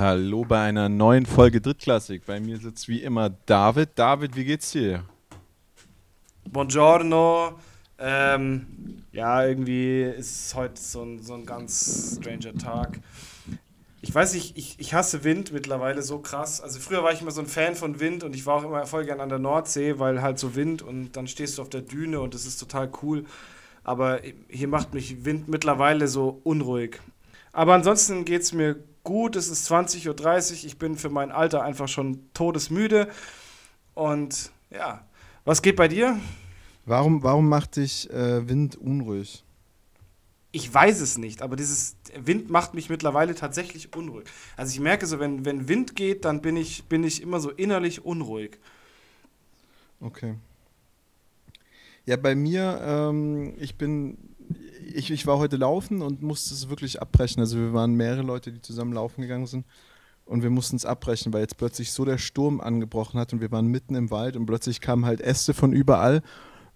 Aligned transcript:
Hallo 0.00 0.46
bei 0.46 0.62
einer 0.62 0.88
neuen 0.88 1.26
Folge 1.26 1.60
Drittklassik. 1.60 2.24
Bei 2.24 2.40
mir 2.40 2.56
sitzt 2.56 2.88
wie 2.88 3.02
immer 3.02 3.28
David. 3.28 3.90
David, 3.96 4.34
wie 4.34 4.46
geht's 4.46 4.70
dir? 4.70 5.04
Buongiorno. 6.48 7.58
Ähm, 7.98 9.04
ja, 9.12 9.44
irgendwie 9.44 10.00
ist 10.04 10.54
heute 10.54 10.80
so 10.80 11.02
ein, 11.02 11.22
so 11.22 11.34
ein 11.34 11.44
ganz 11.44 12.16
stranger 12.18 12.54
Tag. 12.54 12.98
Ich 14.00 14.14
weiß 14.14 14.32
nicht, 14.32 14.56
ich, 14.56 14.80
ich 14.80 14.94
hasse 14.94 15.22
Wind 15.22 15.52
mittlerweile 15.52 16.00
so 16.00 16.20
krass. 16.20 16.62
Also 16.62 16.80
früher 16.80 17.02
war 17.02 17.12
ich 17.12 17.20
immer 17.20 17.30
so 17.30 17.42
ein 17.42 17.46
Fan 17.46 17.74
von 17.74 18.00
Wind 18.00 18.24
und 18.24 18.34
ich 18.34 18.46
war 18.46 18.54
auch 18.54 18.64
immer 18.64 18.86
voll 18.86 19.04
gern 19.04 19.20
an 19.20 19.28
der 19.28 19.38
Nordsee, 19.38 19.98
weil 19.98 20.22
halt 20.22 20.38
so 20.38 20.54
Wind 20.56 20.80
und 20.80 21.12
dann 21.12 21.26
stehst 21.26 21.58
du 21.58 21.62
auf 21.62 21.68
der 21.68 21.82
Düne 21.82 22.20
und 22.20 22.32
das 22.32 22.46
ist 22.46 22.56
total 22.56 22.90
cool. 23.02 23.26
Aber 23.84 24.20
hier 24.48 24.68
macht 24.68 24.94
mich 24.94 25.26
Wind 25.26 25.48
mittlerweile 25.48 26.08
so 26.08 26.40
unruhig. 26.42 26.98
Aber 27.52 27.74
ansonsten 27.74 28.24
geht 28.24 28.40
es 28.40 28.54
mir 28.54 28.76
gut. 29.04 29.36
Es 29.36 29.48
ist 29.48 29.70
20.30 29.70 30.08
Uhr. 30.08 30.64
Ich 30.66 30.78
bin 30.78 30.96
für 30.96 31.10
mein 31.10 31.32
Alter 31.32 31.62
einfach 31.62 31.88
schon 31.88 32.20
todesmüde. 32.34 33.08
Und 33.94 34.50
ja, 34.70 35.04
was 35.44 35.62
geht 35.62 35.76
bei 35.76 35.88
dir? 35.88 36.18
Warum, 36.86 37.22
warum 37.22 37.48
macht 37.48 37.76
dich 37.76 38.10
äh, 38.10 38.48
Wind 38.48 38.76
unruhig? 38.76 39.44
Ich 40.52 40.72
weiß 40.72 41.00
es 41.00 41.16
nicht, 41.16 41.42
aber 41.42 41.54
dieses 41.54 41.94
Wind 42.18 42.50
macht 42.50 42.74
mich 42.74 42.90
mittlerweile 42.90 43.36
tatsächlich 43.36 43.94
unruhig. 43.94 44.26
Also 44.56 44.72
ich 44.72 44.80
merke 44.80 45.06
so, 45.06 45.20
wenn, 45.20 45.44
wenn 45.44 45.68
Wind 45.68 45.94
geht, 45.94 46.24
dann 46.24 46.40
bin 46.40 46.56
ich, 46.56 46.84
bin 46.86 47.04
ich 47.04 47.22
immer 47.22 47.38
so 47.38 47.50
innerlich 47.50 48.04
unruhig. 48.04 48.58
Okay. 50.00 50.34
Ja, 52.04 52.16
bei 52.16 52.34
mir, 52.34 52.80
ähm, 52.82 53.54
ich 53.58 53.76
bin, 53.76 54.29
ich, 54.94 55.10
ich 55.10 55.26
war 55.26 55.38
heute 55.38 55.56
laufen 55.56 56.02
und 56.02 56.22
musste 56.22 56.54
es 56.54 56.68
wirklich 56.68 57.00
abbrechen. 57.00 57.40
Also 57.40 57.58
wir 57.58 57.72
waren 57.72 57.94
mehrere 57.94 58.22
Leute, 58.22 58.52
die 58.52 58.60
zusammen 58.60 58.92
laufen 58.92 59.22
gegangen 59.22 59.46
sind 59.46 59.66
und 60.24 60.42
wir 60.42 60.50
mussten 60.50 60.76
es 60.76 60.86
abbrechen, 60.86 61.32
weil 61.32 61.42
jetzt 61.42 61.56
plötzlich 61.56 61.92
so 61.92 62.04
der 62.04 62.18
Sturm 62.18 62.60
angebrochen 62.60 63.18
hat 63.18 63.32
und 63.32 63.40
wir 63.40 63.50
waren 63.50 63.66
mitten 63.66 63.94
im 63.94 64.10
Wald 64.10 64.36
und 64.36 64.46
plötzlich 64.46 64.80
kamen 64.80 65.04
halt 65.04 65.20
Äste 65.20 65.54
von 65.54 65.72
überall 65.72 66.22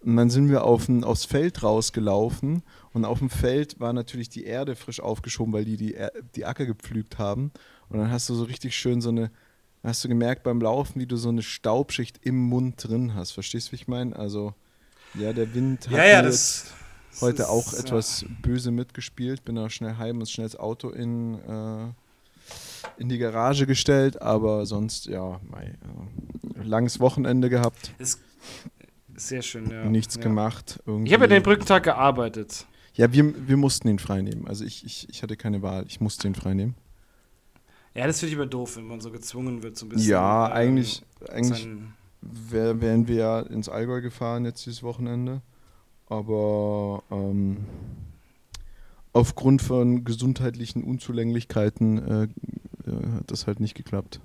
und 0.05 0.16
dann 0.16 0.28
sind 0.28 0.50
wir 0.50 0.64
auf 0.64 0.88
ein, 0.88 1.03
aufs 1.03 1.25
Feld 1.25 1.62
rausgelaufen 1.62 2.62
und 2.92 3.05
auf 3.06 3.20
dem 3.20 3.30
Feld 3.30 3.80
war 3.80 3.92
natürlich 3.94 4.28
die 4.28 4.44
Erde 4.44 4.77
frisch 4.77 5.00
aufgeschoben, 5.00 5.55
weil 5.55 5.64
die 5.64 5.78
die, 5.78 5.97
die 6.34 6.44
Acker 6.44 6.66
gepflügt 6.66 7.19
haben. 7.19 7.53
Und 7.88 7.98
dann 7.98 8.10
hast 8.10 8.28
du 8.28 8.34
so 8.34 8.44
richtig 8.44 8.77
schön 8.77 9.00
so 9.00 9.08
eine, 9.08 9.31
hast 9.83 10.05
du 10.05 10.08
gemerkt 10.08 10.42
beim 10.42 10.60
Laufen, 10.60 11.00
wie 11.00 11.06
du 11.06 11.16
so 11.16 11.31
eine 11.31 11.42
Staubschicht 11.42 12.19
im 12.22 12.36
Mund 12.36 12.86
drin 12.86 13.14
hast. 13.14 13.33
Verstehst 13.33 13.69
du, 13.69 13.72
wie 13.72 13.77
ich 13.77 13.88
meine? 13.88 14.14
Also, 14.14 14.53
ja, 15.14 15.33
der 15.33 15.55
Wind 15.55 15.86
hat 15.86 15.97
ja, 15.97 16.05
ja, 16.05 16.22
das, 16.22 16.75
heute 17.20 17.48
auch 17.48 17.72
etwas 17.72 18.22
ja. 18.22 18.28
böse 18.42 18.70
mitgespielt. 18.70 19.44
Bin 19.44 19.58
auch 19.58 19.70
schnell 19.70 19.96
heim 19.96 20.18
und 20.20 20.28
schnell 20.28 20.46
das 20.46 20.56
Auto 20.56 20.90
in, 20.90 21.34
äh, 21.34 23.00
in 23.00 23.08
die 23.08 23.18
Garage 23.18 23.66
gestellt, 23.66 24.20
aber 24.20 24.66
sonst, 24.66 25.06
ja, 25.06 25.40
mei, 25.50 25.74
äh, 26.58 26.62
langes 26.62 27.00
Wochenende 27.00 27.50
gehabt. 27.50 27.92
Es 27.98 28.18
sehr 29.16 29.42
schön, 29.42 29.70
ja. 29.70 29.84
Nichts 29.84 30.16
ja. 30.16 30.22
gemacht. 30.22 30.80
Irgendwie. 30.86 31.08
Ich 31.08 31.14
habe 31.14 31.24
ja 31.24 31.28
den 31.28 31.42
Brückentag 31.42 31.84
gearbeitet. 31.84 32.66
Ja, 32.94 33.12
wir, 33.12 33.48
wir 33.48 33.56
mussten 33.56 33.88
ihn 33.88 33.98
freinehmen. 33.98 34.46
Also 34.46 34.64
ich, 34.64 34.84
ich, 34.84 35.08
ich 35.08 35.22
hatte 35.22 35.36
keine 35.36 35.62
Wahl. 35.62 35.84
Ich 35.88 36.00
musste 36.00 36.28
ihn 36.28 36.34
freinehmen. 36.34 36.74
Ja, 37.94 38.06
das 38.06 38.18
finde 38.18 38.32
ich 38.32 38.36
immer 38.36 38.46
doof, 38.46 38.76
wenn 38.76 38.86
man 38.86 39.00
so 39.00 39.10
gezwungen 39.10 39.62
wird, 39.62 39.76
so 39.76 39.86
ein 39.86 39.90
bisschen. 39.90 40.10
Ja, 40.10 40.50
eigentlich, 40.50 41.02
ähm, 41.20 41.34
eigentlich 41.34 41.68
wär, 42.22 42.80
wären 42.80 43.06
wir 43.06 43.16
ja 43.16 43.40
ins 43.40 43.68
Allgäu 43.68 44.00
gefahren 44.00 44.44
jetzt 44.44 44.66
dieses 44.66 44.82
Wochenende. 44.82 45.42
Aber 46.08 47.02
ähm, 47.10 47.64
aufgrund 49.12 49.62
von 49.62 50.05
gesundheitlichen 50.05 50.84
Unzulänglichkeiten 50.84 51.98
äh, 51.98 52.22
äh, 52.91 53.16
hat 53.16 53.31
das 53.31 53.47
halt 53.47 53.60
nicht 53.60 53.75
geklappt. 53.75 54.20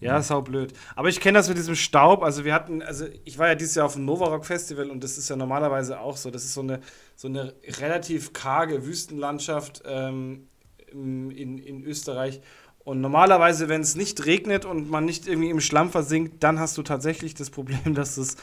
Ja, 0.00 0.22
sau 0.22 0.42
blöd. 0.42 0.72
Aber 0.94 1.08
ich 1.08 1.18
kenne 1.18 1.38
das 1.38 1.48
mit 1.48 1.58
diesem 1.58 1.74
Staub. 1.74 2.22
Also 2.22 2.44
wir 2.44 2.54
hatten, 2.54 2.82
also 2.82 3.06
ich 3.24 3.36
war 3.38 3.48
ja 3.48 3.54
dieses 3.56 3.74
Jahr 3.74 3.86
auf 3.86 3.94
dem 3.94 4.04
Nova 4.04 4.26
Rock 4.26 4.46
Festival 4.46 4.90
und 4.90 5.02
das 5.02 5.18
ist 5.18 5.28
ja 5.28 5.34
normalerweise 5.34 5.98
auch 5.98 6.16
so. 6.16 6.30
Das 6.30 6.44
ist 6.44 6.54
so 6.54 6.60
eine, 6.60 6.80
so 7.16 7.26
eine 7.26 7.54
relativ 7.80 8.32
karge 8.32 8.86
Wüstenlandschaft 8.86 9.82
ähm, 9.86 10.46
in, 10.92 11.58
in 11.58 11.82
Österreich. 11.82 12.40
Und 12.84 13.00
normalerweise, 13.00 13.68
wenn 13.68 13.80
es 13.80 13.96
nicht 13.96 14.24
regnet 14.24 14.64
und 14.64 14.88
man 14.88 15.04
nicht 15.04 15.26
irgendwie 15.26 15.50
im 15.50 15.60
Schlamm 15.60 15.90
versinkt, 15.90 16.42
dann 16.44 16.60
hast 16.60 16.78
du 16.78 16.82
tatsächlich 16.82 17.34
das 17.34 17.50
Problem, 17.50 17.94
dass, 17.94 18.16
es, 18.18 18.36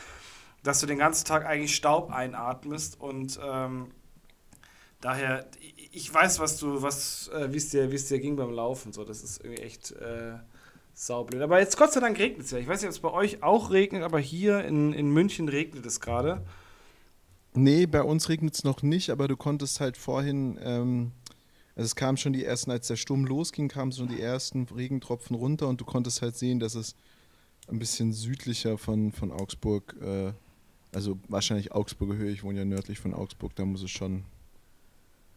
dass 0.65 0.79
du 0.79 0.85
den 0.85 0.97
ganzen 0.97 1.25
Tag 1.25 1.45
eigentlich 1.45 1.75
Staub 1.75 2.11
einatmest. 2.11 2.99
Und 2.99 3.39
ähm, 3.43 3.91
daher, 4.99 5.45
ich 5.91 6.13
weiß, 6.13 6.39
was 6.39 6.57
du, 6.57 6.81
was, 6.81 7.29
äh, 7.29 7.53
wie 7.53 7.57
es 7.57 7.69
dir, 7.69 7.87
dir 7.87 8.19
ging 8.19 8.35
beim 8.35 8.51
Laufen. 8.51 8.91
So, 8.91 9.05
das 9.05 9.23
ist 9.23 9.43
irgendwie 9.43 9.63
echt. 9.63 9.91
Äh, 9.91 10.39
Saublöd. 10.97 11.41
Aber 11.41 11.59
jetzt 11.59 11.77
Gott 11.77 11.91
sei 11.91 11.99
Dank 11.99 12.17
regnet 12.17 12.45
es 12.45 12.51
ja. 12.51 12.57
Ich 12.57 12.67
weiß 12.67 12.81
nicht, 12.81 12.87
ob 12.87 12.93
es 12.93 12.99
bei 12.99 13.11
euch 13.11 13.43
auch 13.43 13.69
regnet, 13.69 14.03
aber 14.03 14.19
hier 14.19 14.63
in, 14.63 14.93
in 14.93 15.11
München 15.11 15.49
regnet 15.49 15.85
es 15.85 15.99
gerade. 15.99 16.45
Nee, 17.53 17.85
bei 17.85 18.01
uns 18.01 18.29
regnet 18.29 18.55
es 18.55 18.63
noch 18.63 18.81
nicht, 18.81 19.09
aber 19.09 19.27
du 19.27 19.37
konntest 19.37 19.79
halt 19.79 19.97
vorhin, 19.97 20.57
ähm, 20.61 21.11
also 21.75 21.85
es 21.85 21.95
kam 21.95 22.17
schon 22.17 22.33
die 22.33 22.45
ersten, 22.45 22.71
als 22.71 22.87
der 22.87 22.95
Sturm 22.95 23.25
losging, 23.25 23.67
kamen 23.67 23.91
schon 23.91 24.07
die 24.07 24.21
ersten 24.21 24.63
Regentropfen 24.63 25.35
runter 25.35 25.67
und 25.67 25.79
du 25.79 25.85
konntest 25.85 26.21
halt 26.21 26.37
sehen, 26.37 26.59
dass 26.59 26.75
es 26.75 26.95
ein 27.67 27.79
bisschen 27.79 28.13
südlicher 28.13 28.77
von, 28.77 29.11
von 29.11 29.31
Augsburg, 29.31 29.95
äh, 30.01 30.33
also 30.95 31.19
wahrscheinlich 31.27 31.73
Augsburger 31.73 32.15
Höhe, 32.15 32.31
ich 32.31 32.43
wohne 32.43 32.59
ja 32.59 32.65
nördlich 32.65 32.99
von 32.99 33.13
Augsburg, 33.13 33.53
da 33.55 33.65
muss 33.65 33.83
es 33.83 33.91
schon 33.91 34.23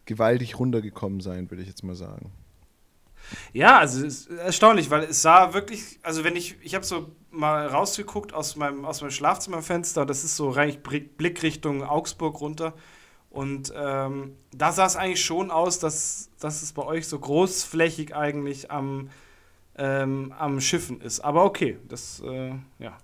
gewaltig 0.05 0.57
runtergekommen 0.57 1.19
sein, 1.21 1.51
würde 1.51 1.61
ich 1.61 1.67
jetzt 1.67 1.83
mal 1.83 1.95
sagen. 1.95 2.31
Ja, 3.53 3.77
also 3.77 4.05
es 4.05 4.27
ist 4.27 4.31
erstaunlich, 4.31 4.89
weil 4.89 5.03
es 5.03 5.21
sah 5.21 5.53
wirklich, 5.53 5.99
also 6.01 6.23
wenn 6.23 6.35
ich, 6.35 6.55
ich 6.63 6.73
habe 6.73 6.85
so 6.85 7.11
mal 7.29 7.67
rausgeguckt 7.67 8.33
aus 8.33 8.55
meinem, 8.55 8.85
aus 8.85 9.01
meinem 9.01 9.11
Schlafzimmerfenster, 9.11 10.05
das 10.05 10.23
ist 10.23 10.35
so 10.35 10.49
rein 10.49 10.77
Blick 10.81 11.43
Richtung 11.43 11.83
Augsburg 11.83 12.39
runter. 12.39 12.73
Und 13.29 13.71
ähm, 13.75 14.35
da 14.51 14.71
sah 14.71 14.85
es 14.85 14.95
eigentlich 14.95 15.23
schon 15.23 15.51
aus, 15.51 15.77
dass, 15.77 16.31
dass 16.39 16.63
es 16.63 16.73
bei 16.73 16.83
euch 16.83 17.07
so 17.07 17.19
großflächig 17.19 18.15
eigentlich 18.15 18.71
am, 18.71 19.09
ähm, 19.77 20.33
am 20.39 20.59
Schiffen 20.61 21.01
ist. 21.01 21.19
Aber 21.19 21.43
okay, 21.43 21.77
das, 21.87 22.23
äh, 22.25 22.53
ja. 22.79 22.97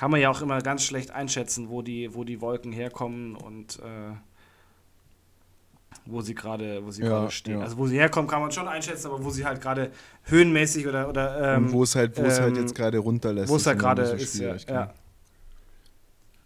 Kann 0.00 0.10
man 0.10 0.18
ja 0.18 0.30
auch 0.30 0.40
immer 0.40 0.62
ganz 0.62 0.82
schlecht 0.82 1.10
einschätzen, 1.10 1.68
wo 1.68 1.82
die, 1.82 2.14
wo 2.14 2.24
die 2.24 2.40
Wolken 2.40 2.72
herkommen 2.72 3.36
und 3.36 3.80
äh, 3.80 4.14
wo 6.06 6.22
sie 6.22 6.34
gerade 6.34 6.82
wo 6.82 6.90
sie 6.90 7.02
ja, 7.02 7.30
stehen. 7.30 7.58
Ja. 7.58 7.64
Also 7.64 7.76
wo 7.76 7.86
sie 7.86 7.98
herkommen, 7.98 8.26
kann 8.26 8.40
man 8.40 8.50
schon 8.50 8.66
einschätzen, 8.66 9.08
aber 9.08 9.22
wo 9.22 9.28
sie 9.28 9.44
halt 9.44 9.60
gerade 9.60 9.90
höhenmäßig 10.22 10.88
oder 10.88 11.06
oder 11.06 11.56
ähm, 11.56 11.70
wo 11.70 11.82
es 11.82 11.94
halt 11.94 12.16
wo 12.16 12.22
es 12.22 12.40
halt 12.40 12.56
ähm, 12.56 12.62
jetzt 12.62 12.74
gerade 12.74 12.96
runterlässt. 12.96 13.50
Wo 13.50 13.56
es 13.56 13.66
halt 13.66 13.78
gerade 13.78 14.00
ist, 14.04 14.38
ja, 14.38 14.56
ja. 14.70 14.94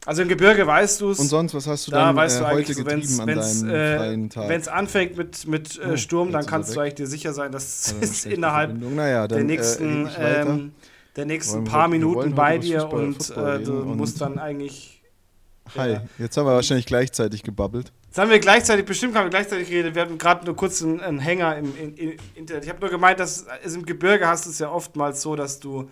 Also 0.04 0.22
im 0.22 0.28
Gebirge 0.28 0.66
weißt 0.66 1.00
du 1.02 1.12
es. 1.12 1.20
Und 1.20 1.28
sonst, 1.28 1.54
was 1.54 1.68
hast 1.68 1.86
du 1.86 1.92
da 1.92 2.06
dann 2.06 2.16
weißt 2.16 2.40
äh, 2.40 2.44
heute 2.46 2.74
so, 2.74 2.82
getrieben 2.82 3.20
an 3.20 3.26
deinem 3.28 3.70
äh, 3.70 3.96
freien 3.98 4.30
Tag? 4.30 4.48
Wenn 4.48 4.60
es 4.62 4.66
anfängt 4.66 5.16
mit, 5.16 5.46
mit 5.46 5.78
äh, 5.78 5.92
oh, 5.92 5.96
Sturm, 5.96 6.32
dann 6.32 6.44
kannst 6.44 6.74
du 6.74 6.80
eigentlich 6.80 6.94
dir 6.94 7.06
sicher 7.06 7.32
sein, 7.32 7.52
dass 7.52 7.94
es 8.00 8.24
innerhalb 8.24 8.76
naja, 8.76 9.28
der 9.28 9.38
äh, 9.38 9.44
nächsten, 9.44 10.08
ähm, 10.18 10.72
der 11.16 11.26
nächsten 11.26 11.64
paar 11.64 11.88
Minuten 11.88 12.34
bei 12.34 12.58
dir 12.58 12.88
und 12.92 13.30
äh, 13.30 13.60
du 13.60 13.72
musst 13.72 14.20
dann 14.20 14.38
eigentlich. 14.38 15.02
Hi, 15.76 15.98
jetzt 16.18 16.36
haben 16.36 16.46
wir 16.46 16.54
wahrscheinlich 16.54 16.86
gleichzeitig 16.86 17.42
gebabbelt. 17.42 17.90
Jetzt 18.06 18.18
haben 18.18 18.30
wir 18.30 18.38
gleichzeitig, 18.38 18.84
bestimmt 18.84 19.16
haben 19.16 19.24
wir 19.24 19.30
gleichzeitig 19.30 19.68
geredet, 19.68 19.94
wir 19.94 20.02
hatten 20.02 20.18
gerade 20.18 20.44
nur 20.44 20.54
kurz 20.54 20.82
einen, 20.82 21.00
einen 21.00 21.18
Hänger 21.18 21.56
im, 21.56 21.76
im, 21.76 21.96
im, 21.96 22.16
Internet. 22.34 22.64
Ich 22.64 22.70
habe 22.70 22.80
nur 22.80 22.90
gemeint, 22.90 23.18
dass 23.18 23.46
also 23.46 23.78
im 23.78 23.86
Gebirge 23.86 24.28
hast 24.28 24.44
du 24.46 24.50
es 24.50 24.58
ja 24.58 24.70
oftmals 24.70 25.22
so, 25.22 25.34
dass 25.36 25.60
du 25.60 25.88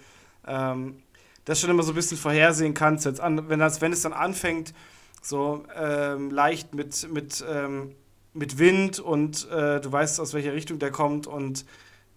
ähm, 0.47 1.03
das 1.45 1.59
schon 1.59 1.71
immer 1.71 1.83
so 1.83 1.93
ein 1.93 1.95
bisschen 1.95 2.19
vorhersehen 2.19 2.75
kannst. 2.75 3.07
Jetzt 3.07 3.21
an, 3.21 3.49
wenn, 3.49 3.59
das, 3.59 3.81
wenn 3.81 3.93
es 3.93 4.03
dann 4.03 4.13
anfängt, 4.13 4.75
so 5.23 5.65
ähm, 5.75 6.31
leicht 6.31 6.75
mit, 6.75 7.11
mit, 7.13 7.45
ähm, 7.49 7.93
mit 8.35 8.59
Wind 8.59 9.01
und 9.01 9.49
äh, 9.51 9.81
du 9.81 9.91
weißt, 9.91 10.21
aus 10.21 10.35
welcher 10.35 10.53
Richtung 10.53 10.79
der 10.79 10.91
kommt 10.91 11.27
und 11.27 11.65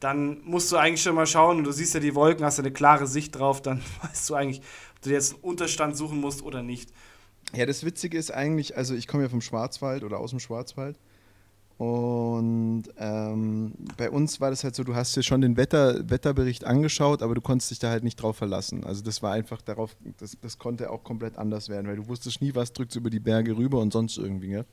dann 0.06 0.44
musst 0.44 0.72
du 0.72 0.78
eigentlich 0.78 1.02
schon 1.02 1.16
mal 1.16 1.26
schauen 1.26 1.58
und 1.58 1.64
du 1.64 1.72
siehst 1.72 1.96
ja 1.96 2.00
die 2.00 2.14
Wolken, 2.14 2.46
hast 2.46 2.60
ja 2.60 2.64
eine 2.64 2.72
klare 2.72 3.08
Sicht 3.08 3.36
drauf, 3.40 3.64
dann 3.64 3.82
weißt 4.04 4.30
du 4.30 4.36
eigentlich, 4.36 4.62
ob 4.96 5.02
du 5.02 5.10
jetzt 5.10 5.34
einen 5.34 5.42
Unterstand 5.42 5.98
suchen 5.98 6.22
musst 6.22 6.44
oder 6.44 6.62
nicht. 6.62 6.92
Ja, 7.56 7.66
das 7.66 7.84
Witzige 7.84 8.16
ist 8.16 8.32
eigentlich, 8.32 8.78
also 8.78 8.94
ich 8.94 9.08
komme 9.08 9.24
ja 9.24 9.30
vom 9.30 9.42
Schwarzwald 9.42 10.04
oder 10.04 10.20
aus 10.20 10.30
dem 10.30 10.40
Schwarzwald. 10.40 11.00
Und 11.80 12.84
ähm, 13.00 13.74
bei 13.98 14.12
uns 14.12 14.40
war 14.40 14.52
das 14.52 14.64
halt 14.64 14.76
so, 14.76 14.84
du 14.84 14.94
hast 14.96 15.16
dir 15.16 15.24
schon 15.24 15.42
den 15.42 15.58
Wetter, 15.58 16.08
Wetterbericht 16.08 16.66
angeschaut, 16.66 17.24
aber 17.24 17.34
du 17.34 17.42
konntest 17.42 17.72
dich 17.72 17.80
da 17.80 17.90
halt 17.90 18.04
nicht 18.04 18.18
drauf 18.18 18.38
verlassen. 18.38 18.84
Also 18.84 19.04
das 19.04 19.24
war 19.24 19.34
einfach 19.34 19.62
darauf, 19.62 19.98
das, 20.20 20.38
das 20.40 20.60
konnte 20.60 20.92
auch 20.92 21.04
komplett 21.04 21.38
anders 21.38 21.68
werden, 21.68 21.88
weil 21.88 21.96
du 21.96 22.08
wusstest 22.08 22.42
nie, 22.42 22.54
was 22.54 22.74
drückt 22.74 22.96
über 22.96 23.10
die 23.10 23.20
Berge 23.20 23.58
rüber 23.58 23.80
und 23.80 23.92
sonst 23.92 24.18
irgendwie. 24.18 24.50
Gell? 24.50 24.66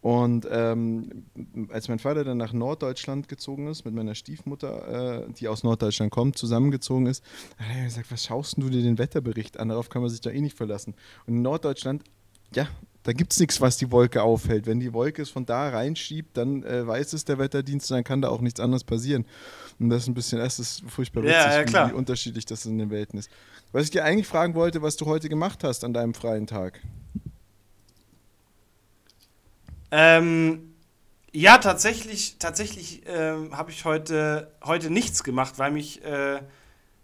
Und 0.00 0.48
ähm, 0.50 1.26
als 1.70 1.88
mein 1.88 1.98
Vater 1.98 2.24
dann 2.24 2.38
nach 2.38 2.54
Norddeutschland 2.54 3.28
gezogen 3.28 3.66
ist, 3.66 3.84
mit 3.84 3.94
meiner 3.94 4.14
Stiefmutter, 4.14 5.26
äh, 5.26 5.32
die 5.32 5.48
aus 5.48 5.62
Norddeutschland 5.62 6.10
kommt, 6.10 6.38
zusammengezogen 6.38 7.06
ist, 7.06 7.22
hat 7.58 7.76
er 7.76 7.84
gesagt, 7.84 8.10
was 8.10 8.24
schaust 8.24 8.56
du 8.56 8.70
dir 8.70 8.82
den 8.82 8.98
Wetterbericht 8.98 9.60
an? 9.60 9.68
Darauf 9.68 9.90
kann 9.90 10.00
man 10.00 10.10
sich 10.10 10.22
da 10.22 10.30
eh 10.30 10.40
nicht 10.40 10.56
verlassen. 10.56 10.94
Und 11.26 11.36
in 11.36 11.42
Norddeutschland 11.42 12.02
ja, 12.54 12.68
da 13.02 13.12
gibt 13.12 13.32
es 13.32 13.40
nichts, 13.40 13.60
was 13.60 13.76
die 13.78 13.90
Wolke 13.90 14.22
aufhält. 14.22 14.66
Wenn 14.66 14.80
die 14.80 14.92
Wolke 14.92 15.22
es 15.22 15.30
von 15.30 15.46
da 15.46 15.68
reinschiebt, 15.70 16.36
dann 16.36 16.62
äh, 16.64 16.86
weiß 16.86 17.12
es 17.12 17.24
der 17.24 17.38
Wetterdienst 17.38 17.90
und 17.90 17.96
dann 17.96 18.04
kann 18.04 18.20
da 18.20 18.28
auch 18.28 18.40
nichts 18.40 18.60
anderes 18.60 18.84
passieren. 18.84 19.24
Und 19.78 19.90
das 19.90 20.02
ist 20.02 20.08
ein 20.08 20.14
bisschen, 20.14 20.38
das 20.38 20.58
ist 20.58 20.82
furchtbar 20.86 21.22
witzig, 21.22 21.34
ja, 21.34 21.62
ja, 21.62 21.86
wie, 21.86 21.92
wie 21.92 21.96
unterschiedlich 21.96 22.44
das 22.44 22.66
in 22.66 22.78
den 22.78 22.90
Welten 22.90 23.18
ist. 23.18 23.30
Was 23.72 23.84
ich 23.84 23.90
dir 23.90 24.04
eigentlich 24.04 24.26
fragen 24.26 24.54
wollte, 24.54 24.82
was 24.82 24.96
du 24.96 25.06
heute 25.06 25.28
gemacht 25.28 25.64
hast 25.64 25.84
an 25.84 25.94
deinem 25.94 26.12
freien 26.12 26.46
Tag. 26.46 26.80
Ähm, 29.90 30.74
ja, 31.32 31.58
tatsächlich, 31.58 32.36
tatsächlich 32.38 33.02
ähm, 33.06 33.56
habe 33.56 33.70
ich 33.70 33.84
heute, 33.84 34.52
heute 34.64 34.90
nichts 34.90 35.22
gemacht, 35.22 35.58
weil 35.58 35.70
mich, 35.70 36.04
äh, 36.04 36.40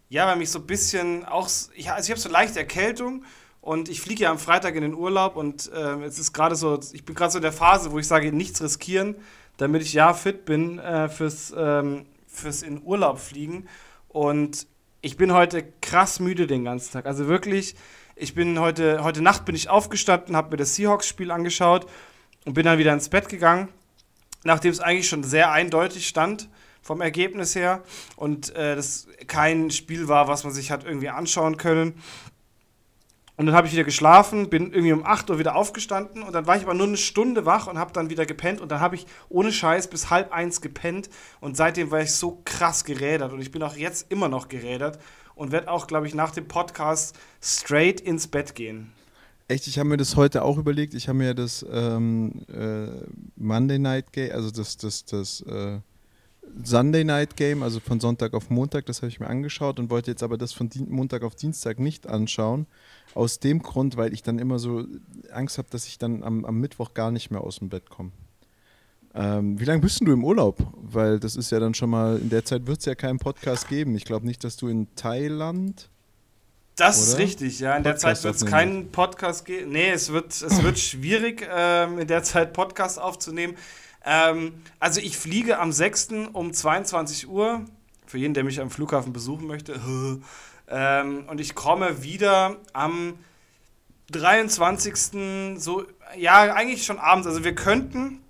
ja, 0.09 0.27
weil 0.27 0.37
mich 0.37 0.51
so 0.51 0.59
ein 0.59 0.67
bisschen 0.67 1.25
auch, 1.25 1.49
ja, 1.77 1.95
also 1.95 2.07
ich 2.07 2.11
habe 2.11 2.21
so 2.21 2.29
leichte 2.29 2.59
Erkältung 2.59 3.25
und 3.61 3.89
ich 3.89 4.01
fliege 4.01 4.25
ja 4.25 4.31
am 4.33 4.39
Freitag 4.39 4.75
in 4.75 4.83
den 4.83 4.95
Urlaub 4.95 5.37
und 5.37 5.71
äh, 5.73 6.05
es 6.05 6.19
ist 6.19 6.33
gerade 6.33 6.57
so, 6.57 6.81
ich 6.93 7.05
bin 7.05 7.15
gerade 7.15 7.31
so 7.31 7.39
in 7.39 7.43
der 7.43 7.53
Phase, 7.53 7.93
wo 7.93 7.99
ich 7.99 8.09
sage, 8.09 8.33
nichts 8.33 8.61
riskieren, 8.61 9.15
damit 9.59 9.83
ich 9.83 9.93
ja 9.93 10.13
fit 10.13 10.45
bin 10.45 10.81
äh, 10.81 11.09
fürs, 11.09 11.55
ähm, 11.57 12.07
fürs 12.27 12.63
in 12.63 12.83
Urlaub 12.83 13.21
fliegen. 13.21 13.69
Und 14.09 14.67
ich 15.03 15.17
bin 15.17 15.33
heute 15.33 15.65
krass 15.81 16.19
müde 16.19 16.49
den 16.49 16.65
ganzen 16.65 16.93
Tag. 16.93 17.07
Also 17.07 17.29
wirklich, 17.29 17.77
ich 18.17 18.35
bin 18.35 18.59
heute, 18.59 19.05
heute 19.05 19.23
Nacht 19.23 19.45
bin 19.45 19.55
ich 19.55 19.69
aufgestanden, 19.69 20.35
habe 20.35 20.51
mir 20.51 20.57
das 20.57 20.75
Seahawks-Spiel 20.75 21.31
angeschaut 21.31 21.87
und 22.47 22.55
bin 22.55 22.65
dann 22.65 22.79
wieder 22.79 22.95
ins 22.95 23.11
Bett 23.11 23.29
gegangen, 23.29 23.69
nachdem 24.45 24.71
es 24.71 24.81
eigentlich 24.81 25.09
schon 25.09 25.23
sehr 25.23 25.53
eindeutig 25.53 26.09
stand 26.09 26.49
vom 26.81 27.03
Ergebnis 27.03 27.55
her 27.55 27.83
und 28.15 28.55
äh, 28.55 28.77
das 28.77 29.09
kein 29.27 29.71
Spiel 29.71 30.09
war, 30.09 30.29
was 30.29 30.45
man 30.45 30.55
sich 30.55 30.71
hat 30.71 30.85
irgendwie 30.85 31.11
anschauen 31.11 31.59
können. 31.59 32.01
Und 33.37 33.45
dann 33.45 33.55
habe 33.55 33.67
ich 33.67 33.75
wieder 33.75 33.85
geschlafen, 33.85 34.49
bin 34.49 34.73
irgendwie 34.73 34.95
um 34.95 35.05
8 35.05 35.29
Uhr 35.29 35.39
wieder 35.39 35.57
aufgestanden 35.57 36.23
und 36.23 36.33
dann 36.33 36.47
war 36.47 36.57
ich 36.57 36.63
aber 36.63 36.73
nur 36.73 36.87
eine 36.87 36.97
Stunde 36.97 37.45
wach 37.45 37.67
und 37.67 37.79
habe 37.79 37.93
dann 37.93 38.09
wieder 38.09 38.25
gepennt 38.25 38.63
und 38.63 38.71
dann 38.71 38.81
habe 38.81 38.95
ich 38.95 39.07
ohne 39.29 39.53
Scheiß 39.53 39.89
bis 39.89 40.09
halb 40.09 40.33
eins 40.33 40.63
gepennt 40.63 41.11
und 41.41 41.57
seitdem 41.57 41.91
war 41.91 42.01
ich 42.01 42.13
so 42.13 42.41
krass 42.47 42.85
gerädert 42.85 43.33
und 43.33 43.43
ich 43.43 43.51
bin 43.51 43.63
auch 43.63 43.77
jetzt 43.77 44.11
immer 44.11 44.31
noch 44.31 44.49
gerädert 44.49 44.99
und 45.35 45.53
werde 45.53 45.71
auch, 45.71 45.87
glaube 45.87 46.07
ich, 46.07 46.15
nach 46.15 46.31
dem 46.31 46.49
Podcast 46.49 47.19
straight 47.43 48.01
ins 48.01 48.29
Bett 48.29 48.55
gehen. 48.55 48.96
Echt, 49.49 49.69
ich 49.69 49.79
habe 49.79 49.89
mir 49.89 49.97
das 49.97 50.17
heute 50.17 50.43
auch 50.43 50.59
überlegt. 50.59 50.95
Ich 50.95 51.09
habe 51.09 51.19
mir 51.19 51.35
das 51.35 51.65
ähm, 51.71 52.43
äh, 52.53 52.89
Monday 53.37 53.79
Night 53.79 54.13
Game, 54.13 54.33
also 54.33 54.51
das, 54.51 54.77
das, 54.77 55.05
das 55.05 55.41
äh, 55.43 55.79
Sunday 56.65 57.05
Night 57.05 57.37
Game, 57.37 57.63
also 57.63 57.79
von 57.79 58.01
Sonntag 58.01 58.35
auf 58.35 58.51
Montag, 58.51 58.87
das 58.87 59.03
habe 59.03 59.09
ich 59.09 59.21
mir 59.21 59.29
angeschaut 59.29 59.79
und 59.79 59.91
wollte 59.91 60.11
jetzt 60.11 60.23
aber 60.23 60.37
das 60.37 60.53
von 60.53 60.69
Dien 60.69 60.91
Montag 60.91 61.23
auf 61.23 61.35
Dienstag 61.35 61.79
nicht 61.79 62.09
anschauen, 62.09 62.67
aus 63.15 63.39
dem 63.39 63.63
Grund, 63.63 63.97
weil 63.97 64.13
ich 64.13 64.23
dann 64.23 64.39
immer 64.39 64.59
so 64.59 64.85
Angst 65.31 65.59
habe, 65.59 65.69
dass 65.71 65.87
ich 65.87 65.99
dann 65.99 66.23
am, 66.23 66.45
am 66.45 66.59
Mittwoch 66.59 66.95
gar 66.95 67.11
nicht 67.11 67.31
mehr 67.31 67.43
aus 67.43 67.59
dem 67.59 67.69
Bett 67.69 67.89
komme. 67.89 68.13
Ähm, 69.15 69.59
wie 69.61 69.65
lange 69.65 69.81
bist 69.81 70.01
du 70.01 70.13
im 70.13 70.25
Urlaub? 70.25 70.59
Weil 70.75 71.21
das 71.21 71.37
ist 71.37 71.51
ja 71.51 71.61
dann 71.61 71.75
schon 71.75 71.91
mal, 71.91 72.19
in 72.19 72.31
der 72.31 72.45
Zeit 72.45 72.67
wird 72.67 72.81
es 72.81 72.85
ja 72.85 72.95
keinen 72.95 73.19
Podcast 73.19 73.69
geben. 73.69 73.95
Ich 73.97 74.05
glaube 74.05 74.27
nicht, 74.27 74.45
dass 74.45 74.57
du 74.57 74.69
in 74.69 74.95
Thailand. 74.95 75.89
Das 76.77 76.99
oder? 76.99 77.09
ist 77.09 77.19
richtig, 77.19 77.59
ja. 77.61 77.75
In 77.75 77.83
Podcast 77.83 78.05
der 78.05 78.15
Zeit 78.15 78.25
wird 78.25 78.37
es 78.37 78.47
keinen 78.47 78.93
Podcast 78.93 79.45
geben. 79.47 79.73
Nee, 79.73 79.91
es 79.91 80.13
wird, 80.13 80.31
es 80.31 80.63
wird 80.63 80.79
schwierig, 80.79 81.49
ähm, 81.51 81.99
in 81.99 82.07
der 82.07 82.23
Zeit 82.23 82.53
Podcast 82.53 83.01
aufzunehmen. 83.01 83.57
Ähm, 84.05 84.63
also 84.79 85.01
ich 85.01 85.17
fliege 85.17 85.59
am 85.59 85.73
6. 85.73 86.09
um 86.35 86.53
22 86.53 87.29
Uhr. 87.29 87.65
Für 88.07 88.19
jeden, 88.19 88.35
der 88.35 88.45
mich 88.45 88.61
am 88.61 88.71
Flughafen 88.71 89.13
besuchen 89.13 89.47
möchte. 89.47 89.81
Ähm, 90.69 91.27
und 91.29 91.41
ich 91.41 91.55
komme 91.55 92.03
wieder 92.03 92.57
am 92.73 93.17
23. 94.11 95.61
so, 95.61 95.85
ja, 96.17 96.53
eigentlich 96.53 96.85
schon 96.85 96.99
abends. 96.99 97.29
Also 97.29 97.45
wir 97.45 97.55
könnten, 97.55 98.21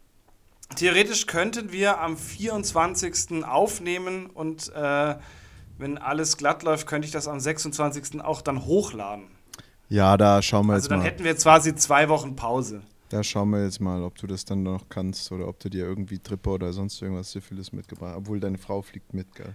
theoretisch 0.77 1.27
könnten 1.27 1.73
wir 1.73 1.99
am 1.99 2.19
24. 2.19 3.43
aufnehmen 3.43 4.27
und 4.27 4.71
äh, 4.75 5.15
wenn 5.79 5.99
alles 5.99 6.37
glatt 6.37 6.63
läuft, 6.63 6.87
könnte 6.87 7.07
ich 7.07 7.13
das 7.13 7.29
am 7.29 7.41
26. 7.41 8.21
auch 8.23 8.43
dann 8.43 8.65
hochladen. 8.65 9.29
Ja, 9.89 10.17
da 10.17 10.43
schauen 10.43 10.67
wir 10.67 10.75
also 10.75 10.85
jetzt 10.85 10.91
mal. 10.91 10.97
Also 10.97 11.05
dann 11.05 11.13
hätten 11.13 11.25
wir 11.25 11.35
quasi 11.35 11.75
zwei 11.75 12.09
Wochen 12.09 12.35
Pause. 12.37 12.83
Da 13.09 13.23
schauen 13.23 13.51
wir 13.51 13.63
jetzt 13.63 13.81
mal, 13.81 14.03
ob 14.03 14.17
du 14.17 14.27
das 14.27 14.45
dann 14.45 14.65
noch 14.65 14.89
kannst 14.89 15.31
oder 15.31 15.47
ob 15.47 15.61
du 15.61 15.69
dir 15.69 15.85
irgendwie 15.85 16.19
Tripper 16.19 16.53
oder 16.53 16.73
sonst 16.73 17.01
irgendwas 17.01 17.31
Syphilis 17.31 17.73
mitgebracht 17.73 18.11
hast. 18.11 18.19
Obwohl 18.19 18.41
deine 18.41 18.59
Frau 18.59 18.83
fliegt 18.83 19.15
mit, 19.15 19.33
gell? 19.35 19.55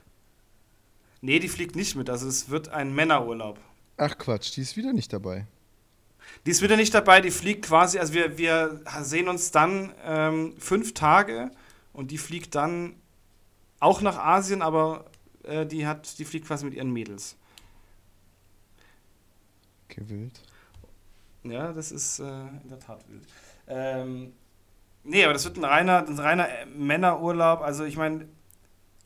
Nee, 1.20 1.40
die 1.40 1.50
fliegt 1.50 1.76
nicht 1.76 1.96
mit. 1.96 2.10
Also 2.10 2.28
es 2.28 2.50
wird 2.50 2.70
ein 2.70 2.96
Männerurlaub. 2.96 3.60
Ach 3.98 4.18
Quatsch, 4.18 4.56
die 4.56 4.62
ist 4.62 4.78
wieder 4.78 4.94
nicht 4.94 5.12
dabei. 5.12 5.48
Die 6.46 6.52
ist 6.52 6.62
wieder 6.62 6.78
nicht 6.78 6.94
dabei, 6.94 7.20
die 7.20 7.32
fliegt 7.32 7.66
quasi, 7.66 8.00
also 8.00 8.14
wir, 8.14 8.38
wir 8.38 8.82
sehen 9.02 9.28
uns 9.28 9.52
dann 9.52 9.94
ähm, 10.06 10.54
fünf 10.58 10.94
Tage 10.94 11.52
und 11.94 12.12
die 12.12 12.18
fliegt 12.18 12.56
dann 12.56 12.96
auch 13.80 14.02
nach 14.02 14.18
Asien, 14.18 14.62
aber 14.62 15.06
äh, 15.44 15.66
die 15.66 15.86
hat, 15.86 16.18
die 16.20 16.26
fliegt 16.26 16.48
quasi 16.48 16.66
mit 16.66 16.74
ihren 16.74 16.92
Mädels. 16.92 17.36
Gewillt. 19.90 20.42
Ja, 21.44 21.74
das 21.74 21.92
ist 21.92 22.20
äh, 22.20 22.24
in 22.24 22.70
der 22.70 22.80
Tat 22.80 23.04
wild. 23.10 23.24
Ähm, 23.68 24.34
nee, 25.04 25.24
aber 25.24 25.34
das 25.34 25.46
wird 25.46 25.58
ein 25.58 25.66
reiner, 25.66 26.06
ein 26.08 26.20
reiner 26.20 26.48
Männerurlaub. 26.76 27.62
Also 27.62 27.84
ich 27.84 27.98
meine, 27.98 28.28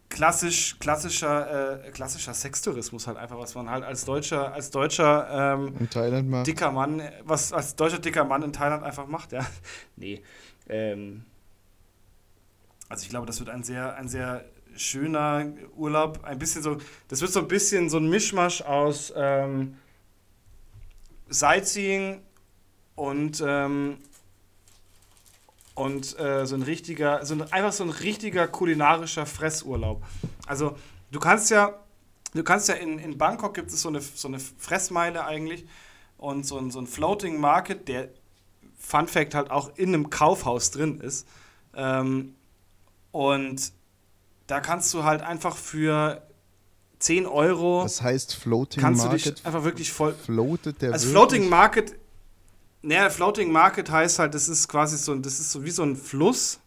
klassisch, 0.10 0.78
klassischer, 0.80 1.86
äh, 1.86 1.92
klassischer 1.92 2.34
Sextourismus 2.34 3.08
halt 3.08 3.18
einfach, 3.18 3.38
was 3.38 3.56
man 3.56 3.70
halt 3.70 3.84
als 3.84 4.06
deutscher, 4.06 4.54
als 4.54 4.70
deutscher 4.72 5.56
ähm, 5.56 5.76
in 5.80 5.90
Thailand 5.90 6.30
macht. 6.30 6.48
dicker 6.48 6.72
Mann, 6.72 7.02
was 7.24 7.54
als 7.54 7.76
deutscher 7.76 8.00
dicker 8.00 8.26
Mann 8.26 8.44
in 8.44 8.54
Thailand 8.54 8.84
einfach 8.84 9.08
macht, 9.08 9.32
ja. 9.32 9.46
nee. 9.96 10.22
Ähm, 10.68 11.26
also 12.90 13.04
ich 13.04 13.10
glaube, 13.10 13.26
das 13.26 13.40
wird 13.40 13.50
ein 13.50 13.64
sehr, 13.64 13.96
ein 13.96 14.08
sehr 14.08 14.46
schöner 14.76 15.54
Urlaub. 15.76 16.24
Ein 16.24 16.40
bisschen 16.40 16.64
so, 16.64 16.78
das 17.08 17.22
wird 17.22 17.32
so 17.32 17.40
ein 17.40 17.48
bisschen 17.48 17.90
so 17.90 17.98
ein 17.98 18.10
Mischmasch 18.10 18.62
aus 18.62 19.14
ähm, 19.16 19.78
Sightseeing 21.30 22.22
und 22.96 23.44
ähm, 23.46 23.98
und 25.76 26.18
äh, 26.18 26.46
so 26.46 26.56
ein 26.56 26.64
richtiger, 26.64 27.26
so 27.26 27.36
ein, 27.36 27.52
einfach 27.52 27.74
so 27.74 27.84
ein 27.84 27.90
richtiger 27.90 28.48
kulinarischer 28.48 29.26
Fressurlaub. 29.26 30.02
Also 30.48 30.78
du 31.12 31.20
kannst 31.20 31.52
ja, 31.52 31.78
du 32.34 32.44
kannst 32.44 32.70
ja 32.70 32.76
in, 32.76 32.98
in 32.98 33.18
Bangkok 33.18 33.54
gibt 33.54 33.72
es 33.72 33.82
so 33.82 33.90
eine, 33.90 34.00
so 34.02 34.30
eine 34.30 34.40
Fressmeile 34.40 35.26
eigentlich 35.26 35.66
und 36.18 36.46
so 36.46 36.58
ein, 36.58 36.72
so 36.72 36.80
ein 36.80 36.88
Floating 36.88 37.40
Market, 37.40 37.88
der 37.90 38.10
Fun 38.80 39.08
Fact 39.08 39.36
halt 39.36 39.52
auch 39.52 39.76
in 39.76 39.94
einem 39.94 40.10
Kaufhaus 40.10 40.72
drin 40.72 41.02
ist. 41.02 41.28
Ähm, 41.76 42.36
und 43.12 43.74
da 44.48 44.60
kannst 44.60 44.94
du 44.94 45.04
halt 45.04 45.22
einfach 45.22 45.56
für 45.58 46.22
10 47.00 47.26
Euro. 47.26 47.84
Das 47.84 48.02
heißt 48.02 48.36
Floating 48.36 48.82
kannst 48.82 49.04
Market. 49.04 49.24
Kannst 49.24 49.26
du 49.26 49.32
dich 49.32 49.46
einfach 49.46 49.64
wirklich 49.64 49.92
voll. 49.92 50.14
Floatet 50.14 50.82
der 50.82 50.94
Also 50.94 51.10
Floating 51.10 51.50
Market 51.50 51.96
naja, 52.86 53.10
Floating 53.10 53.52
Market 53.52 53.90
heißt 53.90 54.20
halt, 54.20 54.36
das 54.36 54.48
ist 54.48 54.68
quasi 54.68 54.98
so, 54.98 55.16
das 55.16 55.40
ist 55.40 55.52
so 55.52 55.66
wie 55.66 55.72
so 55.72 55.84
ein 55.84 55.96
Fluss 55.96 56.60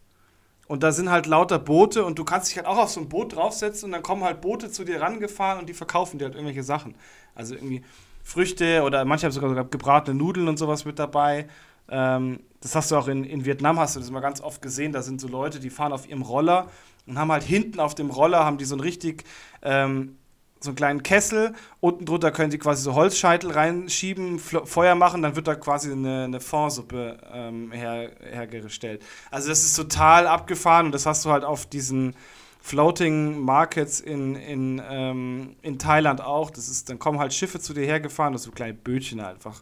und 0.67 0.83
da 0.83 0.91
sind 0.91 1.09
halt 1.09 1.25
lauter 1.25 1.59
Boote 1.59 2.03
und 2.03 2.19
du 2.19 2.25
kannst 2.25 2.49
dich 2.49 2.57
halt 2.57 2.67
auch 2.67 2.77
auf 2.77 2.89
so 2.89 2.99
ein 2.99 3.07
Boot 3.07 3.35
draufsetzen 3.35 3.85
und 3.85 3.91
dann 3.93 4.03
kommen 4.03 4.23
halt 4.23 4.41
Boote 4.41 4.69
zu 4.69 4.83
dir 4.83 5.01
rangefahren 5.01 5.59
und 5.59 5.69
die 5.69 5.73
verkaufen 5.73 6.19
dir 6.19 6.25
halt 6.25 6.35
irgendwelche 6.35 6.63
Sachen. 6.63 6.95
Also 7.35 7.55
irgendwie 7.55 7.83
Früchte 8.23 8.83
oder 8.83 9.05
manche 9.05 9.25
haben 9.25 9.31
sogar, 9.31 9.49
sogar 9.49 9.65
gebratene 9.65 10.17
Nudeln 10.17 10.49
und 10.49 10.57
sowas 10.57 10.83
mit 10.83 10.99
dabei. 10.99 11.47
Ähm, 11.91 12.39
das 12.61 12.75
hast 12.75 12.91
du 12.91 12.97
auch 12.97 13.07
in, 13.07 13.23
in 13.23 13.45
Vietnam, 13.45 13.79
hast 13.79 13.95
du 13.95 13.99
das 13.99 14.11
mal 14.11 14.19
ganz 14.19 14.41
oft 14.41 14.61
gesehen. 14.61 14.91
Da 14.91 15.01
sind 15.01 15.21
so 15.21 15.27
Leute, 15.27 15.59
die 15.59 15.69
fahren 15.69 15.93
auf 15.93 16.07
ihrem 16.07 16.21
Roller 16.21 16.67
und 17.07 17.17
haben 17.17 17.31
halt 17.31 17.43
hinten 17.43 17.79
auf 17.79 17.95
dem 17.95 18.09
Roller, 18.09 18.45
haben 18.45 18.57
die 18.57 18.65
so 18.65 18.75
ein 18.75 18.81
richtig 18.81 19.23
ähm, 19.61 20.17
so 20.59 20.71
einen 20.71 20.75
kleinen 20.75 21.03
Kessel. 21.03 21.53
Unten 21.79 22.05
drunter 22.05 22.31
können 22.31 22.51
sie 22.51 22.57
quasi 22.57 22.83
so 22.83 22.93
Holzscheitel 22.93 23.51
reinschieben, 23.51 24.39
Feuer 24.39 24.95
machen, 24.95 25.21
dann 25.21 25.35
wird 25.35 25.47
da 25.47 25.55
quasi 25.55 25.91
eine, 25.91 26.25
eine 26.25 26.39
Fondsuppe 26.39 27.17
ähm, 27.31 27.71
her, 27.71 28.11
hergestellt. 28.21 29.01
Also 29.31 29.49
das 29.49 29.63
ist 29.63 29.75
total 29.75 30.27
abgefahren 30.27 30.87
und 30.87 30.91
das 30.91 31.05
hast 31.05 31.25
du 31.25 31.31
halt 31.31 31.43
auf 31.43 31.65
diesen 31.65 32.15
Floating 32.61 33.39
Markets 33.39 34.01
in, 34.01 34.35
in, 34.35 34.81
ähm, 34.89 35.55
in 35.61 35.79
Thailand 35.79 36.21
auch. 36.21 36.51
Das 36.51 36.67
ist, 36.67 36.89
dann 36.89 36.99
kommen 36.99 37.19
halt 37.19 37.33
Schiffe 37.33 37.59
zu 37.59 37.73
dir 37.73 37.85
hergefahren, 37.85 38.33
das 38.33 38.43
sind 38.43 38.51
so 38.51 38.55
kleine 38.55 38.73
Bötchen 38.73 39.21
einfach. 39.21 39.61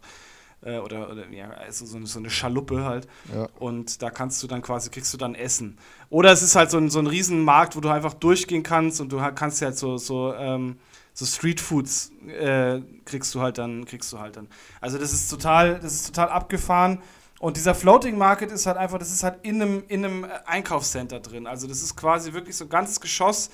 Äh, 0.62 0.80
oder, 0.80 1.10
oder 1.12 1.30
ja, 1.30 1.50
also 1.52 1.86
so, 1.86 2.04
so 2.06 2.20
eine 2.20 2.30
Schaluppe 2.30 2.84
halt. 2.84 3.08
Ja. 3.34 3.48
Und 3.60 4.02
da 4.02 4.10
kannst 4.10 4.42
du 4.44 4.48
dann 4.48 4.62
quasi, 4.62 4.90
kriegst 4.90 5.14
du 5.14 5.18
dann 5.18 5.36
Essen. 5.36 5.78
Oder 6.10 6.32
es 6.32 6.42
ist 6.42 6.56
halt 6.56 6.72
so 6.72 6.78
ein, 6.78 6.90
so 6.90 7.00
ein 7.00 7.08
Riesenmarkt, 7.08 7.76
wo 7.76 7.82
du 7.82 7.90
einfach 7.90 8.14
durchgehen 8.14 8.64
kannst 8.64 9.02
und 9.02 9.12
du 9.12 9.18
kannst 9.36 9.62
ja 9.62 9.68
halt 9.68 9.78
so, 9.78 9.98
so 9.98 10.34
ähm, 10.34 10.78
so 11.18 11.26
Street 11.26 11.60
Foods 11.60 12.12
äh, 12.28 12.80
kriegst 13.06 13.34
du 13.34 13.42
halt 13.42 13.58
dann, 13.58 13.86
kriegst 13.86 14.14
du 14.14 14.20
halt 14.20 14.38
dann. 14.38 14.48
Also 14.80 15.00
das 15.00 15.14
ist 15.14 15.30
total, 15.30 15.80
das 15.80 15.94
ist 15.94 16.06
total 16.06 16.30
abgefahren. 16.30 17.00
Und 17.40 17.58
dieser 17.58 17.74
Floating 17.74 18.18
Market 18.18 18.52
ist 18.52 18.68
halt 18.68 18.78
einfach, 18.78 19.00
das 19.00 19.12
ist 19.12 19.24
halt 19.24 19.44
in 19.44 19.62
einem, 19.62 19.84
in 19.88 20.06
einem 20.06 20.28
Einkaufscenter 20.46 21.20
drin. 21.20 21.48
Also 21.48 21.68
das 21.68 21.82
ist 21.82 21.96
quasi 21.96 22.34
wirklich 22.34 22.56
so 22.56 22.66
ein 22.66 22.70
ganzes 22.70 23.02
Geschoss, 23.02 23.50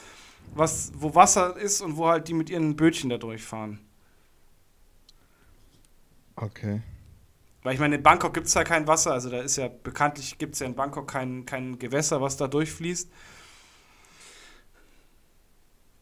was, 0.53 0.91
wo 0.95 1.15
Wasser 1.15 1.55
ist 1.55 1.79
und 1.79 1.95
wo 1.95 2.07
halt 2.07 2.27
die 2.27 2.33
mit 2.33 2.49
ihren 2.49 2.75
Bötchen 2.75 3.09
da 3.09 3.17
durchfahren. 3.17 3.79
Okay. 6.35 6.81
Weil 7.63 7.73
ich 7.73 7.79
meine, 7.79 7.95
in 7.95 8.03
Bangkok 8.03 8.33
gibt 8.33 8.47
es 8.47 8.53
ja 8.53 8.63
kein 8.63 8.87
Wasser, 8.87 9.13
also 9.13 9.29
da 9.29 9.41
ist 9.41 9.55
ja 9.55 9.67
bekanntlich 9.67 10.37
gibt 10.37 10.53
es 10.53 10.59
ja 10.59 10.67
in 10.67 10.75
Bangkok 10.75 11.09
kein, 11.09 11.45
kein 11.45 11.79
Gewässer, 11.79 12.21
was 12.21 12.37
da 12.37 12.47
durchfließt. 12.47 13.09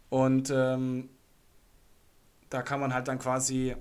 Und 0.09 0.49
ähm, 0.49 1.09
da 2.49 2.61
kann 2.61 2.79
man 2.79 2.93
halt 2.93 3.07
dann 3.07 3.19
quasi 3.19 3.75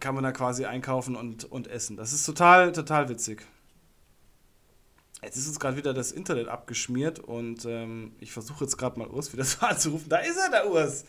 kann 0.00 0.14
man 0.14 0.24
da 0.24 0.32
quasi 0.32 0.64
einkaufen 0.64 1.16
und, 1.16 1.44
und 1.44 1.66
essen. 1.68 1.96
Das 1.96 2.12
ist 2.12 2.24
total, 2.24 2.72
total 2.72 3.08
witzig. 3.08 3.44
Jetzt 5.22 5.36
ist 5.36 5.48
uns 5.48 5.58
gerade 5.58 5.76
wieder 5.76 5.92
das 5.92 6.12
Internet 6.12 6.48
abgeschmiert 6.48 7.18
und 7.18 7.64
ähm, 7.64 8.14
ich 8.20 8.32
versuche 8.32 8.64
jetzt 8.64 8.76
gerade 8.76 8.98
mal 8.98 9.08
Urs 9.08 9.32
wieder 9.32 9.44
so 9.44 9.60
anzurufen. 9.66 10.08
Da 10.08 10.18
ist 10.18 10.36
er, 10.36 10.50
der 10.50 10.70
Urs. 10.70 11.04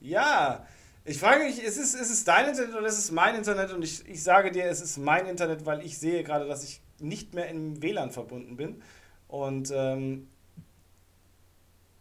Ja. 0.00 0.66
Ich 1.06 1.18
frage 1.18 1.44
mich, 1.44 1.62
ist 1.62 1.76
es, 1.76 1.94
ist 1.94 2.10
es 2.10 2.24
dein 2.24 2.48
Internet 2.48 2.74
oder 2.74 2.86
ist 2.86 2.98
es 2.98 3.10
mein 3.10 3.34
Internet? 3.34 3.72
Und 3.72 3.82
ich, 3.82 4.08
ich 4.08 4.22
sage 4.22 4.50
dir, 4.50 4.64
es 4.64 4.80
ist 4.80 4.96
mein 4.96 5.26
Internet, 5.26 5.66
weil 5.66 5.84
ich 5.84 5.98
sehe 5.98 6.24
gerade, 6.24 6.46
dass 6.46 6.64
ich 6.64 6.80
nicht 6.98 7.34
mehr 7.34 7.48
im 7.48 7.82
WLAN 7.82 8.10
verbunden 8.10 8.56
bin. 8.56 8.82
Und 9.28 9.70
ähm, 9.74 10.28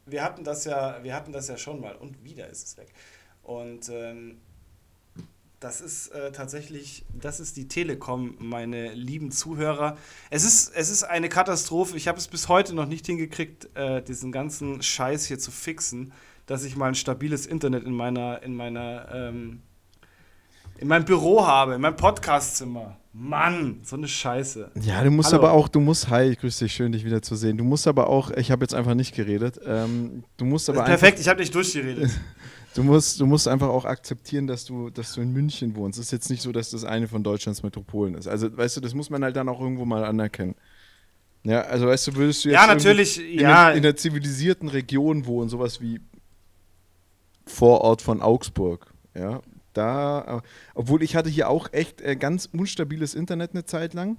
wir 0.05 0.23
hatten 0.23 0.45
das 0.45 0.63
ja, 0.63 1.03
wir 1.03 1.15
hatten 1.15 1.33
das 1.33 1.49
ja 1.49 1.57
schon 1.57 1.81
mal 1.81 1.95
und 1.95 2.23
wieder 2.23 2.47
ist 2.47 2.65
es 2.65 2.77
weg. 2.77 2.93
Und 3.41 3.89
ähm, 3.89 4.39
das 5.59 5.81
ist 5.81 6.09
äh, 6.09 6.31
tatsächlich, 6.31 7.05
das 7.13 7.39
ist 7.39 7.55
die 7.57 7.67
Telekom, 7.67 8.35
meine 8.39 8.93
lieben 8.93 9.31
Zuhörer. 9.31 9.97
Es 10.29 10.43
ist, 10.43 10.73
es 10.75 10.89
ist 10.89 11.03
eine 11.03 11.29
Katastrophe. 11.29 11.95
Ich 11.95 12.07
habe 12.07 12.17
es 12.17 12.27
bis 12.27 12.49
heute 12.49 12.73
noch 12.73 12.85
nicht 12.85 13.05
hingekriegt, 13.05 13.69
äh, 13.75 14.01
diesen 14.01 14.31
ganzen 14.31 14.81
Scheiß 14.81 15.25
hier 15.25 15.39
zu 15.39 15.51
fixen, 15.51 16.13
dass 16.45 16.63
ich 16.63 16.75
mal 16.75 16.87
ein 16.87 16.95
stabiles 16.95 17.45
Internet 17.45 17.83
in 17.83 17.93
meiner, 17.93 18.41
in 18.43 18.55
meiner, 18.55 19.07
ähm, 19.13 19.61
in 20.77 20.87
meinem 20.87 21.05
Büro 21.05 21.45
habe, 21.45 21.75
in 21.75 21.81
meinem 21.81 21.95
Podcastzimmer. 21.95 22.97
Mann, 23.15 23.81
so 23.83 23.95
eine 23.95 24.07
Scheiße. 24.07 24.71
Ja, 24.81 25.03
du 25.03 25.11
musst 25.11 25.31
Hallo. 25.31 25.43
aber 25.43 25.51
auch, 25.51 25.67
du 25.67 25.79
musst, 25.79 26.09
hi, 26.09 26.31
ich 26.31 26.39
grüße 26.39 26.65
dich, 26.65 26.73
schön 26.73 26.91
dich 26.91 27.05
wieder 27.05 27.21
zu 27.21 27.35
sehen. 27.35 27.57
Du 27.57 27.63
musst 27.63 27.87
aber 27.87 28.09
auch, 28.09 28.31
ich 28.31 28.49
habe 28.49 28.63
jetzt 28.63 28.73
einfach 28.73 28.95
nicht 28.95 29.13
geredet, 29.15 29.59
ähm, 29.67 30.23
du 30.37 30.45
musst 30.45 30.67
aber 30.67 30.83
Perfekt, 30.83 31.19
ich 31.19 31.27
habe 31.27 31.39
dich 31.39 31.51
durchgeredet. 31.51 32.09
du 32.73 32.81
musst, 32.81 33.19
du 33.19 33.27
musst 33.27 33.47
einfach 33.47 33.67
auch 33.67 33.85
akzeptieren, 33.85 34.47
dass 34.47 34.65
du, 34.65 34.89
dass 34.89 35.13
du 35.13 35.21
in 35.21 35.31
München 35.31 35.75
wohnst. 35.75 35.99
Es 35.99 36.07
ist 36.07 36.11
jetzt 36.11 36.31
nicht 36.31 36.41
so, 36.41 36.51
dass 36.51 36.71
das 36.71 36.85
eine 36.85 37.07
von 37.07 37.21
Deutschlands 37.21 37.61
Metropolen 37.61 38.15
ist. 38.15 38.27
Also, 38.27 38.57
weißt 38.57 38.77
du, 38.77 38.81
das 38.81 38.95
muss 38.95 39.11
man 39.11 39.23
halt 39.23 39.35
dann 39.35 39.47
auch 39.47 39.61
irgendwo 39.61 39.85
mal 39.85 40.03
anerkennen. 40.03 40.55
Ja, 41.43 41.61
also 41.61 41.85
weißt 41.85 42.07
du, 42.07 42.15
würdest 42.15 42.45
du 42.45 42.49
jetzt 42.49 42.55
ja, 42.55 42.65
natürlich, 42.65 43.19
in, 43.19 43.41
ja. 43.41 43.67
Einer, 43.67 43.77
in 43.77 43.85
einer 43.85 43.95
zivilisierten 43.95 44.69
Region 44.69 45.27
wohnen, 45.27 45.49
sowas 45.49 45.81
wie 45.81 45.99
Vorort 47.45 48.01
von 48.01 48.21
Augsburg, 48.21 48.93
ja, 49.15 49.41
da, 49.73 50.41
obwohl 50.75 51.03
ich 51.03 51.15
hatte 51.15 51.29
hier 51.29 51.49
auch 51.49 51.71
echt 51.73 52.01
äh, 52.01 52.15
ganz 52.15 52.47
unstabiles 52.51 53.15
Internet 53.15 53.51
eine 53.51 53.65
Zeit 53.65 53.93
lang. 53.93 54.17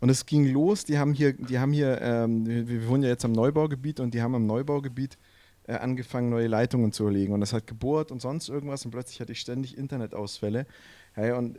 Und 0.00 0.10
es 0.10 0.26
ging 0.26 0.46
los, 0.46 0.84
die 0.84 0.98
haben 0.98 1.12
hier, 1.12 1.32
die 1.32 1.58
haben 1.58 1.72
hier, 1.72 2.00
ähm, 2.00 2.46
wir, 2.46 2.68
wir, 2.68 2.88
wohnen 2.88 3.02
ja 3.02 3.08
jetzt 3.08 3.24
am 3.24 3.32
Neubaugebiet 3.32 4.00
und 4.00 4.14
die 4.14 4.22
haben 4.22 4.34
am 4.34 4.46
Neubaugebiet 4.46 5.18
äh, 5.66 5.74
angefangen, 5.74 6.30
neue 6.30 6.46
Leitungen 6.46 6.92
zu 6.92 7.08
legen. 7.08 7.32
Und 7.32 7.40
das 7.40 7.52
hat 7.52 7.66
gebohrt 7.66 8.12
und 8.12 8.20
sonst 8.20 8.48
irgendwas 8.48 8.84
und 8.84 8.92
plötzlich 8.92 9.20
hatte 9.20 9.32
ich 9.32 9.40
ständig 9.40 9.76
Internetausfälle. 9.76 10.66
Hey, 11.14 11.32
und 11.32 11.58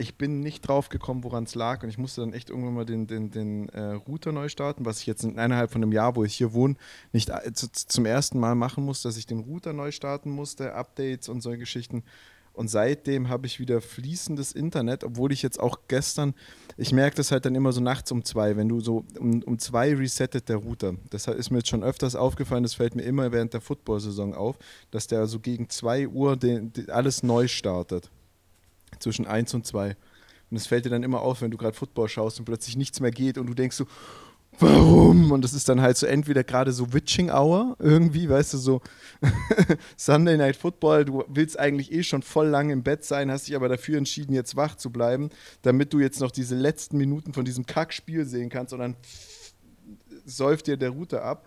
ich 0.00 0.16
bin 0.16 0.40
nicht 0.40 0.66
drauf 0.66 0.88
gekommen, 0.88 1.24
woran 1.24 1.44
es 1.44 1.56
lag. 1.56 1.82
Und 1.82 1.88
ich 1.88 1.98
musste 1.98 2.20
dann 2.20 2.32
echt 2.32 2.50
irgendwann 2.50 2.74
mal 2.74 2.86
den, 2.86 3.08
den, 3.08 3.30
den 3.30 3.68
äh, 3.70 3.94
Router 3.94 4.30
neu 4.30 4.48
starten, 4.48 4.86
was 4.86 5.00
ich 5.00 5.06
jetzt 5.06 5.24
in 5.24 5.32
innerhalb 5.32 5.72
von 5.72 5.82
einem 5.82 5.92
Jahr, 5.92 6.14
wo 6.14 6.24
ich 6.24 6.36
hier 6.36 6.52
wohne, 6.52 6.76
nicht 7.12 7.30
äh, 7.30 7.52
zu, 7.52 7.70
zum 7.70 8.06
ersten 8.06 8.38
Mal 8.38 8.54
machen 8.54 8.84
musste, 8.84 9.08
dass 9.08 9.16
ich 9.16 9.26
den 9.26 9.40
Router 9.40 9.72
neu 9.72 9.90
starten 9.90 10.30
musste, 10.30 10.72
Updates 10.74 11.28
und 11.28 11.42
solche 11.42 11.58
Geschichten. 11.58 12.04
Und 12.52 12.68
seitdem 12.68 13.28
habe 13.28 13.46
ich 13.46 13.58
wieder 13.60 13.80
fließendes 13.80 14.52
Internet, 14.52 15.02
obwohl 15.02 15.32
ich 15.32 15.42
jetzt 15.42 15.58
auch 15.60 15.80
gestern, 15.88 16.34
ich 16.76 16.92
merke 16.92 17.16
das 17.16 17.32
halt 17.32 17.44
dann 17.44 17.54
immer 17.54 17.72
so 17.72 17.80
nachts 17.80 18.10
um 18.12 18.24
zwei, 18.24 18.56
wenn 18.56 18.68
du 18.68 18.80
so 18.80 19.04
um, 19.18 19.42
um 19.44 19.58
zwei 19.58 19.94
resettet 19.94 20.48
der 20.48 20.56
Router. 20.56 20.94
Das 21.10 21.26
ist 21.26 21.50
mir 21.50 21.58
jetzt 21.58 21.68
schon 21.68 21.84
öfters 21.84 22.14
aufgefallen, 22.14 22.62
das 22.62 22.74
fällt 22.74 22.94
mir 22.94 23.02
immer 23.02 23.32
während 23.32 23.52
der 23.52 23.60
Football-Saison 23.60 24.34
auf, 24.34 24.58
dass 24.90 25.08
der 25.08 25.26
so 25.26 25.40
gegen 25.40 25.68
zwei 25.68 26.08
Uhr 26.08 26.36
den, 26.36 26.72
den, 26.72 26.90
alles 26.90 27.22
neu 27.22 27.48
startet 27.48 28.10
zwischen 28.98 29.26
1 29.26 29.54
und 29.54 29.66
2. 29.66 29.96
Und 30.50 30.56
es 30.56 30.66
fällt 30.66 30.84
dir 30.84 30.90
dann 30.90 31.02
immer 31.02 31.20
auf, 31.20 31.42
wenn 31.42 31.50
du 31.50 31.58
gerade 31.58 31.76
Football 31.76 32.08
schaust 32.08 32.38
und 32.38 32.44
plötzlich 32.44 32.76
nichts 32.76 33.00
mehr 33.00 33.10
geht 33.10 33.38
und 33.38 33.46
du 33.46 33.54
denkst 33.54 33.76
so, 33.76 33.86
warum? 34.58 35.30
Und 35.30 35.42
das 35.42 35.52
ist 35.52 35.68
dann 35.68 35.80
halt 35.80 35.96
so 35.96 36.06
entweder 36.06 36.44
gerade 36.44 36.72
so 36.72 36.92
Witching 36.92 37.30
Hour 37.30 37.76
irgendwie, 37.78 38.28
weißt 38.28 38.54
du, 38.54 38.58
so 38.58 38.80
Sunday 39.96 40.36
Night 40.36 40.56
Football, 40.56 41.04
du 41.04 41.24
willst 41.28 41.58
eigentlich 41.58 41.92
eh 41.92 42.02
schon 42.02 42.22
voll 42.22 42.48
lang 42.48 42.70
im 42.70 42.82
Bett 42.82 43.04
sein, 43.04 43.30
hast 43.30 43.48
dich 43.48 43.56
aber 43.56 43.68
dafür 43.68 43.98
entschieden, 43.98 44.34
jetzt 44.34 44.56
wach 44.56 44.76
zu 44.76 44.90
bleiben, 44.90 45.30
damit 45.62 45.92
du 45.92 46.00
jetzt 46.00 46.20
noch 46.20 46.30
diese 46.30 46.54
letzten 46.54 46.96
Minuten 46.96 47.34
von 47.34 47.44
diesem 47.44 47.66
Kackspiel 47.66 48.24
sehen 48.24 48.48
kannst 48.48 48.72
und 48.72 48.80
dann 48.80 48.96
säuft 50.24 50.66
dir 50.66 50.76
der 50.76 50.90
Router 50.90 51.24
ab. 51.24 51.46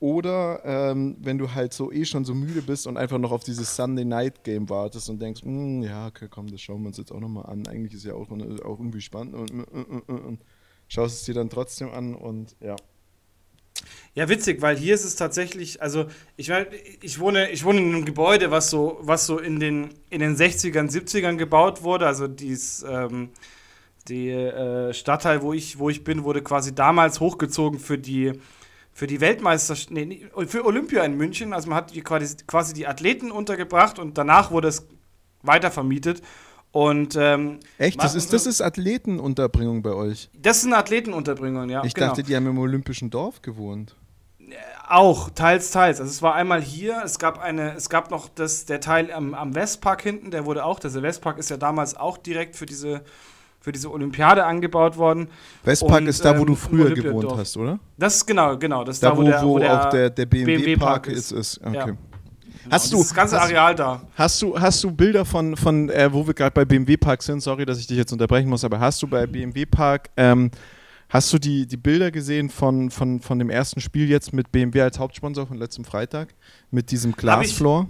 Oder 0.00 0.62
ähm, 0.64 1.16
wenn 1.20 1.36
du 1.36 1.52
halt 1.54 1.74
so 1.74 1.92
eh 1.92 2.06
schon 2.06 2.24
so 2.24 2.34
müde 2.34 2.62
bist 2.62 2.86
und 2.86 2.96
einfach 2.96 3.18
noch 3.18 3.32
auf 3.32 3.44
dieses 3.44 3.76
Sunday 3.76 4.06
Night 4.06 4.44
Game 4.44 4.70
wartest 4.70 5.10
und 5.10 5.20
denkst, 5.20 5.42
hm, 5.42 5.82
ja, 5.82 6.06
okay, 6.06 6.26
komm, 6.30 6.50
das 6.50 6.62
schauen 6.62 6.80
wir 6.80 6.88
uns 6.88 6.96
jetzt 6.96 7.12
auch 7.12 7.20
nochmal 7.20 7.44
an. 7.46 7.66
Eigentlich 7.66 7.92
ist 7.92 8.04
ja 8.04 8.14
auch, 8.14 8.30
auch 8.30 8.78
irgendwie 8.78 9.02
spannend 9.02 9.34
und, 9.34 9.50
und, 9.50 10.08
und, 10.08 10.08
und 10.08 10.40
schaust 10.88 11.20
es 11.20 11.24
dir 11.24 11.34
dann 11.34 11.50
trotzdem 11.50 11.90
an 11.90 12.14
und 12.14 12.56
ja. 12.60 12.76
Ja, 14.14 14.28
witzig, 14.28 14.62
weil 14.62 14.76
hier 14.76 14.94
ist 14.94 15.04
es 15.04 15.16
tatsächlich, 15.16 15.82
also 15.82 16.06
ich 16.36 16.48
meine, 16.48 16.66
ich 17.02 17.20
wohne, 17.20 17.50
ich 17.50 17.64
wohne 17.64 17.80
in 17.80 17.94
einem 17.94 18.04
Gebäude, 18.06 18.50
was 18.50 18.70
so, 18.70 18.98
was 19.02 19.26
so 19.26 19.38
in 19.38 19.60
den, 19.60 19.90
in 20.08 20.20
den 20.20 20.34
60ern, 20.34 20.90
70ern 20.90 21.36
gebaut 21.36 21.82
wurde. 21.82 22.06
Also 22.06 22.26
dies, 22.26 22.84
ähm, 22.88 23.28
die 24.08 24.30
äh, 24.30 24.94
Stadtteil, 24.94 25.42
wo 25.42 25.52
ich, 25.52 25.78
wo 25.78 25.90
ich 25.90 26.04
bin, 26.04 26.24
wurde 26.24 26.42
quasi 26.42 26.74
damals 26.74 27.20
hochgezogen 27.20 27.78
für 27.78 27.98
die 27.98 28.32
für 28.92 29.06
die 29.06 29.20
Weltmeisterschaft, 29.20 29.90
nee, 29.90 30.26
für 30.46 30.64
Olympia 30.64 31.02
in 31.04 31.16
München. 31.16 31.52
Also 31.52 31.68
man 31.68 31.76
hat 31.76 31.92
quasi, 32.04 32.36
quasi 32.46 32.74
die 32.74 32.86
Athleten 32.86 33.30
untergebracht 33.30 33.98
und 33.98 34.18
danach 34.18 34.50
wurde 34.50 34.68
es 34.68 34.86
weitervermietet. 35.42 36.22
Und, 36.72 37.16
ähm, 37.16 37.58
Echt? 37.78 38.02
Das 38.02 38.14
ist, 38.14 38.32
das 38.32 38.46
ist 38.46 38.60
Athletenunterbringung 38.60 39.82
bei 39.82 39.92
euch? 39.92 40.30
Das 40.38 40.58
ist 40.58 40.66
eine 40.66 40.76
Athletenunterbringung, 40.76 41.68
ja. 41.68 41.82
Ich 41.84 41.94
genau. 41.94 42.08
dachte, 42.08 42.22
die 42.22 42.36
haben 42.36 42.46
im 42.46 42.58
Olympischen 42.58 43.10
Dorf 43.10 43.42
gewohnt. 43.42 43.96
Äh, 44.38 44.54
auch, 44.88 45.30
teils, 45.30 45.72
teils. 45.72 46.00
Also 46.00 46.10
es 46.10 46.22
war 46.22 46.34
einmal 46.34 46.62
hier, 46.62 47.02
es 47.04 47.18
gab 47.18 47.40
eine, 47.40 47.74
es 47.74 47.88
gab 47.88 48.10
noch 48.10 48.28
das, 48.28 48.66
der 48.66 48.80
Teil 48.80 49.12
am, 49.12 49.34
am 49.34 49.54
Westpark 49.54 50.02
hinten, 50.02 50.30
der 50.30 50.46
wurde 50.46 50.64
auch, 50.64 50.78
der 50.78 50.92
Westpark 51.02 51.38
ist 51.38 51.50
ja 51.50 51.56
damals 51.56 51.96
auch 51.96 52.18
direkt 52.18 52.54
für 52.54 52.66
diese 52.66 53.02
für 53.60 53.72
diese 53.72 53.90
Olympiade 53.90 54.44
angebaut 54.44 54.96
worden. 54.96 55.28
Westpark 55.64 56.00
und, 56.00 56.06
ist 56.06 56.24
da, 56.24 56.36
wo 56.36 56.40
ähm, 56.40 56.46
du 56.46 56.54
früher 56.54 56.94
gewohnt 56.94 57.32
hast, 57.36 57.56
oder? 57.56 57.78
Das 57.98 58.16
ist 58.16 58.26
genau, 58.26 58.56
genau. 58.56 58.84
Das 58.84 58.96
ist 58.96 59.02
da, 59.02 59.10
da 59.10 59.16
wo, 59.16 59.20
wo, 59.20 59.24
der, 59.24 59.42
wo 59.42 59.58
der 59.58 59.80
auch 59.80 59.90
der, 59.90 60.10
der 60.10 60.26
BMW-Park 60.26 61.04
BMW 61.04 61.18
ist. 61.18 61.32
ist. 61.32 61.60
Okay. 61.62 61.76
Ja. 61.76 61.84
Genau, 61.84 61.98
hast 62.70 62.92
du 62.92 62.98
das 62.98 63.14
ganze 63.14 63.40
Areal 63.40 63.74
da? 63.74 64.02
Hast 64.14 64.42
du, 64.42 64.58
hast 64.58 64.82
du 64.84 64.90
Bilder 64.90 65.24
von, 65.24 65.56
von 65.56 65.88
äh, 65.90 66.12
wo 66.12 66.26
wir 66.26 66.34
gerade 66.34 66.52
bei 66.52 66.64
BMW 66.64 66.96
Park 66.96 67.22
sind? 67.22 67.40
Sorry, 67.40 67.64
dass 67.64 67.78
ich 67.78 67.86
dich 67.86 67.96
jetzt 67.96 68.12
unterbrechen 68.12 68.48
muss, 68.48 68.64
aber 68.64 68.80
hast 68.80 69.02
du 69.02 69.06
bei 69.06 69.26
BMW 69.26 69.66
Park 69.66 70.10
ähm, 70.16 70.50
Hast 71.10 71.32
du 71.32 71.38
die, 71.38 71.66
die 71.66 71.76
Bilder 71.76 72.12
gesehen 72.12 72.50
von, 72.50 72.88
von, 72.88 73.20
von 73.20 73.40
dem 73.40 73.50
ersten 73.50 73.80
Spiel 73.80 74.08
jetzt 74.08 74.32
mit 74.32 74.52
BMW 74.52 74.82
als 74.82 75.00
Hauptsponsor 75.00 75.44
von 75.44 75.58
letztem 75.58 75.84
Freitag? 75.84 76.28
Mit 76.70 76.92
diesem 76.92 77.12
Glasfloor? 77.12 77.88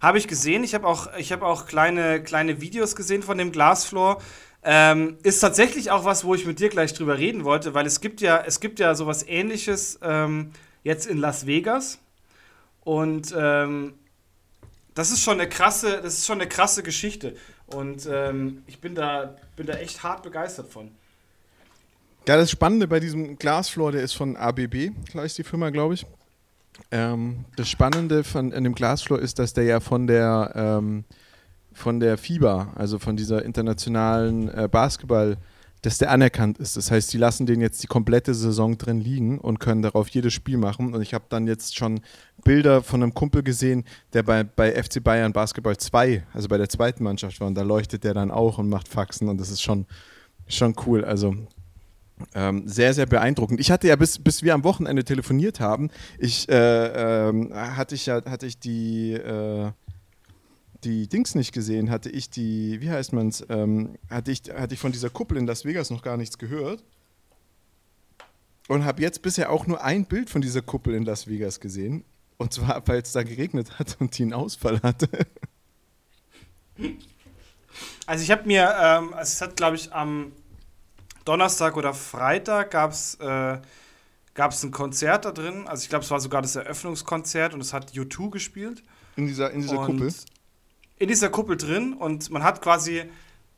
Habe 0.00 0.16
ich 0.16 0.26
gesehen. 0.26 0.64
Ich 0.64 0.74
habe 0.74 0.86
auch, 0.86 1.08
ich 1.18 1.30
hab 1.30 1.42
auch 1.42 1.66
kleine, 1.66 2.22
kleine 2.22 2.62
Videos 2.62 2.96
gesehen 2.96 3.22
von 3.22 3.36
dem 3.36 3.52
Glasfloor. 3.52 4.16
Ähm, 4.64 5.16
ist 5.24 5.40
tatsächlich 5.40 5.90
auch 5.90 6.04
was, 6.04 6.24
wo 6.24 6.34
ich 6.34 6.46
mit 6.46 6.60
dir 6.60 6.68
gleich 6.68 6.94
drüber 6.94 7.18
reden 7.18 7.44
wollte, 7.44 7.74
weil 7.74 7.84
es 7.84 8.00
gibt 8.00 8.20
ja, 8.20 8.42
es 8.46 8.60
gibt 8.60 8.78
ja 8.78 8.94
sowas 8.94 9.26
ähnliches 9.26 9.98
ähm, 10.02 10.52
jetzt 10.84 11.06
in 11.06 11.18
Las 11.18 11.46
Vegas. 11.46 11.98
Und 12.84 13.34
ähm, 13.36 13.94
das 14.94 15.10
ist 15.10 15.22
schon 15.22 15.40
eine 15.40 15.48
krasse, 15.48 16.00
das 16.02 16.14
ist 16.14 16.26
schon 16.26 16.40
eine 16.40 16.48
krasse 16.48 16.82
Geschichte. 16.82 17.36
Und 17.66 18.06
ähm, 18.10 18.62
ich 18.66 18.80
bin 18.80 18.94
da, 18.94 19.36
bin 19.56 19.66
da 19.66 19.74
echt 19.74 20.02
hart 20.02 20.22
begeistert 20.22 20.68
von. 20.68 20.90
Ja, 22.28 22.36
das 22.36 22.50
Spannende 22.50 22.86
bei 22.86 23.00
diesem 23.00 23.36
Glasfloor, 23.36 23.90
der 23.90 24.02
ist 24.02 24.12
von 24.12 24.36
ABB, 24.36 24.90
gleich 25.10 25.34
die 25.34 25.42
Firma, 25.42 25.70
glaube 25.70 25.94
ich. 25.94 26.06
Ähm, 26.90 27.44
das 27.56 27.68
Spannende 27.68 28.22
von, 28.22 28.52
an 28.52 28.62
dem 28.62 28.74
Glasfloor 28.74 29.18
ist, 29.18 29.38
dass 29.38 29.54
der 29.54 29.64
ja 29.64 29.80
von 29.80 30.06
der 30.06 30.52
ähm, 30.54 31.04
von 31.74 32.00
der 32.00 32.18
FIBA, 32.18 32.72
also 32.74 32.98
von 32.98 33.16
dieser 33.16 33.44
internationalen 33.44 34.48
äh, 34.48 34.68
Basketball, 34.70 35.36
dass 35.82 35.98
der 35.98 36.10
anerkannt 36.10 36.58
ist. 36.58 36.76
Das 36.76 36.90
heißt, 36.92 37.12
die 37.12 37.18
lassen 37.18 37.44
den 37.44 37.60
jetzt 37.60 37.82
die 37.82 37.88
komplette 37.88 38.34
Saison 38.34 38.78
drin 38.78 39.00
liegen 39.00 39.38
und 39.38 39.58
können 39.58 39.82
darauf 39.82 40.08
jedes 40.08 40.32
Spiel 40.32 40.56
machen. 40.56 40.94
Und 40.94 41.02
ich 41.02 41.12
habe 41.12 41.24
dann 41.28 41.48
jetzt 41.48 41.76
schon 41.76 42.00
Bilder 42.44 42.82
von 42.82 43.02
einem 43.02 43.14
Kumpel 43.14 43.42
gesehen, 43.42 43.84
der 44.12 44.22
bei, 44.22 44.44
bei 44.44 44.80
FC 44.80 45.02
Bayern 45.02 45.32
Basketball 45.32 45.76
2, 45.76 46.22
also 46.32 46.48
bei 46.48 46.56
der 46.56 46.68
zweiten 46.68 47.02
Mannschaft 47.02 47.40
war. 47.40 47.48
Und 47.48 47.56
da 47.56 47.62
leuchtet 47.62 48.04
der 48.04 48.14
dann 48.14 48.30
auch 48.30 48.58
und 48.58 48.68
macht 48.68 48.86
Faxen. 48.86 49.28
Und 49.28 49.40
das 49.40 49.50
ist 49.50 49.60
schon, 49.60 49.86
schon 50.46 50.76
cool. 50.86 51.04
Also 51.04 51.34
ähm, 52.34 52.62
sehr, 52.66 52.94
sehr 52.94 53.06
beeindruckend. 53.06 53.58
Ich 53.58 53.70
hatte 53.72 53.88
ja, 53.88 53.96
bis, 53.96 54.18
bis 54.18 54.44
wir 54.44 54.54
am 54.54 54.62
Wochenende 54.62 55.04
telefoniert 55.04 55.58
haben, 55.58 55.90
ich, 56.18 56.48
äh, 56.48 57.28
ähm, 57.28 57.52
hatte 57.52 57.94
ich 57.94 58.06
ja 58.06 58.24
hatte 58.24 58.46
ich 58.46 58.58
die, 58.60 59.12
äh, 59.14 59.72
die 60.84 61.08
Dings 61.08 61.34
nicht 61.34 61.52
gesehen, 61.52 61.90
hatte 61.90 62.10
ich 62.10 62.30
die, 62.30 62.80
wie 62.80 62.90
heißt 62.90 63.12
man's, 63.12 63.44
ähm, 63.48 63.96
hatte, 64.10 64.30
ich, 64.30 64.42
hatte 64.52 64.74
ich 64.74 64.80
von 64.80 64.92
dieser 64.92 65.10
Kuppel 65.10 65.36
in 65.36 65.46
Las 65.46 65.64
Vegas 65.64 65.90
noch 65.90 66.02
gar 66.02 66.16
nichts 66.16 66.38
gehört. 66.38 66.82
Und 68.68 68.84
habe 68.84 69.02
jetzt 69.02 69.22
bisher 69.22 69.50
auch 69.50 69.66
nur 69.66 69.82
ein 69.82 70.06
Bild 70.06 70.30
von 70.30 70.40
dieser 70.40 70.62
Kuppel 70.62 70.94
in 70.94 71.04
Las 71.04 71.26
Vegas 71.26 71.60
gesehen. 71.60 72.04
Und 72.36 72.52
zwar, 72.52 72.86
weil 72.86 73.02
es 73.02 73.12
da 73.12 73.22
geregnet 73.22 73.78
hat 73.78 73.96
und 74.00 74.16
die 74.16 74.22
einen 74.22 74.32
Ausfall 74.32 74.80
hatte. 74.82 75.08
Also 78.06 78.24
ich 78.24 78.30
habe 78.30 78.46
mir, 78.46 78.74
ähm, 78.80 79.14
es 79.20 79.40
hat 79.40 79.56
glaube 79.56 79.76
ich 79.76 79.92
am 79.92 80.32
Donnerstag 81.24 81.76
oder 81.76 81.94
Freitag 81.94 82.70
gab 82.72 82.90
es 82.92 83.14
äh, 83.16 83.58
ein 84.36 84.70
Konzert 84.70 85.24
da 85.24 85.32
drin. 85.32 85.68
Also 85.68 85.82
ich 85.82 85.88
glaube, 85.88 86.04
es 86.04 86.10
war 86.10 86.20
sogar 86.20 86.42
das 86.42 86.56
Eröffnungskonzert 86.56 87.54
und 87.54 87.60
es 87.60 87.72
hat 87.72 87.92
U2 87.92 88.30
gespielt. 88.30 88.82
In 89.16 89.26
dieser, 89.26 89.50
in 89.50 89.60
dieser 89.60 89.76
Kuppel? 89.76 90.12
In 91.02 91.08
dieser 91.08 91.30
Kuppel 91.30 91.56
drin 91.56 91.94
und 91.94 92.30
man 92.30 92.44
hat 92.44 92.62
quasi, 92.62 93.02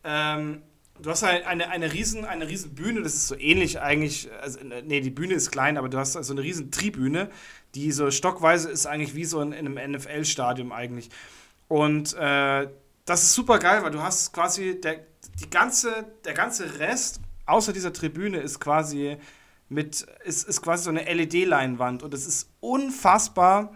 ähm, 0.03 0.63
du 0.99 1.11
hast 1.11 1.25
eine, 1.25 1.47
eine, 1.47 1.69
eine, 1.69 1.93
riesen, 1.93 2.25
eine 2.25 2.49
riesen 2.49 2.75
Bühne, 2.75 3.03
das 3.03 3.13
ist 3.13 3.29
so 3.29 3.37
ähnlich 3.37 3.83
eigentlich, 3.83 4.31
also, 4.41 4.61
nee, 4.63 5.03
die 5.03 5.11
Bühne 5.11 5.35
ist 5.35 5.51
klein, 5.51 5.77
aber 5.77 5.91
du 5.91 5.99
hast 5.99 6.17
also 6.17 6.33
eine 6.33 6.41
riesen 6.41 6.71
Tribüne, 6.71 7.29
die 7.75 7.93
so 7.93 8.11
stockweise 8.11 8.71
ist 8.71 8.87
eigentlich 8.87 9.15
wie 9.15 9.27
so 9.27 9.43
in, 9.43 9.53
in 9.53 9.79
einem 9.79 9.93
NFL-Stadion 9.93 10.73
eigentlich. 10.73 11.11
Und 11.69 12.15
äh, 12.15 12.67
das 13.05 13.23
ist 13.25 13.35
super 13.35 13.59
geil, 13.59 13.83
weil 13.83 13.91
du 13.91 14.01
hast 14.01 14.33
quasi 14.33 14.81
der, 14.81 15.05
die 15.39 15.51
ganze, 15.51 16.07
der 16.25 16.33
ganze 16.33 16.79
Rest 16.79 17.21
außer 17.45 17.75
dieser 17.75 17.93
Tribüne 17.93 18.39
ist 18.39 18.59
quasi 18.59 19.19
mit 19.69 20.07
ist, 20.25 20.49
ist 20.49 20.63
quasi 20.63 20.85
so 20.85 20.89
eine 20.89 21.05
LED-Leinwand 21.05 22.05
und 22.05 22.15
es 22.15 22.27
ist 22.27 22.49
unfassbar 22.61 23.75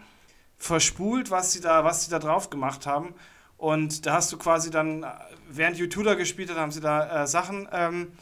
verspult, 0.57 1.31
was 1.31 1.53
sie 1.53 1.61
da 1.61 1.85
was 1.85 2.07
sie 2.07 2.11
da 2.11 2.19
drauf 2.19 2.49
gemacht 2.49 2.87
haben 2.87 3.15
und 3.59 4.07
da 4.07 4.15
hast 4.15 4.33
du 4.33 4.39
quasi 4.39 4.71
dann 4.71 5.05
während 5.51 5.77
YouTube 5.77 6.05
da 6.05 6.15
gespielt 6.15 6.51
hat, 6.51 6.57
haben 6.57 6.73
sie 6.73 6.81
da 6.81 7.25
äh, 7.25 7.27
Sachen 7.27 7.69
ähm, 7.73 8.13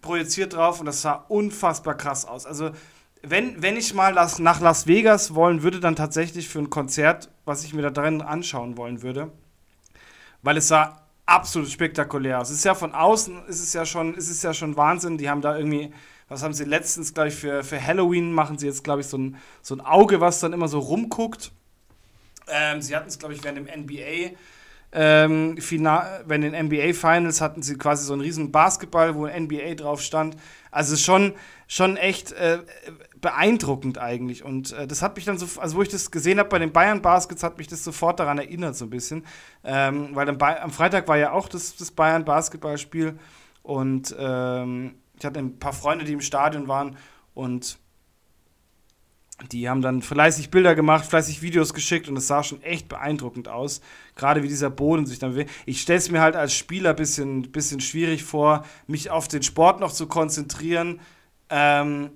projiziert 0.00 0.52
drauf 0.52 0.78
und 0.78 0.86
das 0.86 1.02
sah 1.02 1.24
unfassbar 1.28 1.96
krass 1.96 2.24
aus. 2.24 2.46
Also 2.46 2.70
wenn, 3.22 3.60
wenn 3.60 3.76
ich 3.76 3.92
mal 3.94 4.14
das, 4.14 4.38
nach 4.38 4.60
Las 4.60 4.86
Vegas 4.86 5.34
wollen 5.34 5.62
würde, 5.62 5.80
dann 5.80 5.96
tatsächlich 5.96 6.48
für 6.48 6.60
ein 6.60 6.70
Konzert, 6.70 7.28
was 7.44 7.64
ich 7.64 7.74
mir 7.74 7.82
da 7.82 7.90
drin 7.90 8.22
anschauen 8.22 8.76
wollen 8.76 9.02
würde 9.02 9.32
weil 10.42 10.56
es 10.56 10.68
sah 10.68 11.02
absolut 11.26 11.68
spektakulär 11.68 12.40
aus. 12.40 12.50
Es 12.50 12.58
ist 12.58 12.64
ja 12.64 12.74
von 12.74 12.94
außen, 12.94 13.46
ist 13.46 13.60
es 13.60 13.72
ja 13.72 13.84
schon, 13.86 14.14
ist 14.14 14.30
es 14.30 14.42
ja 14.42 14.52
schon 14.52 14.76
Wahnsinn. 14.76 15.18
Die 15.18 15.28
haben 15.30 15.42
da 15.42 15.56
irgendwie, 15.56 15.92
was 16.28 16.42
haben 16.42 16.54
sie 16.54 16.64
letztens, 16.64 17.14
glaube 17.14 17.28
ich, 17.28 17.34
für, 17.34 17.62
für 17.62 17.84
Halloween 17.84 18.32
machen 18.32 18.58
sie 18.58 18.66
jetzt, 18.66 18.84
glaube 18.84 19.00
ich, 19.00 19.06
so 19.06 19.18
ein, 19.18 19.36
so 19.62 19.74
ein 19.74 19.80
Auge, 19.80 20.20
was 20.20 20.40
dann 20.40 20.52
immer 20.52 20.68
so 20.68 20.78
rumguckt. 20.78 21.52
Ähm, 22.52 22.82
sie 22.82 22.94
hatten 22.94 23.08
es, 23.08 23.18
glaube 23.18 23.34
ich, 23.34 23.42
während 23.44 23.58
dem 23.58 23.82
NBA. 23.82 24.36
Ähm, 24.92 25.56
Final, 25.58 26.24
wenn 26.26 26.42
in 26.42 26.66
NBA 26.66 26.94
Finals 26.94 27.40
hatten 27.40 27.62
sie 27.62 27.78
quasi 27.78 28.04
so 28.04 28.12
einen 28.12 28.22
riesen 28.22 28.50
Basketball, 28.50 29.14
wo 29.14 29.26
NBA 29.26 29.74
drauf 29.76 30.02
stand. 30.02 30.36
Also 30.72 30.96
schon, 30.96 31.34
schon 31.68 31.96
echt 31.96 32.32
äh, 32.32 32.58
beeindruckend 33.20 33.98
eigentlich. 33.98 34.44
Und 34.44 34.72
äh, 34.72 34.88
das 34.88 35.02
hat 35.02 35.14
mich 35.16 35.24
dann 35.24 35.38
so, 35.38 35.60
also 35.60 35.76
wo 35.76 35.82
ich 35.82 35.88
das 35.88 36.10
gesehen 36.10 36.40
habe 36.40 36.48
bei 36.48 36.58
den 36.58 36.72
Bayern 36.72 37.02
Baskets, 37.02 37.44
hat 37.44 37.58
mich 37.58 37.68
das 37.68 37.84
sofort 37.84 38.18
daran 38.18 38.38
erinnert, 38.38 38.76
so 38.76 38.86
ein 38.86 38.90
bisschen. 38.90 39.24
Ähm, 39.62 40.08
weil 40.14 40.28
am 40.28 40.70
Freitag 40.70 41.06
war 41.06 41.18
ja 41.18 41.32
auch 41.32 41.48
das, 41.48 41.76
das 41.76 41.92
Bayern 41.92 42.24
Basketballspiel 42.24 43.16
und 43.62 44.14
ähm, 44.18 44.94
ich 45.16 45.24
hatte 45.24 45.38
ein 45.38 45.58
paar 45.58 45.72
Freunde, 45.72 46.04
die 46.04 46.14
im 46.14 46.20
Stadion 46.20 46.66
waren 46.66 46.96
und 47.34 47.78
die 49.50 49.68
haben 49.68 49.82
dann 49.82 50.02
fleißig 50.02 50.50
Bilder 50.50 50.74
gemacht, 50.74 51.06
fleißig 51.06 51.42
Videos 51.42 51.74
geschickt 51.74 52.08
und 52.08 52.16
es 52.16 52.26
sah 52.26 52.42
schon 52.42 52.62
echt 52.62 52.88
beeindruckend 52.88 53.48
aus. 53.48 53.80
Gerade 54.16 54.42
wie 54.42 54.48
dieser 54.48 54.70
Boden 54.70 55.06
sich 55.06 55.18
dann 55.18 55.32
bewegt. 55.32 55.50
Ich 55.66 55.80
stelle 55.80 55.98
es 55.98 56.10
mir 56.10 56.20
halt 56.20 56.36
als 56.36 56.54
Spieler 56.54 56.90
ein 56.90 56.96
bisschen, 56.96 57.50
bisschen 57.50 57.80
schwierig 57.80 58.22
vor, 58.24 58.64
mich 58.86 59.10
auf 59.10 59.28
den 59.28 59.42
Sport 59.42 59.80
noch 59.80 59.92
zu 59.92 60.06
konzentrieren. 60.06 61.00
Ähm, 61.48 62.10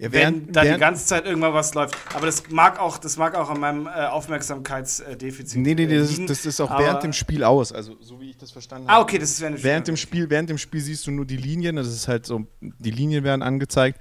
ja, 0.00 0.10
während, 0.12 0.46
wenn 0.46 0.52
da 0.54 0.62
während, 0.62 0.76
die 0.76 0.80
ganze 0.80 1.06
Zeit 1.06 1.26
irgendwann 1.26 1.52
was 1.52 1.74
läuft. 1.74 1.94
Aber 2.14 2.24
das 2.24 2.48
mag 2.48 2.80
auch, 2.80 2.96
das 2.96 3.18
mag 3.18 3.34
auch 3.34 3.50
an 3.50 3.60
meinem 3.60 3.86
äh, 3.86 4.06
Aufmerksamkeitsdefizit. 4.06 5.60
Nee, 5.60 5.74
nee, 5.74 5.84
nee, 5.84 5.98
das 5.98 6.10
ist, 6.10 6.30
das 6.30 6.46
ist 6.46 6.58
auch 6.58 6.78
während 6.78 7.02
dem 7.02 7.12
Spiel 7.12 7.44
aus, 7.44 7.70
also 7.70 7.96
so 8.00 8.18
wie 8.18 8.30
ich 8.30 8.38
das 8.38 8.50
verstanden 8.50 8.88
habe. 8.88 8.98
Ah, 8.98 9.02
okay, 9.02 9.18
das 9.18 9.32
ist 9.32 9.42
während 9.42 9.56
dem 9.56 9.58
Spiel. 9.58 9.70
Während 9.70 9.88
dem 9.88 9.96
Spiel, 9.98 10.30
während 10.30 10.50
dem 10.50 10.58
Spiel 10.58 10.80
siehst 10.80 11.06
du 11.06 11.10
nur 11.10 11.26
die 11.26 11.36
Linien, 11.36 11.76
das 11.76 11.88
ist 11.88 12.08
halt 12.08 12.24
so, 12.24 12.46
die 12.60 12.90
Linien 12.90 13.24
werden 13.24 13.42
angezeigt, 13.42 14.00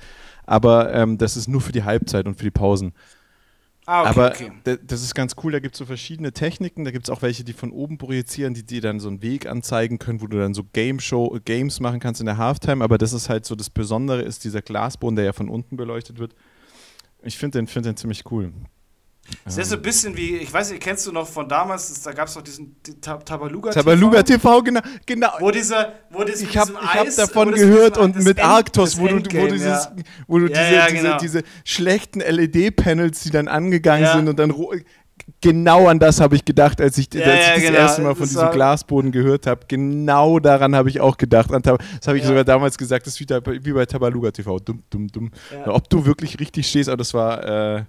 aber 0.50 0.92
ähm, 0.94 1.20
das 1.20 1.38
ist 1.38 1.48
nur 1.48 1.62
für 1.62 1.72
die 1.72 1.84
Halbzeit 1.84 2.26
und 2.26 2.36
für 2.36 2.44
die 2.44 2.52
Pausen. 2.52 2.94
Ah, 3.86 4.02
okay, 4.02 4.10
Aber 4.10 4.32
okay. 4.32 4.78
das 4.86 5.02
ist 5.02 5.16
ganz 5.16 5.36
cool, 5.44 5.52
da 5.52 5.60
gibt 5.60 5.76
es 5.76 5.80
so 5.80 5.86
verschiedene 5.86 6.32
Techniken, 6.32 6.86
da 6.86 6.92
gibt 6.92 7.08
es 7.08 7.10
auch 7.10 7.22
welche, 7.22 7.44
die 7.44 7.54
von 7.54 7.72
oben 7.72 7.98
projizieren, 7.98 8.54
die 8.54 8.64
dir 8.64 8.82
dann 8.82 9.00
so 9.00 9.10
einen 9.10 9.22
Weg 9.22 9.48
anzeigen 9.48 9.98
können, 9.98 10.22
wo 10.22 10.28
du 10.28 10.38
dann 10.38 10.54
so 10.54 10.64
Game 10.74 11.00
Show, 11.00 11.40
Games 11.46 11.80
machen 11.80 12.00
kannst 12.00 12.20
in 12.20 12.26
der 12.26 12.38
Halftime, 12.38 12.84
aber 12.84 12.98
das 12.98 13.14
ist 13.14 13.30
halt 13.30 13.46
so 13.46 13.56
das 13.56 13.70
Besondere, 13.70 14.22
ist 14.22 14.44
dieser 14.44 14.62
Glasboden, 14.62 15.16
der 15.16 15.26
ja 15.26 15.34
von 15.34 15.50
unten 15.50 15.78
beleuchtet 15.78 16.20
wird. 16.20 16.36
Ich 17.24 17.38
finde 17.38 17.60
den, 17.60 17.68
find 17.68 17.86
den 17.86 17.98
ziemlich 17.98 18.24
cool. 18.32 18.52
Das 19.46 19.58
ist 19.58 19.70
so 19.70 19.76
ein 19.76 19.82
bisschen 19.82 20.16
wie, 20.16 20.38
ich 20.38 20.54
weiß 20.54 20.72
nicht, 20.72 20.82
kennst 20.82 21.06
du 21.08 21.12
noch 21.12 21.28
von 21.28 21.48
damals, 21.48 22.02
da 22.02 22.12
gab 22.12 22.28
es 22.28 22.36
noch 22.36 22.44
diesen 22.44 22.76
Tabaluga 23.02 23.72
TV. 23.72 23.82
Tabaluga 23.82 24.24
TV, 24.24 24.62
genau. 24.62 24.82
genau. 25.06 25.30
Wo 25.40 25.52
dieser, 25.52 25.94
wo 26.10 26.24
das 26.24 26.42
ich 26.42 26.58
habe 26.58 26.74
hab 26.76 27.16
davon 27.16 27.52
gehört 27.52 27.98
und 27.98 28.16
mit 28.24 28.40
Arctos, 28.40 28.98
wo 29.00 29.08
du, 29.08 29.16
wo, 29.16 29.48
dieses, 29.48 29.86
ja. 29.86 29.92
wo 30.28 30.40
du 30.40 30.48
ja, 30.48 30.60
diese, 30.60 30.76
ja, 30.76 30.88
genau. 30.88 31.18
diese, 31.18 31.42
diese, 31.42 31.44
schlechten 31.64 32.20
LED-Panels, 32.20 33.22
die 33.22 33.32
dann 33.32 33.48
angegangen 33.48 34.08
sind 34.14 34.28
und 34.28 34.38
dann 34.38 34.54
genau 35.42 35.88
an 35.88 36.00
das 36.00 36.20
habe 36.20 36.36
ich 36.36 36.46
gedacht, 36.46 36.82
als 36.82 36.98
ich, 36.98 37.08
als 37.14 37.48
ich 37.48 37.54
das 37.54 37.62
genau. 37.62 37.78
erste 37.78 38.02
Mal 38.02 38.16
von 38.16 38.24
das 38.24 38.30
diesem 38.30 38.52
Glasboden 38.52 39.12
gehört 39.12 39.48
habe. 39.48 39.62
Genau 39.68 40.40
daran 40.40 40.76
habe 40.76 40.90
ich 40.90 41.00
auch 41.00 41.18
gedacht. 41.18 41.50
Das 41.52 42.08
habe 42.08 42.18
ich 42.18 42.24
sogar 42.24 42.44
damals 42.44 42.78
gesagt, 42.78 43.08
das 43.08 43.20
ist 43.20 43.30
wie, 43.46 43.74
bei 43.74 43.86
Tabaluga 43.86 44.32
TV. 44.32 44.60
Dumm, 44.60 44.84
dumm, 44.90 45.08
dumm. 45.08 45.32
Ob 45.66 45.90
du 45.90 46.06
wirklich 46.06 46.40
richtig 46.40 46.68
stehst, 46.68 46.90
aber 46.90 46.98
das 46.98 47.14
war. 47.14 47.78
Äh, 47.78 47.84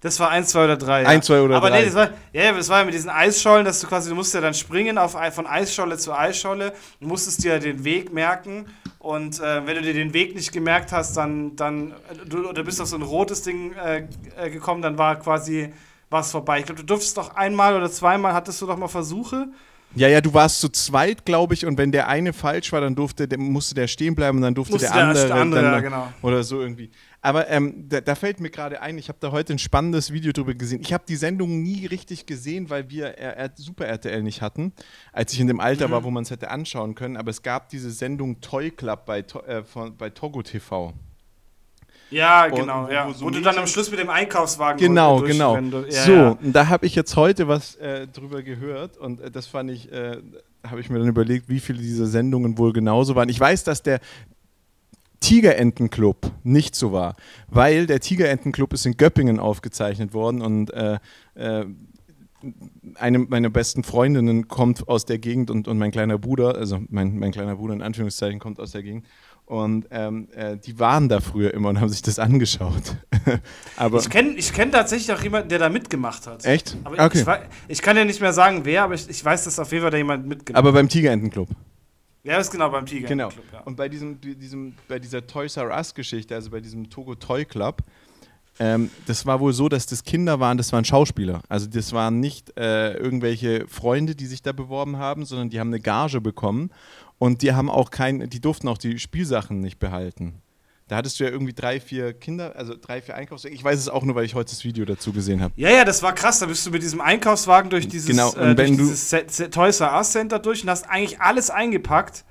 das 0.00 0.18
war 0.18 0.30
1, 0.30 0.48
2 0.48 0.64
oder 0.64 0.76
3. 0.78 1.06
1, 1.06 1.26
2 1.26 1.40
oder 1.42 1.48
3. 1.48 1.56
Aber 1.56 1.70
nee, 1.70 1.84
das 1.84 1.94
war, 1.94 2.10
ja, 2.32 2.52
das 2.52 2.68
war 2.70 2.78
ja 2.78 2.84
mit 2.84 2.94
diesen 2.94 3.10
Eisschollen, 3.10 3.66
dass 3.66 3.80
du 3.80 3.86
quasi, 3.86 4.08
du 4.08 4.14
musst 4.14 4.32
ja 4.32 4.40
dann 4.40 4.54
springen 4.54 4.96
auf, 4.96 5.16
von 5.32 5.46
Eisscholle 5.46 5.98
zu 5.98 6.16
Eisscholle, 6.16 6.72
du 7.00 7.06
musstest 7.06 7.44
dir 7.44 7.58
den 7.58 7.84
Weg 7.84 8.12
merken 8.12 8.66
und 8.98 9.40
äh, 9.40 9.66
wenn 9.66 9.76
du 9.76 9.82
dir 9.82 9.92
den 9.92 10.14
Weg 10.14 10.34
nicht 10.34 10.52
gemerkt 10.52 10.92
hast, 10.92 11.16
dann, 11.16 11.54
dann 11.54 11.94
du, 12.26 12.52
du 12.52 12.64
bist 12.64 12.80
auf 12.80 12.88
so 12.88 12.96
ein 12.96 13.02
rotes 13.02 13.42
Ding 13.42 13.74
äh, 13.74 14.06
äh 14.38 14.50
gekommen, 14.50 14.80
dann 14.80 14.96
war 14.96 15.16
quasi 15.16 15.72
was 16.08 16.30
vorbei. 16.30 16.60
Ich 16.60 16.66
glaube, 16.66 16.80
du 16.80 16.86
durftest 16.86 17.16
doch 17.16 17.36
einmal 17.36 17.76
oder 17.76 17.90
zweimal, 17.90 18.32
hattest 18.32 18.60
du 18.62 18.66
doch 18.66 18.76
mal 18.76 18.88
Versuche. 18.88 19.48
Ja, 19.94 20.06
ja, 20.08 20.20
du 20.20 20.32
warst 20.32 20.60
zu 20.60 20.68
zweit, 20.68 21.24
glaube 21.24 21.54
ich, 21.54 21.66
und 21.66 21.76
wenn 21.76 21.90
der 21.90 22.06
eine 22.06 22.32
falsch 22.32 22.70
war, 22.72 22.80
dann 22.80 22.94
durfte, 22.94 23.26
der, 23.26 23.38
musste 23.38 23.74
der 23.74 23.88
stehen 23.88 24.14
bleiben 24.14 24.38
und 24.38 24.42
dann 24.42 24.54
durfte 24.54 24.78
der, 24.78 24.90
der 24.90 24.94
andere, 24.94 25.34
andere 25.34 25.62
dann, 25.62 25.72
ja, 25.72 25.80
genau. 25.80 26.12
oder 26.22 26.44
so 26.44 26.60
irgendwie. 26.60 26.90
Aber 27.22 27.48
ähm, 27.48 27.88
da, 27.88 28.00
da, 28.00 28.14
fällt 28.14 28.40
mir 28.40 28.50
gerade 28.50 28.80
ein, 28.80 28.96
ich 28.98 29.08
habe 29.08 29.18
da 29.20 29.32
heute 29.32 29.52
ein 29.52 29.58
spannendes 29.58 30.12
Video 30.12 30.32
drüber 30.32 30.54
gesehen. 30.54 30.80
Ich 30.80 30.92
habe 30.92 31.04
die 31.06 31.16
Sendung 31.16 31.62
nie 31.62 31.86
richtig 31.86 32.24
gesehen, 32.26 32.70
weil 32.70 32.88
wir 32.88 33.18
R 33.18 33.50
Super 33.56 33.86
RTL 33.86 34.22
nicht 34.22 34.42
hatten, 34.42 34.72
als 35.12 35.32
ich 35.32 35.40
in 35.40 35.48
dem 35.48 35.60
Alter 35.60 35.88
mhm. 35.88 35.92
war, 35.92 36.04
wo 36.04 36.10
man 36.10 36.22
es 36.22 36.30
hätte 36.30 36.50
anschauen 36.50 36.94
können. 36.94 37.16
Aber 37.16 37.30
es 37.30 37.42
gab 37.42 37.68
diese 37.68 37.90
Sendung 37.90 38.40
Toy 38.40 38.70
Club 38.70 39.04
bei, 39.06 39.18
äh, 39.18 39.64
von, 39.64 39.96
bei 39.96 40.10
Togo 40.10 40.42
TV. 40.42 40.94
Ja, 42.10 42.48
genau, 42.48 42.84
und, 42.84 42.92
ja. 42.92 43.08
Wo, 43.08 43.12
so 43.12 43.24
wo 43.24 43.30
du 43.30 43.40
dann 43.40 43.56
am 43.56 43.66
Schluss 43.66 43.90
mit 43.90 44.00
dem 44.00 44.10
Einkaufswagen 44.10 44.78
Genau, 44.78 45.20
genau. 45.20 45.56
Ja, 45.56 46.04
so, 46.04 46.12
ja. 46.12 46.38
da 46.42 46.68
habe 46.68 46.86
ich 46.86 46.94
jetzt 46.94 47.16
heute 47.16 47.48
was 47.48 47.76
äh, 47.76 48.06
drüber 48.08 48.42
gehört 48.42 48.96
und 48.96 49.20
äh, 49.20 49.30
das 49.30 49.46
fand 49.46 49.70
ich, 49.70 49.90
äh, 49.92 50.18
habe 50.66 50.80
ich 50.80 50.90
mir 50.90 50.98
dann 50.98 51.08
überlegt, 51.08 51.48
wie 51.48 51.60
viele 51.60 51.78
dieser 51.78 52.06
Sendungen 52.06 52.58
wohl 52.58 52.72
genauso 52.72 53.14
waren. 53.14 53.28
Ich 53.28 53.38
weiß, 53.38 53.64
dass 53.64 53.82
der, 53.82 54.00
Tigerentenclub 55.20 56.32
nicht 56.42 56.74
so 56.74 56.92
war, 56.92 57.14
weil 57.46 57.86
der 57.86 58.00
Tigerentenclub 58.00 58.72
ist 58.72 58.86
in 58.86 58.96
Göppingen 58.96 59.38
aufgezeichnet 59.38 60.14
worden 60.14 60.40
und 60.40 60.72
äh, 60.72 60.98
äh, 61.34 61.66
eine 62.94 63.18
meiner 63.18 63.50
besten 63.50 63.84
Freundinnen 63.84 64.48
kommt 64.48 64.88
aus 64.88 65.04
der 65.04 65.18
Gegend 65.18 65.50
und, 65.50 65.68
und 65.68 65.76
mein 65.76 65.90
kleiner 65.90 66.18
Bruder, 66.18 66.54
also 66.54 66.80
mein, 66.88 67.18
mein 67.18 67.32
kleiner 67.32 67.56
Bruder 67.56 67.74
in 67.74 67.82
Anführungszeichen 67.82 68.38
kommt 68.38 68.58
aus 68.58 68.72
der 68.72 68.82
Gegend 68.82 69.04
und 69.50 69.88
ähm, 69.90 70.28
äh, 70.32 70.56
die 70.58 70.78
waren 70.78 71.08
da 71.08 71.18
früher 71.18 71.52
immer 71.52 71.70
und 71.70 71.80
haben 71.80 71.88
sich 71.88 72.02
das 72.02 72.20
angeschaut. 72.20 72.94
aber 73.76 73.98
ich 73.98 74.08
kenne 74.08 74.34
ich 74.36 74.52
kenn 74.52 74.70
tatsächlich 74.70 75.12
auch 75.12 75.20
jemanden, 75.20 75.48
der 75.48 75.58
da 75.58 75.68
mitgemacht 75.68 76.28
hat. 76.28 76.44
Echt? 76.44 76.76
Aber 76.84 77.04
okay. 77.04 77.24
ich, 77.66 77.76
ich, 77.78 77.82
kann 77.82 77.96
ja 77.96 78.04
nicht 78.04 78.20
mehr 78.20 78.32
sagen, 78.32 78.60
wer, 78.62 78.84
aber 78.84 78.94
ich, 78.94 79.10
ich 79.10 79.24
weiß, 79.24 79.42
dass 79.42 79.58
auf 79.58 79.72
jeden 79.72 79.82
Fall 79.82 79.90
da 79.90 79.96
jemand 79.96 80.24
mitgemacht 80.24 80.56
hat. 80.56 80.56
Aber 80.56 80.72
beim 80.72 80.88
Tigerentenclub? 80.88 81.48
Ja, 82.22 82.36
das 82.36 82.46
ist 82.46 82.52
genau 82.52 82.70
beim 82.70 82.86
Tiger. 82.86 83.08
Genau. 83.08 83.28
Club, 83.28 83.44
ja. 83.52 83.60
Und 83.62 83.76
bei 83.76 83.88
diesem, 83.88 84.20
diesem, 84.20 84.74
bei 84.86 85.00
dieser 85.00 85.26
Toys 85.26 85.56
R 85.56 85.76
Us 85.76 85.94
Geschichte, 85.94 86.36
also 86.36 86.50
bei 86.50 86.60
diesem 86.60 86.88
Togo 86.88 87.16
Toy 87.16 87.44
Club, 87.44 87.82
ähm, 88.60 88.88
das 89.06 89.26
war 89.26 89.40
wohl 89.40 89.52
so, 89.52 89.68
dass 89.68 89.86
das 89.86 90.04
Kinder 90.04 90.38
waren, 90.38 90.58
das 90.58 90.72
waren 90.72 90.84
Schauspieler. 90.84 91.40
Also 91.48 91.66
das 91.66 91.92
waren 91.92 92.20
nicht 92.20 92.56
äh, 92.56 92.92
irgendwelche 92.92 93.66
Freunde, 93.66 94.14
die 94.14 94.26
sich 94.26 94.42
da 94.42 94.52
beworben 94.52 94.98
haben, 94.98 95.24
sondern 95.24 95.50
die 95.50 95.58
haben 95.58 95.70
eine 95.70 95.80
Gage 95.80 96.20
bekommen 96.20 96.70
und 97.20 97.42
die 97.42 97.52
haben 97.52 97.70
auch 97.70 97.90
kein, 97.90 98.28
die 98.30 98.40
durften 98.40 98.66
auch 98.66 98.78
die 98.78 98.98
Spielsachen 98.98 99.60
nicht 99.60 99.78
behalten. 99.78 100.40
Da 100.88 100.96
hattest 100.96 101.20
du 101.20 101.24
ja 101.24 101.30
irgendwie 101.30 101.52
drei, 101.52 101.78
vier 101.78 102.12
Kinder, 102.14 102.56
also 102.56 102.74
drei, 102.80 103.00
vier 103.00 103.14
Einkaufswagen. 103.14 103.54
Ich 103.56 103.62
weiß 103.62 103.78
es 103.78 103.88
auch 103.88 104.02
nur, 104.02 104.16
weil 104.16 104.24
ich 104.24 104.34
heute 104.34 104.50
das 104.50 104.64
Video 104.64 104.84
dazu 104.84 105.12
gesehen 105.12 105.40
habe. 105.40 105.52
Ja, 105.56 105.70
ja, 105.70 105.84
das 105.84 106.02
war 106.02 106.12
krass. 106.14 106.40
Da 106.40 106.46
bist 106.46 106.66
du 106.66 106.70
mit 106.72 106.82
diesem 106.82 107.00
Einkaufswagen 107.00 107.70
durch 107.70 107.86
dieses, 107.86 108.08
Genau, 108.08 108.32
äh, 108.34 108.50
und 108.50 108.58
durch 108.58 108.70
du- 108.70 108.76
dieses 108.78 109.10
Toys 109.52 109.78
R 109.78 109.94
Us 109.98 110.10
Center 110.10 110.40
durch 110.40 110.64
und 110.64 110.70
hast 110.70 110.88
eigentlich 110.90 111.20
alles 111.20 111.48
eingepackt, 111.50 112.24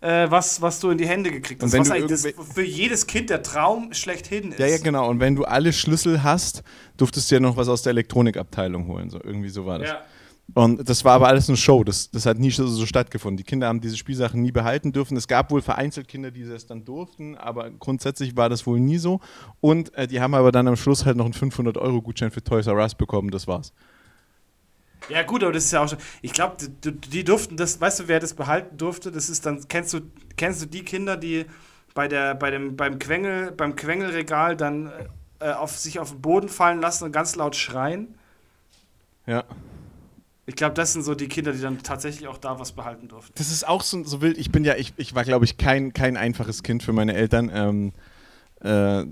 äh, 0.00 0.30
was, 0.30 0.62
was 0.62 0.78
du 0.78 0.90
in 0.90 0.98
die 0.98 1.08
Hände 1.08 1.32
gekriegt 1.32 1.60
Und 1.62 1.66
hast. 1.68 1.72
wenn 1.72 1.80
Was 1.80 1.90
eigentlich 1.90 2.22
das 2.22 2.52
für 2.54 2.62
jedes 2.62 3.08
Kind 3.08 3.30
der 3.30 3.42
Traum 3.42 3.92
schlechthin 3.94 4.52
ist. 4.52 4.60
Ja, 4.60 4.66
ja, 4.68 4.78
genau. 4.78 5.08
Und 5.08 5.18
wenn 5.18 5.34
du 5.34 5.44
alle 5.44 5.72
Schlüssel 5.72 6.22
hast, 6.22 6.62
durftest 6.98 7.30
du 7.30 7.34
ja 7.36 7.40
noch 7.40 7.56
was 7.56 7.68
aus 7.68 7.82
der 7.82 7.90
Elektronikabteilung 7.90 8.86
holen. 8.86 9.10
So, 9.10 9.18
irgendwie 9.24 9.48
so 9.48 9.66
war 9.66 9.80
das. 9.80 9.88
Ja. 9.88 10.02
Und 10.52 10.88
das 10.88 11.04
war 11.04 11.14
aber 11.14 11.28
alles 11.28 11.48
eine 11.48 11.56
Show. 11.56 11.84
Das, 11.84 12.10
das 12.10 12.26
hat 12.26 12.38
nie 12.38 12.50
so, 12.50 12.66
so 12.66 12.84
stattgefunden. 12.84 13.38
Die 13.38 13.44
Kinder 13.44 13.66
haben 13.66 13.80
diese 13.80 13.96
Spielsachen 13.96 14.42
nie 14.42 14.52
behalten 14.52 14.92
dürfen. 14.92 15.16
Es 15.16 15.26
gab 15.26 15.50
wohl 15.50 15.62
vereinzelt 15.62 16.06
Kinder, 16.06 16.30
die 16.30 16.44
das 16.44 16.66
dann 16.66 16.84
durften, 16.84 17.36
aber 17.36 17.70
grundsätzlich 17.70 18.36
war 18.36 18.48
das 18.48 18.66
wohl 18.66 18.78
nie 18.78 18.98
so. 18.98 19.20
Und 19.60 19.94
äh, 19.94 20.06
die 20.06 20.20
haben 20.20 20.34
aber 20.34 20.52
dann 20.52 20.68
am 20.68 20.76
Schluss 20.76 21.06
halt 21.06 21.16
noch 21.16 21.24
einen 21.24 21.34
500-Euro-Gutschein 21.34 22.30
für 22.30 22.44
Toys 22.44 22.66
R 22.66 22.74
Us 22.74 22.94
bekommen. 22.94 23.30
Das 23.30 23.48
war's. 23.48 23.72
Ja, 25.08 25.22
gut, 25.22 25.42
aber 25.42 25.52
das 25.52 25.64
ist 25.64 25.72
ja 25.72 25.82
auch 25.82 25.88
schon. 25.88 25.98
Ich 26.22 26.32
glaube, 26.32 26.56
die, 26.58 26.92
die 26.92 27.24
durften 27.24 27.56
das, 27.56 27.80
weißt 27.80 28.00
du, 28.00 28.08
wer 28.08 28.20
das 28.20 28.34
behalten 28.34 28.76
durfte? 28.76 29.10
Das 29.10 29.28
ist 29.28 29.44
dann, 29.46 29.66
kennst 29.68 29.92
du, 29.94 30.00
kennst 30.36 30.62
du 30.62 30.66
die 30.66 30.84
Kinder, 30.84 31.16
die 31.16 31.46
bei 31.94 32.08
der, 32.08 32.34
bei 32.34 32.50
dem, 32.50 32.76
beim 32.76 32.98
Quengel, 32.98 33.52
beim 33.52 33.76
Quengelregal 33.76 34.56
dann 34.56 34.90
äh, 35.40 35.52
auf 35.52 35.76
sich 35.76 35.98
auf 35.98 36.10
den 36.10 36.20
Boden 36.20 36.48
fallen 36.48 36.80
lassen 36.80 37.04
und 37.04 37.12
ganz 37.12 37.36
laut 37.36 37.56
schreien? 37.56 38.14
Ja. 39.26 39.44
Ich 40.46 40.56
glaube, 40.56 40.74
das 40.74 40.92
sind 40.92 41.02
so 41.04 41.14
die 41.14 41.28
Kinder, 41.28 41.52
die 41.52 41.60
dann 41.60 41.78
tatsächlich 41.82 42.28
auch 42.28 42.36
da 42.38 42.58
was 42.58 42.72
behalten 42.72 43.08
durften. 43.08 43.32
Das 43.36 43.50
ist 43.50 43.66
auch 43.66 43.82
so, 43.82 44.04
so 44.04 44.20
wild. 44.20 44.36
Ich 44.36 44.50
bin 44.52 44.64
ja, 44.64 44.74
ich, 44.76 44.92
ich 44.96 45.14
war, 45.14 45.24
glaube 45.24 45.44
ich, 45.46 45.56
kein, 45.56 45.92
kein 45.94 46.16
einfaches 46.16 46.62
Kind 46.62 46.82
für 46.82 46.92
meine 46.92 47.14
Eltern. 47.14 47.50
Ähm, 47.52 47.92
äh, 48.60 49.06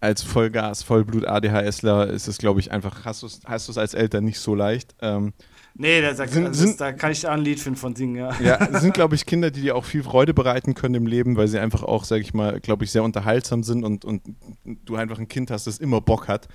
als 0.00 0.22
Vollgas, 0.22 0.82
Vollblut-ADHSler 0.84 2.08
ist 2.08 2.28
es, 2.28 2.38
glaube 2.38 2.60
ich, 2.60 2.70
einfach, 2.70 3.04
hast 3.04 3.22
du 3.22 3.26
es 3.26 3.40
hast 3.44 3.68
du's 3.68 3.78
als 3.78 3.94
Eltern 3.94 4.24
nicht 4.24 4.38
so 4.38 4.54
leicht. 4.54 4.94
Ähm, 5.00 5.32
Nee, 5.80 6.00
da, 6.02 6.12
da, 6.12 6.26
Sind- 6.26 6.46
also 6.46 6.66
sind- 6.66 6.80
da 6.80 6.92
kann 6.92 7.12
ich 7.12 7.20
da 7.20 7.30
ein 7.30 7.40
Lied 7.40 7.60
finden 7.60 7.78
von 7.78 7.94
singen, 7.94 8.16
ja. 8.16 8.34
ja, 8.40 8.56
es 8.72 8.80
sind, 8.82 8.94
glaube 8.94 9.14
ich, 9.14 9.26
Kinder, 9.26 9.52
die 9.52 9.60
dir 9.60 9.76
auch 9.76 9.84
viel 9.84 10.02
Freude 10.02 10.34
bereiten 10.34 10.74
können 10.74 10.96
im 10.96 11.06
Leben, 11.06 11.36
weil 11.36 11.46
sie 11.46 11.60
einfach 11.60 11.84
auch, 11.84 12.02
sage 12.02 12.20
ich 12.22 12.34
mal, 12.34 12.58
glaube 12.58 12.82
ich, 12.84 12.90
sehr 12.90 13.04
unterhaltsam 13.04 13.62
sind 13.62 13.84
und, 13.84 14.04
und 14.04 14.22
du 14.64 14.96
einfach 14.96 15.20
ein 15.20 15.28
Kind 15.28 15.52
hast, 15.52 15.68
das 15.68 15.78
immer 15.78 16.00
Bock 16.00 16.26
hat. 16.26 16.48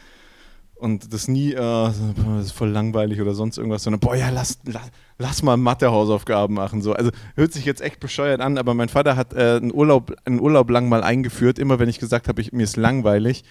Und 0.84 1.14
das 1.14 1.30
nie, 1.30 1.54
äh, 1.54 1.56
das 1.56 1.98
ist 2.42 2.52
voll 2.52 2.68
langweilig 2.68 3.22
oder 3.22 3.34
sonst 3.34 3.58
irgendwas, 3.58 3.84
sondern, 3.84 4.02
boah, 4.02 4.18
ja, 4.18 4.30
lass, 4.32 4.60
lass, 4.66 4.92
lass 5.18 5.42
mal 5.42 5.56
Mathe-Hausaufgaben 5.56 6.54
machen. 6.54 6.82
So. 6.82 6.92
Also 6.92 7.10
hört 7.36 7.54
sich 7.54 7.64
jetzt 7.64 7.80
echt 7.80 8.02
bescheuert 8.02 8.42
an, 8.42 8.58
aber 8.58 8.74
mein 8.74 8.90
Vater 8.90 9.16
hat 9.16 9.34
äh, 9.34 9.56
einen, 9.56 9.74
Urlaub, 9.74 10.14
einen 10.26 10.42
Urlaub 10.42 10.70
lang 10.70 10.90
mal 10.90 11.02
eingeführt. 11.02 11.58
Immer 11.58 11.80
wenn 11.80 11.88
ich 11.88 12.00
gesagt 12.00 12.28
habe, 12.28 12.44
mir 12.52 12.64
ist 12.64 12.76
langweilig, 12.76 13.46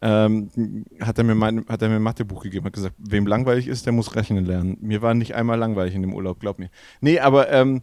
ähm, 0.00 0.84
hat, 1.00 1.18
er 1.18 1.24
mir 1.24 1.34
mein, 1.34 1.66
hat 1.66 1.82
er 1.82 1.88
mir 1.88 1.96
ein 1.96 2.02
Mathebuch 2.02 2.44
gegeben, 2.44 2.66
hat 2.66 2.74
gesagt, 2.74 2.94
wem 2.98 3.26
langweilig 3.26 3.66
ist, 3.66 3.86
der 3.86 3.92
muss 3.92 4.14
rechnen 4.14 4.46
lernen. 4.46 4.78
Mir 4.80 5.02
war 5.02 5.14
nicht 5.14 5.34
einmal 5.34 5.58
langweilig 5.58 5.96
in 5.96 6.02
dem 6.02 6.14
Urlaub, 6.14 6.38
glaub 6.38 6.60
mir. 6.60 6.70
Nee, 7.00 7.18
aber 7.18 7.50
ähm, 7.50 7.82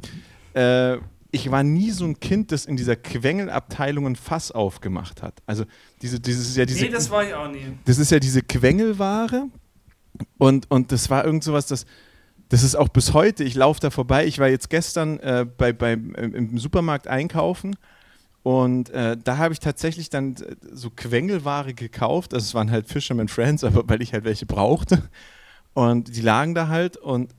äh, 0.54 0.98
ich 1.34 1.50
war 1.50 1.64
nie 1.64 1.90
so 1.90 2.06
ein 2.06 2.20
Kind, 2.20 2.52
das 2.52 2.66
in 2.66 2.78
dieser 2.78 2.96
Quengelabteilung 2.96 4.06
ein 4.06 4.16
Fass 4.16 4.52
aufgemacht 4.52 5.24
hat. 5.24 5.42
Also 5.48 5.66
diese, 6.02 6.20
dieses 6.20 6.56
ja 6.56 6.66
diese 6.66 6.86
Nee, 6.86 6.92
das 6.92 7.10
war 7.10 7.26
ich 7.26 7.34
auch 7.34 7.52
nie. 7.52 7.66
das 7.86 7.98
ist 7.98 8.12
ja 8.12 8.20
diese 8.20 8.44
Quengelware 8.44 9.48
und, 10.38 10.70
und 10.70 10.92
das 10.92 11.10
war 11.10 11.26
irgend 11.26 11.44
sowas, 11.44 11.66
das, 11.66 11.88
das 12.50 12.62
ist 12.62 12.76
auch 12.76 12.88
bis 12.88 13.14
heute, 13.14 13.44
ich 13.44 13.56
laufe 13.56 13.80
da 13.80 13.90
vorbei, 13.90 14.28
ich 14.28 14.38
war 14.38 14.48
jetzt 14.48 14.70
gestern 14.70 15.20
äh, 15.22 15.48
bei, 15.58 15.74
bei, 15.74 15.94
im 15.94 16.36
im 16.36 16.58
Supermarkt 16.60 17.08
einkaufen 17.08 17.76
und 18.44 18.92
äh, 18.92 19.18
da 19.22 19.38
habe 19.38 19.54
ich 19.54 19.60
tatsächlich 19.60 20.12
dann 20.12 20.36
äh, 20.36 20.56
so 20.72 20.92
Quengelware 20.92 21.74
gekauft, 21.74 22.36
also 22.36 22.44
es 22.44 22.54
waren 22.54 22.70
halt 22.70 22.88
Fisherman 22.88 23.28
Friends, 23.28 23.64
aber 23.64 23.90
weil 23.90 24.04
ich 24.04 24.14
halt 24.14 24.24
welche 24.24 24.46
brauchte 24.46 25.02
und 25.74 26.16
die 26.16 26.22
lagen 26.22 26.54
da 26.54 26.68
halt 26.68 26.96
und 26.96 27.34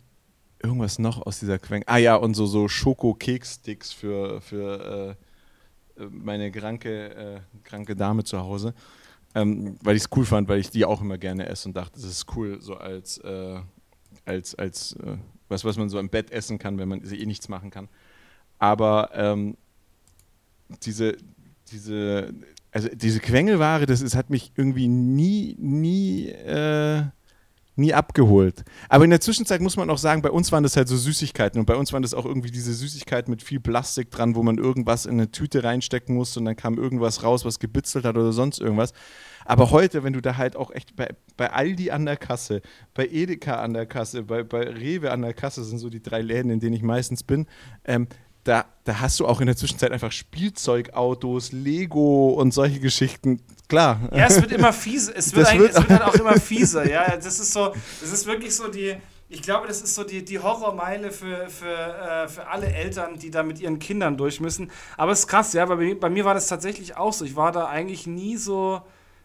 irgendwas 0.64 0.98
noch 0.98 1.24
aus 1.24 1.38
dieser 1.38 1.58
Quengel, 1.58 1.84
ah 1.86 1.98
ja 1.98 2.16
und 2.16 2.34
so, 2.34 2.46
so 2.46 2.66
Schoko-Keks-Sticks 2.66 3.92
für, 3.92 4.40
für 4.40 5.16
äh, 5.98 6.02
äh, 6.02 6.08
meine 6.10 6.50
kranke, 6.50 7.14
äh, 7.14 7.40
kranke 7.62 7.94
Dame 7.94 8.24
zu 8.24 8.40
Hause 8.40 8.74
ähm, 9.34 9.76
weil 9.82 9.96
ich 9.96 10.04
es 10.04 10.08
cool 10.16 10.24
fand, 10.24 10.48
weil 10.48 10.60
ich 10.60 10.70
die 10.70 10.84
auch 10.84 11.00
immer 11.00 11.18
gerne 11.18 11.46
esse 11.46 11.68
und 11.68 11.76
dachte, 11.76 11.94
das 11.94 12.04
ist 12.04 12.26
cool, 12.36 12.60
so 12.60 12.76
als, 12.76 13.18
äh, 13.18 13.60
als, 14.24 14.54
als 14.54 14.92
äh, 14.94 15.16
was, 15.48 15.64
was 15.64 15.76
man 15.76 15.88
so 15.88 15.98
im 15.98 16.08
Bett 16.08 16.30
essen 16.30 16.58
kann, 16.58 16.78
wenn 16.78 16.88
man 16.88 17.02
eh 17.02 17.26
nichts 17.26 17.48
machen 17.48 17.70
kann. 17.70 17.88
Aber 18.58 19.10
ähm, 19.12 19.56
diese, 20.82 21.16
diese, 21.70 22.32
also 22.70 22.88
diese 22.92 23.20
Quengelware, 23.20 23.86
das 23.86 24.00
ist, 24.00 24.14
hat 24.14 24.30
mich 24.30 24.52
irgendwie 24.56 24.88
nie, 24.88 25.56
nie, 25.58 26.28
äh, 26.28 27.02
nie 27.76 27.92
abgeholt. 27.92 28.64
Aber 28.88 29.04
in 29.04 29.10
der 29.10 29.20
Zwischenzeit 29.20 29.60
muss 29.60 29.76
man 29.76 29.90
auch 29.90 29.98
sagen, 29.98 30.22
bei 30.22 30.30
uns 30.30 30.52
waren 30.52 30.62
das 30.62 30.76
halt 30.76 30.88
so 30.88 30.96
Süßigkeiten 30.96 31.58
und 31.58 31.66
bei 31.66 31.76
uns 31.76 31.92
waren 31.92 32.02
das 32.02 32.14
auch 32.14 32.24
irgendwie 32.24 32.50
diese 32.50 32.72
Süßigkeiten 32.72 33.30
mit 33.30 33.42
viel 33.42 33.60
Plastik 33.60 34.10
dran, 34.10 34.34
wo 34.34 34.42
man 34.42 34.58
irgendwas 34.58 35.06
in 35.06 35.14
eine 35.14 35.30
Tüte 35.30 35.64
reinstecken 35.64 36.14
musste 36.14 36.40
und 36.40 36.46
dann 36.46 36.56
kam 36.56 36.78
irgendwas 36.78 37.22
raus, 37.22 37.44
was 37.44 37.58
gebitzelt 37.58 38.04
hat 38.04 38.16
oder 38.16 38.32
sonst 38.32 38.60
irgendwas. 38.60 38.92
Aber 39.44 39.70
heute, 39.70 40.04
wenn 40.04 40.12
du 40.12 40.22
da 40.22 40.36
halt 40.36 40.56
auch 40.56 40.70
echt 40.70 40.96
bei, 40.96 41.08
bei 41.36 41.52
Aldi 41.52 41.90
an 41.90 42.06
der 42.06 42.16
Kasse, 42.16 42.62
bei 42.94 43.06
Edeka 43.06 43.56
an 43.56 43.74
der 43.74 43.86
Kasse, 43.86 44.22
bei, 44.22 44.42
bei 44.42 44.62
Rewe 44.62 45.10
an 45.10 45.22
der 45.22 45.34
Kasse 45.34 45.64
sind 45.64 45.78
so 45.78 45.90
die 45.90 46.02
drei 46.02 46.22
Läden, 46.22 46.50
in 46.50 46.60
denen 46.60 46.74
ich 46.74 46.82
meistens 46.82 47.22
bin, 47.22 47.46
ähm, 47.84 48.06
da, 48.44 48.64
da 48.84 49.00
hast 49.00 49.18
du 49.20 49.26
auch 49.26 49.40
in 49.40 49.46
der 49.46 49.56
Zwischenzeit 49.56 49.90
einfach 49.92 50.12
Spielzeugautos, 50.12 51.52
Lego 51.52 52.30
und 52.30 52.52
solche 52.52 52.80
Geschichten. 52.80 53.40
Klar. 53.68 54.00
Ja, 54.12 54.26
es 54.26 54.40
wird 54.40 54.52
immer 54.52 54.72
fieser. 54.72 55.16
Es 55.16 55.34
wird, 55.34 55.52
wird- 55.58 55.70
es 55.70 55.76
wird 55.76 55.88
halt 55.90 56.02
auch 56.02 56.14
immer 56.20 56.38
fieser. 56.38 56.88
Ja, 56.88 57.16
das 57.16 57.26
ist 57.40 57.52
so, 57.52 57.72
das 58.00 58.12
ist 58.12 58.26
wirklich 58.26 58.54
so 58.54 58.68
die. 58.68 58.94
Ich 59.30 59.40
glaube, 59.42 59.66
das 59.66 59.80
ist 59.80 59.94
so 59.94 60.04
die, 60.04 60.22
die 60.24 60.38
Horrormeile 60.38 61.10
für, 61.10 61.48
für, 61.48 61.66
äh, 61.74 62.28
für 62.28 62.46
alle 62.46 62.66
Eltern, 62.66 63.18
die 63.18 63.30
da 63.30 63.42
mit 63.42 63.58
ihren 63.58 63.78
Kindern 63.78 64.16
durch 64.18 64.38
müssen. 64.38 64.70
Aber 64.98 65.12
es 65.12 65.20
ist 65.20 65.26
krass, 65.28 65.52
ja, 65.54 65.64
bei, 65.64 65.76
mir- 65.76 65.98
bei 65.98 66.10
mir 66.10 66.24
war 66.26 66.34
das 66.34 66.46
tatsächlich 66.46 66.96
auch 66.96 67.12
so. 67.12 67.24
Ich 67.24 67.34
war 67.34 67.50
da 67.50 67.66
eigentlich 67.66 68.06
nie 68.06 68.36
so, 68.36 68.82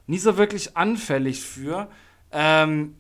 nie 0.07 0.17
so 0.17 0.37
wirklich 0.37 0.75
anfällig 0.77 1.41
für. 1.43 1.89
Ähm, 2.31 2.95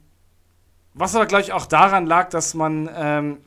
was 0.93 1.15
aber, 1.15 1.25
glaube 1.25 1.43
ich, 1.43 1.53
auch 1.53 1.65
daran 1.65 2.05
lag, 2.05 2.29
dass 2.29 2.53
man, 2.53 2.89
ähm, 2.93 3.37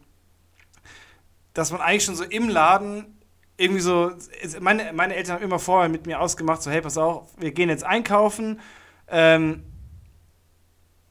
dass 1.55 1.71
man 1.71 1.81
eigentlich 1.81 2.05
schon 2.05 2.17
so 2.17 2.25
im 2.25 2.49
Laden 2.49 3.19
irgendwie 3.57 3.81
so, 3.81 4.13
meine, 4.61 4.93
meine 4.93 5.15
Eltern 5.15 5.37
haben 5.37 5.43
immer 5.43 5.59
vorher 5.59 5.89
mit 5.89 6.07
mir 6.07 6.21
ausgemacht, 6.21 6.63
so, 6.63 6.71
hey, 6.71 6.81
pass 6.81 6.99
auf, 6.99 7.29
wir 7.39 7.53
gehen 7.53 7.69
jetzt 7.69 7.85
einkaufen. 7.85 8.61
Ähm, 9.09 9.63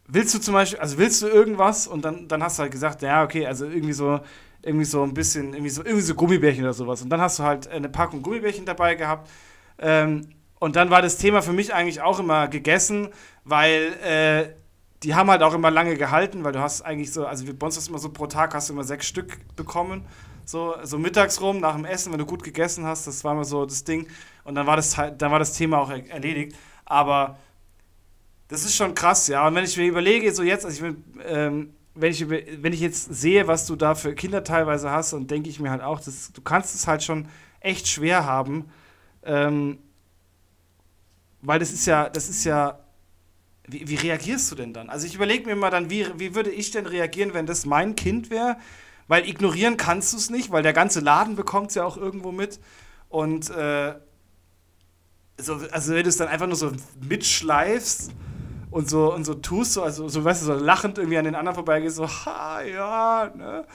willst 0.07 0.33
du 0.33 0.39
zum 0.39 0.53
Beispiel, 0.53 0.79
also 0.79 0.97
willst 0.97 1.21
du 1.21 1.27
irgendwas? 1.27 1.87
Und 1.87 2.03
dann, 2.03 2.27
dann 2.27 2.43
hast 2.43 2.57
du 2.57 2.63
halt 2.63 2.71
gesagt, 2.71 3.01
ja, 3.03 3.23
okay, 3.23 3.45
also 3.45 3.65
irgendwie 3.65 3.93
so, 3.93 4.19
irgendwie 4.63 4.85
so 4.85 5.03
ein 5.03 5.13
bisschen, 5.13 5.53
irgendwie 5.53 5.69
so, 5.69 5.83
irgendwie 5.83 6.03
so 6.03 6.15
Gummibärchen 6.15 6.63
oder 6.63 6.73
sowas. 6.73 7.01
Und 7.01 7.09
dann 7.09 7.21
hast 7.21 7.39
du 7.39 7.43
halt 7.43 7.67
eine 7.67 7.89
Packung 7.89 8.21
Gummibärchen 8.21 8.65
dabei 8.65 8.95
gehabt. 8.95 9.29
Ähm, 9.79 10.29
und 10.59 10.75
dann 10.75 10.89
war 10.89 11.01
das 11.01 11.17
Thema 11.17 11.41
für 11.41 11.53
mich 11.53 11.73
eigentlich 11.73 12.01
auch 12.01 12.19
immer 12.19 12.47
gegessen, 12.47 13.09
weil 13.43 13.93
äh, 14.03 14.60
die 15.03 15.15
haben 15.15 15.29
halt 15.31 15.41
auch 15.41 15.53
immer 15.53 15.71
lange 15.71 15.95
gehalten, 15.97 16.43
weil 16.43 16.51
du 16.51 16.59
hast 16.59 16.81
eigentlich 16.81 17.11
so, 17.11 17.25
also 17.25 17.45
bei 17.53 17.65
uns 17.65 17.77
ist 17.77 17.89
immer 17.89 17.97
so 17.97 18.09
pro 18.09 18.27
Tag 18.27 18.53
hast 18.53 18.69
du 18.69 18.73
immer 18.73 18.83
sechs 18.83 19.07
Stück 19.07 19.39
bekommen. 19.55 20.05
So, 20.45 20.75
so 20.83 20.97
mittags 20.97 21.41
rum, 21.41 21.59
nach 21.59 21.75
dem 21.75 21.85
Essen, 21.85 22.11
wenn 22.11 22.19
du 22.19 22.25
gut 22.25 22.43
gegessen 22.43 22.85
hast, 22.85 23.07
das 23.07 23.23
war 23.23 23.33
immer 23.33 23.45
so 23.45 23.65
das 23.65 23.83
Ding. 23.83 24.07
Und 24.43 24.55
dann 24.55 24.67
war 24.67 24.75
das, 24.75 24.95
dann 24.95 25.31
war 25.31 25.39
das 25.39 25.53
Thema 25.53 25.79
auch 25.79 25.89
er 25.89 26.07
erledigt. 26.09 26.55
Aber 26.85 27.37
das 28.47 28.65
ist 28.65 28.75
schon 28.75 28.93
krass, 28.93 29.27
ja. 29.27 29.47
Und 29.47 29.55
wenn 29.55 29.63
ich 29.63 29.77
mir 29.77 29.87
überlege, 29.87 30.31
so 30.33 30.43
jetzt, 30.43 30.65
also 30.65 30.75
ich 30.75 30.81
bin, 30.81 31.03
ähm, 31.25 31.73
wenn, 31.95 32.11
ich, 32.11 32.29
wenn 32.29 32.73
ich 32.73 32.81
jetzt 32.81 33.13
sehe, 33.13 33.47
was 33.47 33.65
du 33.65 33.75
da 33.75 33.95
für 33.95 34.13
Kinder 34.13 34.43
teilweise 34.43 34.91
hast, 34.91 35.13
dann 35.13 35.25
denke 35.25 35.49
ich 35.49 35.59
mir 35.59 35.71
halt 35.71 35.81
auch, 35.81 35.99
das, 35.99 36.31
du 36.33 36.41
kannst 36.41 36.75
es 36.75 36.85
halt 36.85 37.01
schon 37.01 37.27
echt 37.59 37.87
schwer 37.87 38.25
haben. 38.25 38.69
Ähm, 39.23 39.79
weil 41.41 41.59
das 41.59 41.71
ist 41.71 41.85
ja, 41.85 42.09
das 42.09 42.29
ist 42.29 42.43
ja, 42.43 42.80
wie, 43.67 43.87
wie 43.87 43.95
reagierst 43.95 44.51
du 44.51 44.55
denn 44.55 44.73
dann? 44.73 44.89
Also 44.89 45.07
ich 45.07 45.15
überlege 45.15 45.45
mir 45.45 45.55
mal 45.55 45.69
dann, 45.69 45.89
wie, 45.89 46.07
wie 46.17 46.35
würde 46.35 46.51
ich 46.51 46.71
denn 46.71 46.85
reagieren, 46.85 47.33
wenn 47.33 47.45
das 47.45 47.65
mein 47.65 47.95
Kind 47.95 48.29
wäre? 48.29 48.57
Weil 49.07 49.27
ignorieren 49.27 49.77
kannst 49.77 50.13
du 50.13 50.17
es 50.17 50.29
nicht, 50.29 50.51
weil 50.51 50.63
der 50.63 50.73
ganze 50.73 50.99
Laden 50.99 51.35
bekommt 51.35 51.69
es 51.69 51.75
ja 51.75 51.83
auch 51.83 51.97
irgendwo 51.97 52.31
mit. 52.31 52.59
Und 53.09 53.49
äh, 53.49 53.95
so, 55.37 55.55
also 55.71 55.93
wenn 55.93 56.03
du 56.03 56.09
es 56.09 56.17
dann 56.17 56.27
einfach 56.27 56.47
nur 56.47 56.55
so 56.55 56.71
mitschleifst 57.01 58.11
und 58.71 58.89
so, 58.89 59.13
und 59.13 59.25
so 59.25 59.33
tust, 59.33 59.73
so, 59.73 59.83
also 59.83 60.07
so, 60.07 60.23
weißt 60.23 60.41
du, 60.41 60.45
so 60.45 60.53
lachend 60.53 60.97
irgendwie 60.97 61.17
an 61.17 61.25
den 61.25 61.35
anderen 61.35 61.55
vorbeigehst, 61.55 61.97
so, 61.97 62.07
ha, 62.07 62.61
ja, 62.61 63.31
ne? 63.35 63.65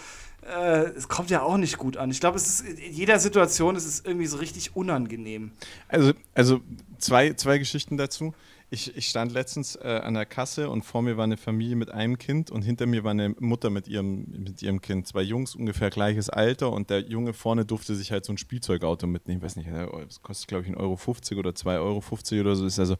Äh, 0.42 0.90
es 0.96 1.08
kommt 1.08 1.28
ja 1.30 1.42
auch 1.42 1.56
nicht 1.56 1.76
gut 1.76 1.96
an. 1.96 2.10
Ich 2.10 2.20
glaube, 2.20 2.36
es 2.36 2.46
ist 2.46 2.60
in 2.60 2.92
jeder 2.92 3.18
Situation 3.18 3.74
ist 3.74 3.84
es 3.84 4.04
irgendwie 4.04 4.26
so 4.26 4.36
richtig 4.36 4.76
unangenehm. 4.76 5.50
Also, 5.88 6.12
also 6.34 6.60
zwei, 6.98 7.32
zwei 7.34 7.58
Geschichten 7.58 7.96
dazu. 7.96 8.32
Ich, 8.68 8.96
ich 8.96 9.08
stand 9.08 9.30
letztens 9.30 9.76
äh, 9.76 10.00
an 10.02 10.14
der 10.14 10.26
Kasse 10.26 10.68
und 10.68 10.82
vor 10.82 11.00
mir 11.00 11.16
war 11.16 11.24
eine 11.24 11.36
Familie 11.36 11.76
mit 11.76 11.92
einem 11.92 12.18
Kind 12.18 12.50
und 12.50 12.62
hinter 12.62 12.86
mir 12.86 13.04
war 13.04 13.12
eine 13.12 13.28
Mutter 13.38 13.70
mit 13.70 13.86
ihrem, 13.86 14.26
mit 14.28 14.60
ihrem 14.60 14.80
Kind. 14.80 15.06
Zwei 15.06 15.22
Jungs, 15.22 15.54
ungefähr 15.54 15.90
gleiches 15.90 16.30
Alter 16.30 16.72
und 16.72 16.90
der 16.90 17.00
Junge 17.00 17.32
vorne 17.32 17.64
durfte 17.64 17.94
sich 17.94 18.10
halt 18.10 18.24
so 18.24 18.32
ein 18.32 18.38
Spielzeugauto 18.38 19.06
mitnehmen. 19.06 19.38
Ich 19.38 19.44
weiß 19.44 19.56
nicht, 19.56 19.70
das 19.70 20.20
kostet 20.20 20.48
glaube 20.48 20.64
ich 20.64 20.70
1,50 20.70 20.76
Euro 20.80 21.38
oder 21.38 21.50
2,50 21.50 21.76
Euro 21.80 22.40
oder 22.40 22.56
so. 22.56 22.66
Ist 22.66 22.80
also, 22.80 22.96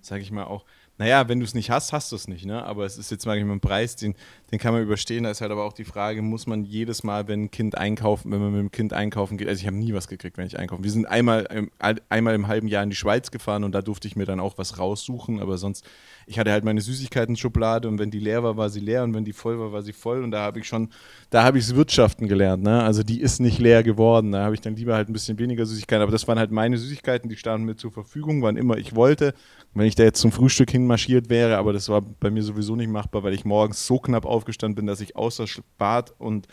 sage 0.00 0.22
ich 0.22 0.30
mal, 0.30 0.44
auch 0.44 0.64
naja, 1.00 1.26
wenn 1.30 1.40
du 1.40 1.46
es 1.46 1.54
nicht 1.54 1.70
hast, 1.70 1.94
hast 1.94 2.12
du 2.12 2.16
es 2.16 2.28
nicht, 2.28 2.44
ne? 2.44 2.62
Aber 2.62 2.84
es 2.84 2.98
ist 2.98 3.10
jetzt 3.10 3.24
mal 3.24 3.34
ein 3.34 3.60
Preis, 3.60 3.96
den, 3.96 4.14
den 4.52 4.58
kann 4.58 4.74
man 4.74 4.82
überstehen. 4.82 5.24
Da 5.24 5.30
ist 5.30 5.40
halt 5.40 5.50
aber 5.50 5.64
auch 5.64 5.72
die 5.72 5.84
Frage, 5.84 6.20
muss 6.20 6.46
man 6.46 6.66
jedes 6.66 7.04
Mal, 7.04 7.26
wenn 7.26 7.44
ein 7.44 7.50
Kind 7.50 7.78
einkaufen, 7.78 8.30
wenn 8.30 8.38
man 8.38 8.52
mit 8.52 8.60
dem 8.60 8.70
Kind 8.70 8.92
einkaufen 8.92 9.38
geht, 9.38 9.48
also 9.48 9.58
ich 9.58 9.66
habe 9.66 9.78
nie 9.78 9.94
was 9.94 10.08
gekriegt, 10.08 10.36
wenn 10.36 10.46
ich 10.46 10.58
einkaufe. 10.58 10.84
Wir 10.84 10.90
sind 10.90 11.06
einmal, 11.06 11.68
einmal 12.10 12.34
im 12.34 12.48
halben 12.48 12.68
Jahr 12.68 12.82
in 12.82 12.90
die 12.90 12.96
Schweiz 12.96 13.30
gefahren 13.30 13.64
und 13.64 13.72
da 13.72 13.80
durfte 13.80 14.08
ich 14.08 14.14
mir 14.14 14.26
dann 14.26 14.40
auch 14.40 14.58
was 14.58 14.78
raussuchen, 14.78 15.40
aber 15.40 15.56
sonst, 15.56 15.86
ich 16.26 16.38
hatte 16.38 16.52
halt 16.52 16.64
meine 16.64 16.82
Süßigkeiten-Schublade 16.82 17.88
und 17.88 17.98
wenn 17.98 18.10
die 18.10 18.20
leer 18.20 18.42
war, 18.42 18.58
war 18.58 18.68
sie 18.68 18.80
leer 18.80 19.02
und 19.02 19.14
wenn 19.14 19.24
die 19.24 19.32
voll 19.32 19.58
war, 19.58 19.72
war 19.72 19.80
sie 19.80 19.94
voll 19.94 20.22
und 20.22 20.32
da 20.32 20.42
habe 20.42 20.58
ich 20.58 20.68
schon, 20.68 20.90
da 21.30 21.44
habe 21.44 21.56
ich 21.56 21.64
das 21.66 21.76
Wirtschaften 21.76 22.28
gelernt, 22.28 22.62
ne? 22.62 22.82
Also 22.82 23.02
die 23.02 23.22
ist 23.22 23.40
nicht 23.40 23.58
leer 23.58 23.82
geworden. 23.82 24.32
Da 24.32 24.44
habe 24.44 24.54
ich 24.54 24.60
dann 24.60 24.76
lieber 24.76 24.96
halt 24.96 25.08
ein 25.08 25.14
bisschen 25.14 25.38
weniger 25.38 25.64
Süßigkeiten, 25.64 26.02
aber 26.02 26.12
das 26.12 26.28
waren 26.28 26.38
halt 26.38 26.50
meine 26.50 26.76
Süßigkeiten, 26.76 27.30
die 27.30 27.36
standen 27.36 27.64
mir 27.64 27.76
zur 27.76 27.90
Verfügung, 27.90 28.42
wann 28.42 28.58
immer 28.58 28.76
ich 28.76 28.94
wollte 28.94 29.32
wenn 29.74 29.86
ich 29.86 29.94
da 29.94 30.02
jetzt 30.02 30.20
zum 30.20 30.32
Frühstück 30.32 30.70
hinmarschiert 30.70 31.28
wäre, 31.28 31.56
aber 31.56 31.72
das 31.72 31.88
war 31.88 32.00
bei 32.02 32.30
mir 32.30 32.42
sowieso 32.42 32.74
nicht 32.76 32.90
machbar, 32.90 33.22
weil 33.22 33.34
ich 33.34 33.44
morgens 33.44 33.86
so 33.86 33.98
knapp 33.98 34.26
aufgestanden 34.26 34.74
bin, 34.74 34.86
dass 34.86 35.00
ich 35.00 35.16
außer 35.16 35.46
Bad 35.78 36.14
und 36.18 36.48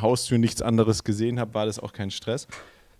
Haustür 0.00 0.38
nichts 0.38 0.60
anderes 0.60 1.04
gesehen 1.04 1.40
habe, 1.40 1.54
war 1.54 1.66
das 1.66 1.78
auch 1.78 1.92
kein 1.92 2.10
Stress. 2.10 2.46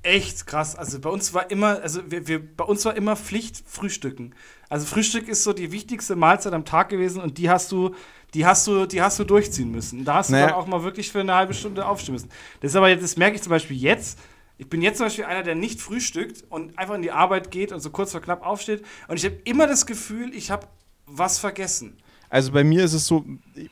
Echt 0.02 0.46
krass. 0.46 0.76
Also 0.76 1.00
bei 1.00 1.10
uns 1.10 1.34
war 1.34 1.50
immer, 1.50 1.80
also 1.82 2.00
wir, 2.08 2.26
wir, 2.28 2.56
bei 2.56 2.64
uns 2.64 2.84
war 2.84 2.96
immer 2.96 3.16
Pflicht 3.16 3.62
Frühstücken. 3.66 4.32
Also 4.68 4.86
Frühstück 4.86 5.28
ist 5.28 5.42
so 5.42 5.52
die 5.52 5.72
wichtigste 5.72 6.14
Mahlzeit 6.14 6.52
am 6.52 6.64
Tag 6.64 6.88
gewesen 6.88 7.20
und 7.20 7.36
die 7.36 7.50
hast 7.50 7.72
du, 7.72 7.94
die 8.32 8.46
hast 8.46 8.66
du, 8.66 8.86
die 8.86 9.02
hast 9.02 9.18
du 9.18 9.24
durchziehen 9.24 9.72
müssen. 9.72 10.04
Da 10.04 10.14
hast 10.14 10.30
du 10.30 10.34
naja. 10.34 10.46
dann 10.46 10.54
auch 10.54 10.66
mal 10.66 10.84
wirklich 10.84 11.10
für 11.10 11.20
eine 11.20 11.34
halbe 11.34 11.52
Stunde 11.52 11.84
aufstehen 11.84 12.14
müssen. 12.14 12.30
Das 12.60 12.72
ist 12.72 12.76
aber 12.76 12.88
jetzt, 12.88 13.02
das 13.02 13.16
merke 13.16 13.36
ich 13.36 13.42
zum 13.42 13.50
Beispiel 13.50 13.76
jetzt, 13.76 14.18
ich 14.58 14.68
bin 14.68 14.82
jetzt 14.82 14.98
zum 14.98 15.06
Beispiel 15.06 15.24
einer, 15.24 15.44
der 15.44 15.54
nicht 15.54 15.80
frühstückt 15.80 16.44
und 16.50 16.76
einfach 16.78 16.96
in 16.96 17.02
die 17.02 17.12
Arbeit 17.12 17.52
geht 17.52 17.70
und 17.70 17.80
so 17.80 17.90
kurz 17.90 18.10
vor 18.10 18.20
knapp 18.20 18.44
aufsteht. 18.44 18.84
Und 19.06 19.16
ich 19.16 19.24
habe 19.24 19.36
immer 19.44 19.68
das 19.68 19.86
Gefühl, 19.86 20.34
ich 20.34 20.50
habe 20.50 20.66
was 21.06 21.38
vergessen. 21.38 21.96
Also 22.28 22.52
bei 22.52 22.64
mir 22.64 22.84
ist 22.84 22.92
es 22.92 23.06
so, 23.06 23.24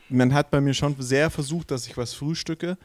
man 0.09 0.33
hat 0.33 0.51
bei 0.51 0.61
mir 0.61 0.75
schon 0.75 0.95
sehr 0.99 1.29
versucht, 1.29 1.73
dass 1.73 1.87
ich 1.87 1.97
was 1.97 2.15
frühstücke. 2.15 2.79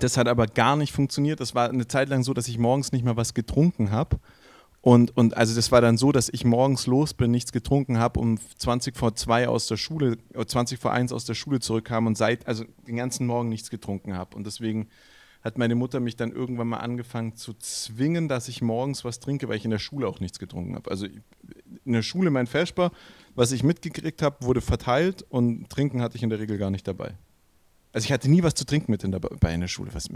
Das 0.00 0.16
hat 0.16 0.28
aber 0.28 0.46
gar 0.46 0.76
nicht 0.76 0.92
funktioniert. 0.92 1.40
Das 1.40 1.54
war 1.54 1.68
eine 1.68 1.86
Zeit 1.86 2.08
lang 2.08 2.22
so, 2.22 2.32
dass 2.32 2.48
ich 2.48 2.58
morgens 2.58 2.90
nicht 2.90 3.04
mal 3.04 3.16
was 3.16 3.34
getrunken 3.34 3.90
habe. 3.90 4.18
Und, 4.80 5.14
und 5.16 5.36
also 5.36 5.54
das 5.54 5.70
war 5.70 5.82
dann 5.82 5.98
so, 5.98 6.10
dass 6.10 6.30
ich 6.30 6.44
morgens 6.44 6.86
los 6.86 7.12
bin, 7.12 7.30
nichts 7.30 7.52
getrunken 7.52 7.98
habe, 7.98 8.18
um 8.18 8.38
20 8.58 8.96
vor 8.96 9.14
2 9.14 9.46
aus 9.46 9.66
der 9.66 9.76
Schule, 9.76 10.16
20 10.34 10.80
vor 10.80 10.92
1 10.92 11.12
aus 11.12 11.26
der 11.26 11.34
Schule 11.34 11.60
zurückkam 11.60 12.06
und 12.06 12.16
seit, 12.16 12.46
also 12.48 12.64
den 12.86 12.96
ganzen 12.96 13.26
Morgen 13.26 13.50
nichts 13.50 13.68
getrunken 13.68 14.16
habe. 14.16 14.34
Und 14.36 14.46
deswegen 14.46 14.88
hat 15.42 15.58
meine 15.58 15.74
Mutter 15.74 16.00
mich 16.00 16.16
dann 16.16 16.32
irgendwann 16.32 16.68
mal 16.68 16.78
angefangen 16.78 17.34
zu 17.34 17.54
zwingen, 17.54 18.28
dass 18.28 18.48
ich 18.48 18.60
morgens 18.60 19.04
was 19.04 19.20
trinke, 19.20 19.48
weil 19.48 19.56
ich 19.56 19.64
in 19.64 19.70
der 19.70 19.78
Schule 19.78 20.06
auch 20.06 20.20
nichts 20.20 20.38
getrunken 20.38 20.74
habe. 20.74 20.90
Also 20.90 21.06
in 21.06 21.92
der 21.92 22.02
Schule 22.02 22.30
mein 22.30 22.46
Vesper, 22.46 22.92
was 23.34 23.52
ich 23.52 23.62
mitgekriegt 23.62 24.22
habe, 24.22 24.44
wurde 24.44 24.60
verteilt 24.60 25.24
und 25.28 25.70
trinken 25.70 26.02
hatte 26.02 26.16
ich 26.16 26.22
in 26.22 26.30
der 26.30 26.38
Regel 26.38 26.58
gar 26.58 26.70
nicht 26.70 26.86
dabei. 26.86 27.14
Also 27.92 28.04
ich 28.04 28.12
hatte 28.12 28.30
nie 28.30 28.42
was 28.42 28.54
zu 28.54 28.64
trinken 28.64 28.92
mit 28.92 29.02
in 29.02 29.12
dabei 29.12 29.54
in 29.54 29.60
der 29.60 29.68
Schule. 29.68 29.92
Was, 29.94 30.08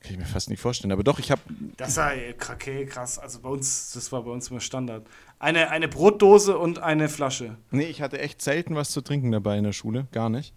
kann 0.00 0.12
ich 0.12 0.18
mir 0.18 0.24
fast 0.24 0.48
nicht 0.48 0.60
vorstellen. 0.60 0.92
Aber 0.92 1.04
doch, 1.04 1.18
ich 1.18 1.30
habe. 1.30 1.42
Das 1.76 1.96
war 1.98 2.12
okay, 2.52 2.86
krass. 2.86 3.18
Also 3.18 3.40
bei 3.40 3.50
uns, 3.50 3.92
das 3.92 4.10
war 4.10 4.22
bei 4.22 4.30
uns 4.30 4.50
immer 4.50 4.60
Standard. 4.60 5.06
Eine, 5.38 5.70
eine 5.70 5.88
Brotdose 5.88 6.56
und 6.56 6.78
eine 6.78 7.08
Flasche. 7.08 7.58
Nee, 7.70 7.84
ich 7.84 8.00
hatte 8.00 8.18
echt 8.18 8.40
selten 8.40 8.74
was 8.74 8.90
zu 8.90 9.02
trinken 9.02 9.30
dabei 9.30 9.58
in 9.58 9.64
der 9.64 9.72
Schule. 9.72 10.06
Gar 10.10 10.30
nicht. 10.30 10.54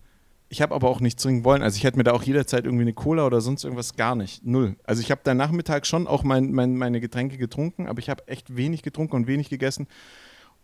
Ich 0.50 0.62
habe 0.62 0.76
aber 0.76 0.88
auch 0.90 1.00
nicht 1.00 1.20
trinken 1.20 1.44
wollen. 1.44 1.64
Also 1.64 1.78
ich 1.78 1.84
hätte 1.84 1.98
mir 1.98 2.04
da 2.04 2.12
auch 2.12 2.24
jederzeit 2.24 2.66
irgendwie 2.66 2.84
eine 2.84 2.94
Cola 2.94 3.26
oder 3.26 3.42
sonst 3.42 3.64
irgendwas 3.64 3.96
gar 3.96 4.16
nicht. 4.16 4.46
Null. 4.46 4.76
Also 4.84 5.02
ich 5.02 5.10
habe 5.10 5.22
da 5.24 5.34
Nachmittag 5.34 5.88
schon 5.88 6.06
auch 6.08 6.24
mein, 6.24 6.52
mein, 6.52 6.76
meine 6.76 7.02
Getränke 7.02 7.38
getrunken, 7.38 7.88
aber 7.88 8.00
ich 8.00 8.10
habe 8.10 8.28
echt 8.28 8.56
wenig 8.56 8.84
getrunken 8.84 9.16
und 9.16 9.28
wenig 9.28 9.50
gegessen. 9.50 9.88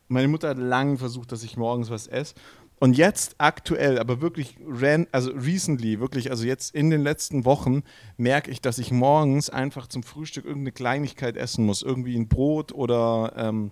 Meine 0.07 0.27
Mutter 0.27 0.49
hat 0.49 0.57
lange 0.57 0.97
versucht, 0.97 1.31
dass 1.31 1.43
ich 1.43 1.57
morgens 1.57 1.89
was 1.89 2.07
esse. 2.07 2.35
Und 2.79 2.97
jetzt 2.97 3.35
aktuell, 3.39 3.99
aber 3.99 4.21
wirklich, 4.21 4.55
ran, 4.65 5.05
also 5.11 5.31
recently, 5.31 5.99
wirklich, 5.99 6.31
also 6.31 6.45
jetzt 6.45 6.73
in 6.73 6.89
den 6.89 7.01
letzten 7.01 7.43
Wochen 7.43 7.83
merke 8.15 8.51
ich, 8.51 8.61
dass 8.61 8.77
ich 8.77 8.91
morgens 8.91 9.49
einfach 9.49 9.87
zum 9.87 10.01
Frühstück 10.01 10.45
irgendeine 10.45 10.71
Kleinigkeit 10.71 11.35
essen 11.35 11.65
muss. 11.65 11.81
Irgendwie 11.81 12.15
ein 12.15 12.29
Brot 12.29 12.71
oder 12.71 13.33
ähm, 13.35 13.71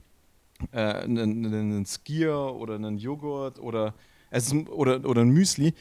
äh, 0.71 0.79
einen, 0.79 1.45
einen 1.45 1.85
Skier 1.85 2.35
oder 2.37 2.75
einen 2.75 2.97
Joghurt 2.97 3.59
oder, 3.59 3.93
also, 4.31 4.55
oder, 4.67 5.03
oder 5.05 5.21
ein 5.21 5.29
Müsli 5.29 5.73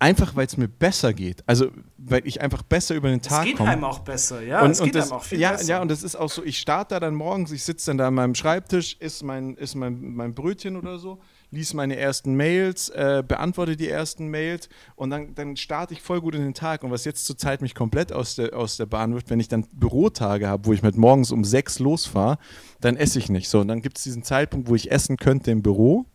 einfach 0.00 0.34
weil 0.34 0.46
es 0.46 0.56
mir 0.56 0.66
besser 0.66 1.12
geht. 1.12 1.44
Also 1.46 1.70
weil 1.98 2.26
ich 2.26 2.40
einfach 2.40 2.62
besser 2.62 2.94
über 2.94 3.08
den 3.08 3.20
Tag 3.20 3.30
komme. 3.30 3.42
Es 3.42 3.46
geht 3.46 3.56
komm. 3.58 3.68
einem 3.68 3.84
auch 3.84 4.00
besser, 4.00 4.42
ja. 4.42 4.62
Und, 4.62 4.72
es 4.72 4.82
geht 4.82 4.94
das, 4.94 5.04
einem 5.04 5.20
auch 5.20 5.22
viel 5.22 5.38
ja, 5.38 5.52
besser. 5.52 5.68
Ja, 5.68 5.82
und 5.82 5.90
das 5.90 6.02
ist 6.02 6.16
auch 6.16 6.30
so, 6.30 6.42
ich 6.42 6.58
starte 6.58 6.94
da 6.94 7.00
dann 7.00 7.14
morgens, 7.14 7.52
ich 7.52 7.62
sitze 7.62 7.90
dann 7.90 7.98
da 7.98 8.08
an 8.08 8.14
meinem 8.14 8.34
Schreibtisch, 8.34 8.96
isst 8.98 9.22
mein, 9.22 9.56
isst 9.56 9.76
mein, 9.76 10.14
mein 10.14 10.34
Brötchen 10.34 10.76
oder 10.76 10.98
so, 10.98 11.20
lies 11.50 11.74
meine 11.74 11.96
ersten 11.96 12.34
Mails, 12.34 12.88
äh, 12.88 13.22
beantworte 13.26 13.76
die 13.76 13.88
ersten 13.88 14.28
Mails 14.28 14.70
und 14.96 15.10
dann, 15.10 15.34
dann 15.34 15.56
starte 15.56 15.92
ich 15.92 16.00
voll 16.00 16.22
gut 16.22 16.34
in 16.34 16.42
den 16.42 16.54
Tag. 16.54 16.82
Und 16.82 16.90
was 16.90 17.04
jetzt 17.04 17.26
zurzeit 17.26 17.60
mich 17.60 17.74
komplett 17.74 18.10
aus 18.12 18.36
der, 18.36 18.56
aus 18.56 18.78
der 18.78 18.86
Bahn 18.86 19.12
wirft, 19.12 19.28
wenn 19.28 19.40
ich 19.40 19.48
dann 19.48 19.66
Bürotage 19.72 20.48
habe, 20.48 20.64
wo 20.64 20.72
ich 20.72 20.82
mit 20.82 20.96
morgens 20.96 21.30
um 21.30 21.44
sechs 21.44 21.78
losfahre, 21.78 22.38
dann 22.80 22.96
esse 22.96 23.18
ich 23.18 23.28
nicht. 23.28 23.50
So, 23.50 23.60
und 23.60 23.68
dann 23.68 23.82
gibt 23.82 23.98
es 23.98 24.04
diesen 24.04 24.22
Zeitpunkt, 24.22 24.68
wo 24.68 24.74
ich 24.74 24.90
essen 24.90 25.18
könnte 25.18 25.50
im 25.50 25.62
Büro 25.62 26.06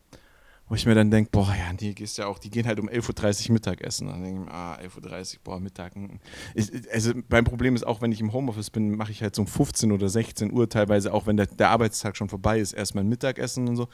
wo 0.67 0.73
ich 0.73 0.85
mir 0.85 0.95
dann 0.95 1.11
denke, 1.11 1.29
boah, 1.31 1.53
ja, 1.55 1.73
die 1.73 1.93
gehst 1.93 2.17
ja 2.17 2.25
auch, 2.25 2.39
die 2.39 2.49
gehen 2.49 2.65
halt 2.65 2.79
um 2.79 2.89
11.30 2.89 3.49
Uhr 3.49 3.53
Mittagessen. 3.53 4.07
Dann 4.07 4.23
denke 4.23 4.41
ich 4.41 4.45
mir, 4.47 4.51
ah, 4.51 4.77
11.30 4.77 5.35
Uhr, 5.35 5.39
boah, 5.43 5.59
Mittag. 5.59 5.93
Hm. 5.93 6.19
Ich, 6.55 6.71
also 6.91 7.13
mein 7.29 7.43
Problem 7.43 7.75
ist 7.75 7.85
auch, 7.85 8.01
wenn 8.01 8.11
ich 8.11 8.19
im 8.19 8.33
Homeoffice 8.33 8.71
bin, 8.71 8.95
mache 8.95 9.11
ich 9.11 9.21
halt 9.21 9.35
so 9.35 9.43
um 9.43 9.47
15 9.47 9.91
oder 9.91 10.09
16 10.09 10.51
Uhr 10.51 10.67
teilweise, 10.67 11.13
auch 11.13 11.27
wenn 11.27 11.37
der, 11.37 11.45
der 11.45 11.69
Arbeitstag 11.69 12.17
schon 12.17 12.29
vorbei 12.29 12.59
ist, 12.59 12.73
erst 12.73 12.95
mein 12.95 13.07
Mittagessen 13.07 13.67
und 13.67 13.75
so. 13.75 13.89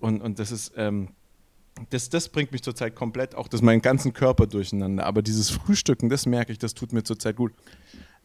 Und, 0.00 0.22
und 0.22 0.38
das 0.38 0.52
ist, 0.52 0.72
ähm, 0.76 1.08
das, 1.90 2.08
das 2.08 2.30
bringt 2.30 2.52
mich 2.52 2.62
zurzeit 2.62 2.94
komplett 2.94 3.34
auch 3.34 3.48
das 3.48 3.60
meinen 3.60 3.82
ganzen 3.82 4.14
Körper 4.14 4.46
durcheinander. 4.46 5.04
Aber 5.04 5.20
dieses 5.20 5.50
Frühstücken, 5.50 6.08
das 6.08 6.24
merke 6.24 6.52
ich, 6.52 6.58
das 6.58 6.72
tut 6.72 6.94
mir 6.94 7.02
zurzeit 7.02 7.36
gut. 7.36 7.52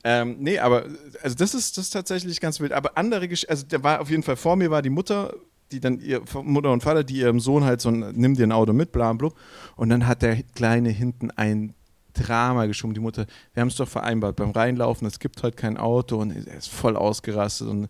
Ähm, 0.06 0.38
nee, 0.40 0.60
aber 0.60 0.86
also 1.24 1.36
das 1.36 1.54
ist, 1.54 1.78
das 1.78 1.86
ist 1.86 1.90
tatsächlich 1.92 2.40
ganz 2.40 2.62
wild. 2.62 2.72
Aber 2.72 2.98
andere 2.98 3.28
Geschichten, 3.28 3.52
also 3.52 3.66
der 3.66 3.84
war 3.84 4.00
auf 4.00 4.10
jeden 4.10 4.24
Fall 4.24 4.38
vor 4.38 4.56
mir, 4.56 4.72
war 4.72 4.82
die 4.82 4.90
Mutter 4.90 5.34
die 5.72 5.80
dann 5.80 6.00
ihr 6.00 6.22
Mutter 6.44 6.72
und 6.72 6.84
Vater, 6.84 7.04
die 7.04 7.18
ihrem 7.18 7.40
Sohn 7.40 7.64
halt 7.64 7.82
so 7.82 7.92
nimm 7.92 8.36
dir 8.36 8.48
ein 8.48 8.52
Auto 8.52 8.74
mit, 8.74 8.92
bla 8.92 9.12
bla. 9.14 9.30
Und 9.76 9.90
dann 9.90 10.08
hat 10.08 10.22
der 10.22 10.44
Kleine 10.44 10.90
hinten 10.90 11.32
ein 11.32 11.74
Drama 12.14 12.66
geschoben, 12.66 12.94
die 12.94 13.02
Mutter, 13.02 13.26
wir 13.54 13.62
haben 13.62 13.68
es 13.68 13.76
doch 13.76 13.88
vereinbart, 13.88 14.38
beim 14.38 14.52
Reinlaufen, 14.52 15.06
es 15.06 15.20
gibt 15.20 15.44
heute 15.44 15.56
kein 15.58 15.78
Auto 15.78 16.18
und 16.18 16.32
er 16.32 16.58
ist 16.58 16.70
voll 16.70 16.96
ausgerastet 16.96 17.68
und 17.68 17.90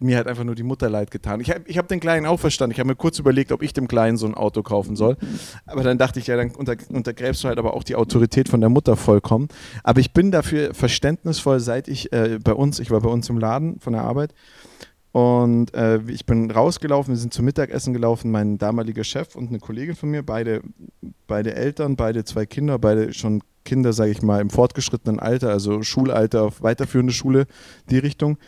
mir 0.00 0.18
hat 0.18 0.26
einfach 0.26 0.44
nur 0.44 0.54
die 0.54 0.62
Mutter 0.62 0.90
leid 0.90 1.10
getan. 1.10 1.40
Ich 1.40 1.50
habe 1.50 1.62
ich 1.66 1.78
hab 1.78 1.88
den 1.88 1.98
Kleinen 1.98 2.26
auch 2.26 2.38
verstanden. 2.38 2.72
Ich 2.72 2.78
habe 2.78 2.88
mir 2.88 2.96
kurz 2.96 3.18
überlegt, 3.18 3.52
ob 3.52 3.62
ich 3.62 3.72
dem 3.72 3.88
Kleinen 3.88 4.18
so 4.18 4.26
ein 4.26 4.34
Auto 4.34 4.62
kaufen 4.62 4.96
soll. 4.96 5.16
Aber 5.64 5.82
dann 5.82 5.96
dachte 5.96 6.18
ich, 6.18 6.26
ja, 6.26 6.36
dann 6.36 6.50
unter, 6.50 6.76
untergräbst 6.90 7.42
du 7.42 7.48
halt 7.48 7.58
aber 7.58 7.72
auch 7.72 7.82
die 7.82 7.96
Autorität 7.96 8.50
von 8.50 8.60
der 8.60 8.68
Mutter 8.68 8.96
vollkommen. 8.96 9.48
Aber 9.82 10.00
ich 10.00 10.12
bin 10.12 10.30
dafür 10.30 10.74
verständnisvoll, 10.74 11.58
seit 11.58 11.88
ich 11.88 12.12
äh, 12.12 12.38
bei 12.44 12.52
uns, 12.52 12.80
ich 12.80 12.90
war 12.90 13.00
bei 13.00 13.08
uns 13.08 13.30
im 13.30 13.38
Laden 13.38 13.80
von 13.80 13.94
der 13.94 14.02
Arbeit 14.02 14.34
und 15.12 15.74
äh, 15.74 16.00
ich 16.08 16.24
bin 16.24 16.50
rausgelaufen, 16.50 17.12
wir 17.12 17.18
sind 17.18 17.34
zum 17.34 17.44
Mittagessen 17.44 17.92
gelaufen, 17.92 18.30
mein 18.30 18.56
damaliger 18.56 19.04
Chef 19.04 19.36
und 19.36 19.50
eine 19.50 19.58
Kollegin 19.58 19.94
von 19.94 20.10
mir, 20.10 20.22
beide, 20.22 20.62
beide 21.26 21.54
Eltern, 21.54 21.96
beide 21.96 22.24
zwei 22.24 22.46
Kinder, 22.46 22.78
beide 22.78 23.12
schon 23.12 23.42
Kinder, 23.64 23.92
sage 23.92 24.10
ich 24.10 24.22
mal, 24.22 24.40
im 24.40 24.50
fortgeschrittenen 24.50 25.20
Alter, 25.20 25.50
also 25.50 25.82
Schulalter 25.82 26.44
auf 26.44 26.62
weiterführende 26.62 27.12
Schule, 27.12 27.46
die 27.90 27.98
Richtung. 27.98 28.38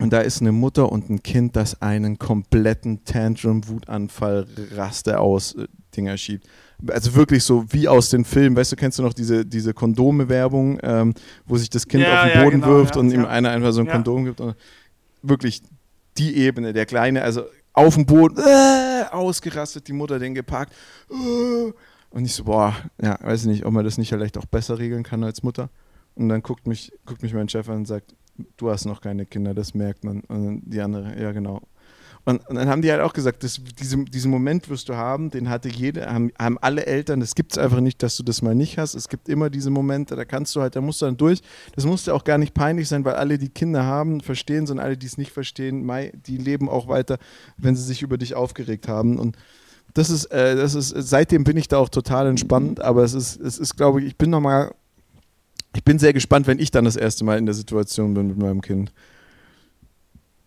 Und 0.00 0.12
da 0.12 0.20
ist 0.20 0.40
eine 0.40 0.50
Mutter 0.50 0.90
und 0.90 1.08
ein 1.08 1.22
Kind, 1.22 1.54
das 1.54 1.80
einen 1.80 2.18
kompletten 2.18 3.04
Tantrum, 3.04 3.68
Wutanfall, 3.68 4.46
Raste 4.72 5.20
aus 5.20 5.54
äh, 5.54 5.68
Dinger 5.96 6.16
schiebt. 6.16 6.48
Also 6.88 7.14
wirklich 7.14 7.44
so 7.44 7.64
wie 7.70 7.86
aus 7.86 8.10
den 8.10 8.24
Filmen. 8.24 8.56
Weißt 8.56 8.72
du, 8.72 8.76
kennst 8.76 8.98
du 8.98 9.04
noch 9.04 9.14
diese, 9.14 9.46
diese 9.46 9.72
Kondome-Werbung, 9.72 10.80
ähm, 10.82 11.14
wo 11.46 11.56
sich 11.56 11.70
das 11.70 11.86
Kind 11.86 12.02
ja, 12.02 12.24
auf 12.24 12.32
den 12.32 12.42
Boden 12.42 12.60
ja, 12.60 12.66
genau, 12.66 12.78
wirft 12.78 12.96
ja, 12.96 13.00
und 13.00 13.12
ihm 13.12 13.24
einer 13.24 13.50
einfach 13.50 13.70
so 13.70 13.82
ein 13.82 13.86
Kondom 13.86 14.24
gibt? 14.24 14.40
Und 14.40 14.56
wirklich 15.28 15.62
die 16.16 16.36
Ebene, 16.36 16.72
der 16.72 16.86
Kleine, 16.86 17.22
also 17.22 17.44
auf 17.72 17.94
dem 17.94 18.06
Boden, 18.06 18.38
äh, 18.38 19.04
ausgerastet, 19.10 19.88
die 19.88 19.92
Mutter 19.92 20.18
den 20.18 20.34
geparkt. 20.34 20.72
Äh, 21.10 21.72
und 22.10 22.24
ich 22.24 22.34
so, 22.34 22.44
boah, 22.44 22.74
ja, 23.02 23.18
weiß 23.20 23.42
ich 23.42 23.46
nicht, 23.48 23.66
ob 23.66 23.72
man 23.72 23.84
das 23.84 23.98
nicht 23.98 24.10
vielleicht 24.10 24.38
auch 24.38 24.46
besser 24.46 24.78
regeln 24.78 25.02
kann 25.02 25.24
als 25.24 25.42
Mutter. 25.42 25.70
Und 26.14 26.28
dann 26.28 26.42
guckt 26.42 26.66
mich, 26.68 26.92
guckt 27.04 27.22
mich 27.22 27.34
mein 27.34 27.48
Chef 27.48 27.68
an 27.68 27.78
und 27.78 27.86
sagt, 27.86 28.14
du 28.56 28.70
hast 28.70 28.84
noch 28.84 29.00
keine 29.00 29.26
Kinder, 29.26 29.54
das 29.54 29.74
merkt 29.74 30.04
man. 30.04 30.20
Und 30.20 30.62
die 30.64 30.80
andere, 30.80 31.20
ja 31.20 31.32
genau. 31.32 31.62
Und, 32.26 32.48
und, 32.48 32.56
dann 32.56 32.68
haben 32.68 32.80
die 32.80 32.90
halt 32.90 33.02
auch 33.02 33.12
gesagt, 33.12 33.44
das, 33.44 33.60
diese, 33.78 34.02
diesen 34.04 34.30
Moment 34.30 34.70
wirst 34.70 34.88
du 34.88 34.94
haben, 34.94 35.30
den 35.30 35.50
hatte 35.50 35.68
jeder, 35.68 36.12
haben, 36.12 36.30
haben 36.38 36.58
alle 36.58 36.86
Eltern, 36.86 37.20
das 37.20 37.34
gibt 37.34 37.52
es 37.52 37.58
einfach 37.58 37.80
nicht, 37.80 38.02
dass 38.02 38.16
du 38.16 38.22
das 38.22 38.40
mal 38.40 38.54
nicht 38.54 38.78
hast. 38.78 38.94
Es 38.94 39.08
gibt 39.08 39.28
immer 39.28 39.50
diese 39.50 39.70
Momente, 39.70 40.16
da 40.16 40.24
kannst 40.24 40.56
du 40.56 40.62
halt, 40.62 40.74
da 40.74 40.80
musst 40.80 41.02
du 41.02 41.06
dann 41.06 41.18
durch. 41.18 41.40
Das 41.74 41.84
muss 41.84 42.06
ja 42.06 42.14
auch 42.14 42.24
gar 42.24 42.38
nicht 42.38 42.54
peinlich 42.54 42.88
sein, 42.88 43.04
weil 43.04 43.14
alle, 43.14 43.36
die 43.36 43.50
Kinder 43.50 43.84
haben, 43.84 44.22
verstehen, 44.22 44.66
sondern 44.66 44.86
alle, 44.86 44.96
die 44.96 45.06
es 45.06 45.18
nicht 45.18 45.32
verstehen, 45.32 45.90
die 46.26 46.38
leben 46.38 46.68
auch 46.70 46.88
weiter, 46.88 47.18
wenn 47.58 47.76
sie 47.76 47.82
sich 47.82 48.00
über 48.00 48.16
dich 48.16 48.34
aufgeregt 48.34 48.88
haben. 48.88 49.18
Und 49.18 49.36
das 49.92 50.08
ist, 50.08 50.26
äh, 50.26 50.56
das 50.56 50.74
ist, 50.74 50.94
seitdem 50.96 51.44
bin 51.44 51.56
ich 51.56 51.68
da 51.68 51.78
auch 51.78 51.88
total 51.88 52.26
entspannt, 52.26 52.80
aber 52.80 53.04
es 53.04 53.14
ist, 53.14 53.40
es 53.40 53.58
ist, 53.58 53.76
glaube 53.76 54.00
ich, 54.00 54.08
ich 54.08 54.16
bin 54.16 54.30
nochmal, 54.30 54.74
ich 55.76 55.84
bin 55.84 55.98
sehr 55.98 56.12
gespannt, 56.12 56.46
wenn 56.46 56.58
ich 56.58 56.70
dann 56.70 56.84
das 56.84 56.96
erste 56.96 57.24
Mal 57.24 57.38
in 57.38 57.46
der 57.46 57.54
Situation 57.54 58.14
bin 58.14 58.28
mit 58.28 58.38
meinem 58.38 58.60
Kind. 58.60 58.92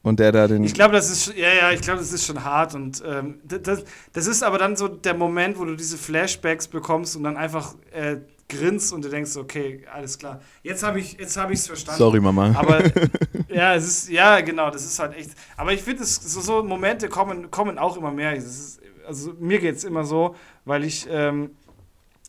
Und 0.03 0.19
der 0.19 0.31
da 0.31 0.47
den. 0.47 0.63
Ich 0.63 0.73
glaube, 0.73 0.93
das 0.93 1.09
ist, 1.09 1.35
ja, 1.35 1.53
ja, 1.53 1.71
ich 1.71 1.81
glaube, 1.81 1.99
das 1.99 2.13
ist 2.13 2.25
schon 2.25 2.43
hart. 2.43 2.75
Und 2.75 3.03
ähm, 3.05 3.39
das, 3.43 3.83
das 4.13 4.27
ist 4.27 4.43
aber 4.43 4.57
dann 4.57 4.75
so 4.75 4.87
der 4.87 5.13
Moment, 5.13 5.59
wo 5.59 5.65
du 5.65 5.75
diese 5.75 5.97
Flashbacks 5.97 6.67
bekommst 6.67 7.15
und 7.15 7.23
dann 7.23 7.35
einfach 7.35 7.75
äh, 7.91 8.17
grinst 8.47 8.93
und 8.93 9.03
du 9.03 9.09
denkst, 9.09 9.35
okay, 9.35 9.85
alles 9.91 10.17
klar. 10.17 10.39
Jetzt 10.63 10.83
habe 10.83 10.99
ich 10.99 11.19
es 11.19 11.35
hab 11.35 11.49
verstanden. 11.53 11.97
Sorry, 11.97 12.21
Mama. 12.21 12.53
Aber 12.55 12.81
ja, 13.49 13.75
es 13.75 13.85
ist, 13.85 14.09
ja, 14.09 14.39
genau, 14.41 14.69
das 14.69 14.85
ist 14.85 14.97
halt 14.99 15.15
echt. 15.17 15.31
Aber 15.57 15.73
ich 15.73 15.81
finde, 15.81 16.05
so, 16.05 16.39
so 16.39 16.63
Momente 16.63 17.09
kommen, 17.09 17.51
kommen 17.51 17.77
auch 17.77 17.97
immer 17.97 18.11
mehr. 18.11 18.33
Ist, 18.33 18.79
also 19.05 19.33
mir 19.39 19.59
geht 19.59 19.75
es 19.75 19.83
immer 19.83 20.05
so, 20.05 20.35
weil 20.63 20.85
ich 20.85 21.05
ähm, 21.09 21.51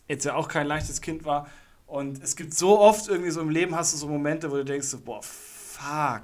jetzt 0.07 0.25
ja 0.25 0.35
auch 0.35 0.49
kein 0.49 0.67
leichtes 0.67 0.99
Kind 0.99 1.23
war. 1.23 1.47
Und 1.87 2.21
es 2.21 2.35
gibt 2.35 2.53
so 2.53 2.77
oft 2.79 3.07
irgendwie 3.07 3.31
so 3.31 3.39
im 3.39 3.49
Leben 3.49 3.73
hast 3.75 3.93
du 3.93 3.97
so 3.97 4.07
Momente, 4.07 4.51
wo 4.51 4.55
du 4.55 4.65
denkst, 4.65 4.87
so, 4.87 4.99
boah, 4.99 5.21
fuck 5.23 6.23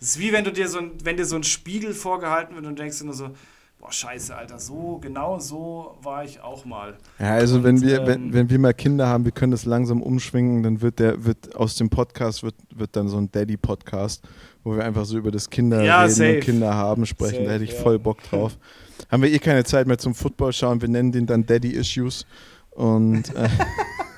das 0.00 0.10
ist 0.10 0.18
wie 0.18 0.32
wenn 0.32 0.44
du 0.44 0.52
dir 0.52 0.68
so 0.68 0.78
ein, 0.78 0.92
wenn 1.02 1.16
dir 1.16 1.24
so 1.24 1.36
ein 1.36 1.42
Spiegel 1.42 1.94
vorgehalten 1.94 2.54
wird 2.54 2.66
und 2.66 2.78
denkst 2.78 2.98
dir 2.98 3.04
nur 3.04 3.14
so, 3.14 3.30
boah, 3.78 3.92
scheiße, 3.92 4.34
Alter, 4.34 4.58
so, 4.58 4.98
genau 5.00 5.38
so 5.38 5.96
war 6.02 6.24
ich 6.24 6.40
auch 6.40 6.64
mal. 6.64 6.96
Ja, 7.18 7.34
also 7.34 7.56
und, 7.56 7.64
wenn 7.64 7.80
wir, 7.82 8.00
ähm, 8.00 8.06
wenn, 8.06 8.32
wenn 8.32 8.50
wir 8.50 8.58
mal 8.58 8.74
Kinder 8.74 9.06
haben, 9.06 9.24
wir 9.24 9.32
können 9.32 9.52
das 9.52 9.64
langsam 9.64 10.02
umschwingen, 10.02 10.62
dann 10.62 10.80
wird 10.80 10.98
der, 10.98 11.24
wird 11.24 11.54
aus 11.54 11.76
dem 11.76 11.90
Podcast 11.90 12.42
wird, 12.42 12.54
wird 12.74 12.96
dann 12.96 13.08
so 13.08 13.18
ein 13.18 13.30
Daddy-Podcast, 13.30 14.22
wo 14.64 14.76
wir 14.76 14.84
einfach 14.84 15.04
so 15.04 15.18
über 15.18 15.30
das 15.30 15.48
Kinder 15.50 15.82
ja, 15.82 16.02
reden 16.02 16.14
safe. 16.14 16.34
und 16.34 16.40
Kinder 16.40 16.74
haben 16.74 17.06
sprechen. 17.06 17.36
Safe, 17.36 17.44
da 17.44 17.52
hätte 17.52 17.64
ich 17.64 17.72
ja. 17.72 17.80
voll 17.80 17.98
Bock 17.98 18.22
drauf. 18.22 18.58
haben 19.10 19.22
wir 19.22 19.30
eh 19.30 19.38
keine 19.38 19.64
Zeit 19.64 19.86
mehr 19.86 19.98
zum 19.98 20.14
Football 20.14 20.52
schauen, 20.52 20.80
wir 20.80 20.88
nennen 20.88 21.12
den 21.12 21.26
dann 21.26 21.46
Daddy 21.46 21.70
Issues. 21.70 22.26
Und 22.70 23.34
äh, 23.34 23.48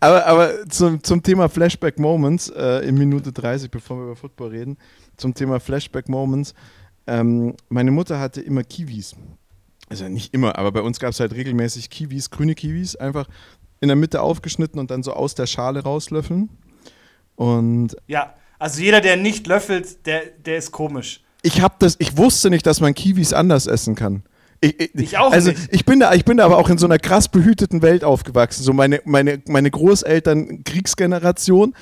aber, 0.00 0.26
aber 0.26 0.68
zum, 0.68 1.02
zum 1.02 1.22
Thema 1.22 1.48
Flashback 1.48 1.98
Moments 1.98 2.48
äh, 2.50 2.86
in 2.86 2.96
Minute 2.96 3.32
30, 3.32 3.70
bevor 3.70 3.98
wir 3.98 4.04
über 4.04 4.16
Football 4.16 4.50
reden, 4.50 4.78
zum 5.16 5.34
Thema 5.34 5.60
Flashback 5.60 6.08
Moments. 6.08 6.54
Ähm, 7.06 7.54
meine 7.68 7.90
Mutter 7.90 8.20
hatte 8.20 8.40
immer 8.40 8.62
Kiwis. 8.62 9.14
Also 9.88 10.08
nicht 10.08 10.32
immer, 10.32 10.56
aber 10.58 10.72
bei 10.72 10.80
uns 10.80 10.98
gab 10.98 11.10
es 11.10 11.20
halt 11.20 11.34
regelmäßig 11.34 11.90
Kiwis, 11.90 12.30
grüne 12.30 12.54
Kiwis, 12.54 12.96
einfach 12.96 13.28
in 13.80 13.88
der 13.88 13.96
Mitte 13.96 14.22
aufgeschnitten 14.22 14.78
und 14.78 14.90
dann 14.90 15.02
so 15.02 15.12
aus 15.12 15.34
der 15.34 15.46
Schale 15.46 15.82
rauslöffeln. 15.82 16.48
Und 17.34 17.96
ja, 18.06 18.34
also 18.58 18.80
jeder, 18.80 19.00
der 19.00 19.16
nicht 19.16 19.46
löffelt, 19.46 20.06
der, 20.06 20.22
der 20.44 20.56
ist 20.56 20.70
komisch. 20.70 21.20
Ich 21.42 21.60
hab 21.60 21.80
das, 21.80 21.96
ich 21.98 22.16
wusste 22.16 22.48
nicht, 22.48 22.64
dass 22.64 22.80
man 22.80 22.94
Kiwis 22.94 23.32
anders 23.32 23.66
essen 23.66 23.96
kann. 23.96 24.22
Ich, 24.62 24.80
ich, 24.80 24.94
ich, 24.94 25.18
auch 25.18 25.32
also 25.32 25.50
nicht. 25.50 25.68
Ich 25.72 25.84
bin, 25.84 25.98
da, 25.98 26.14
ich 26.14 26.24
bin 26.24 26.36
da 26.36 26.44
aber 26.44 26.56
auch 26.56 26.70
in 26.70 26.78
so 26.78 26.86
einer 26.86 26.98
krass 26.98 27.28
behüteten 27.28 27.82
Welt 27.82 28.04
aufgewachsen. 28.04 28.62
So 28.62 28.72
meine, 28.72 29.00
meine, 29.04 29.42
meine 29.48 29.70
Großeltern, 29.70 30.62
Kriegsgeneration, 30.62 31.74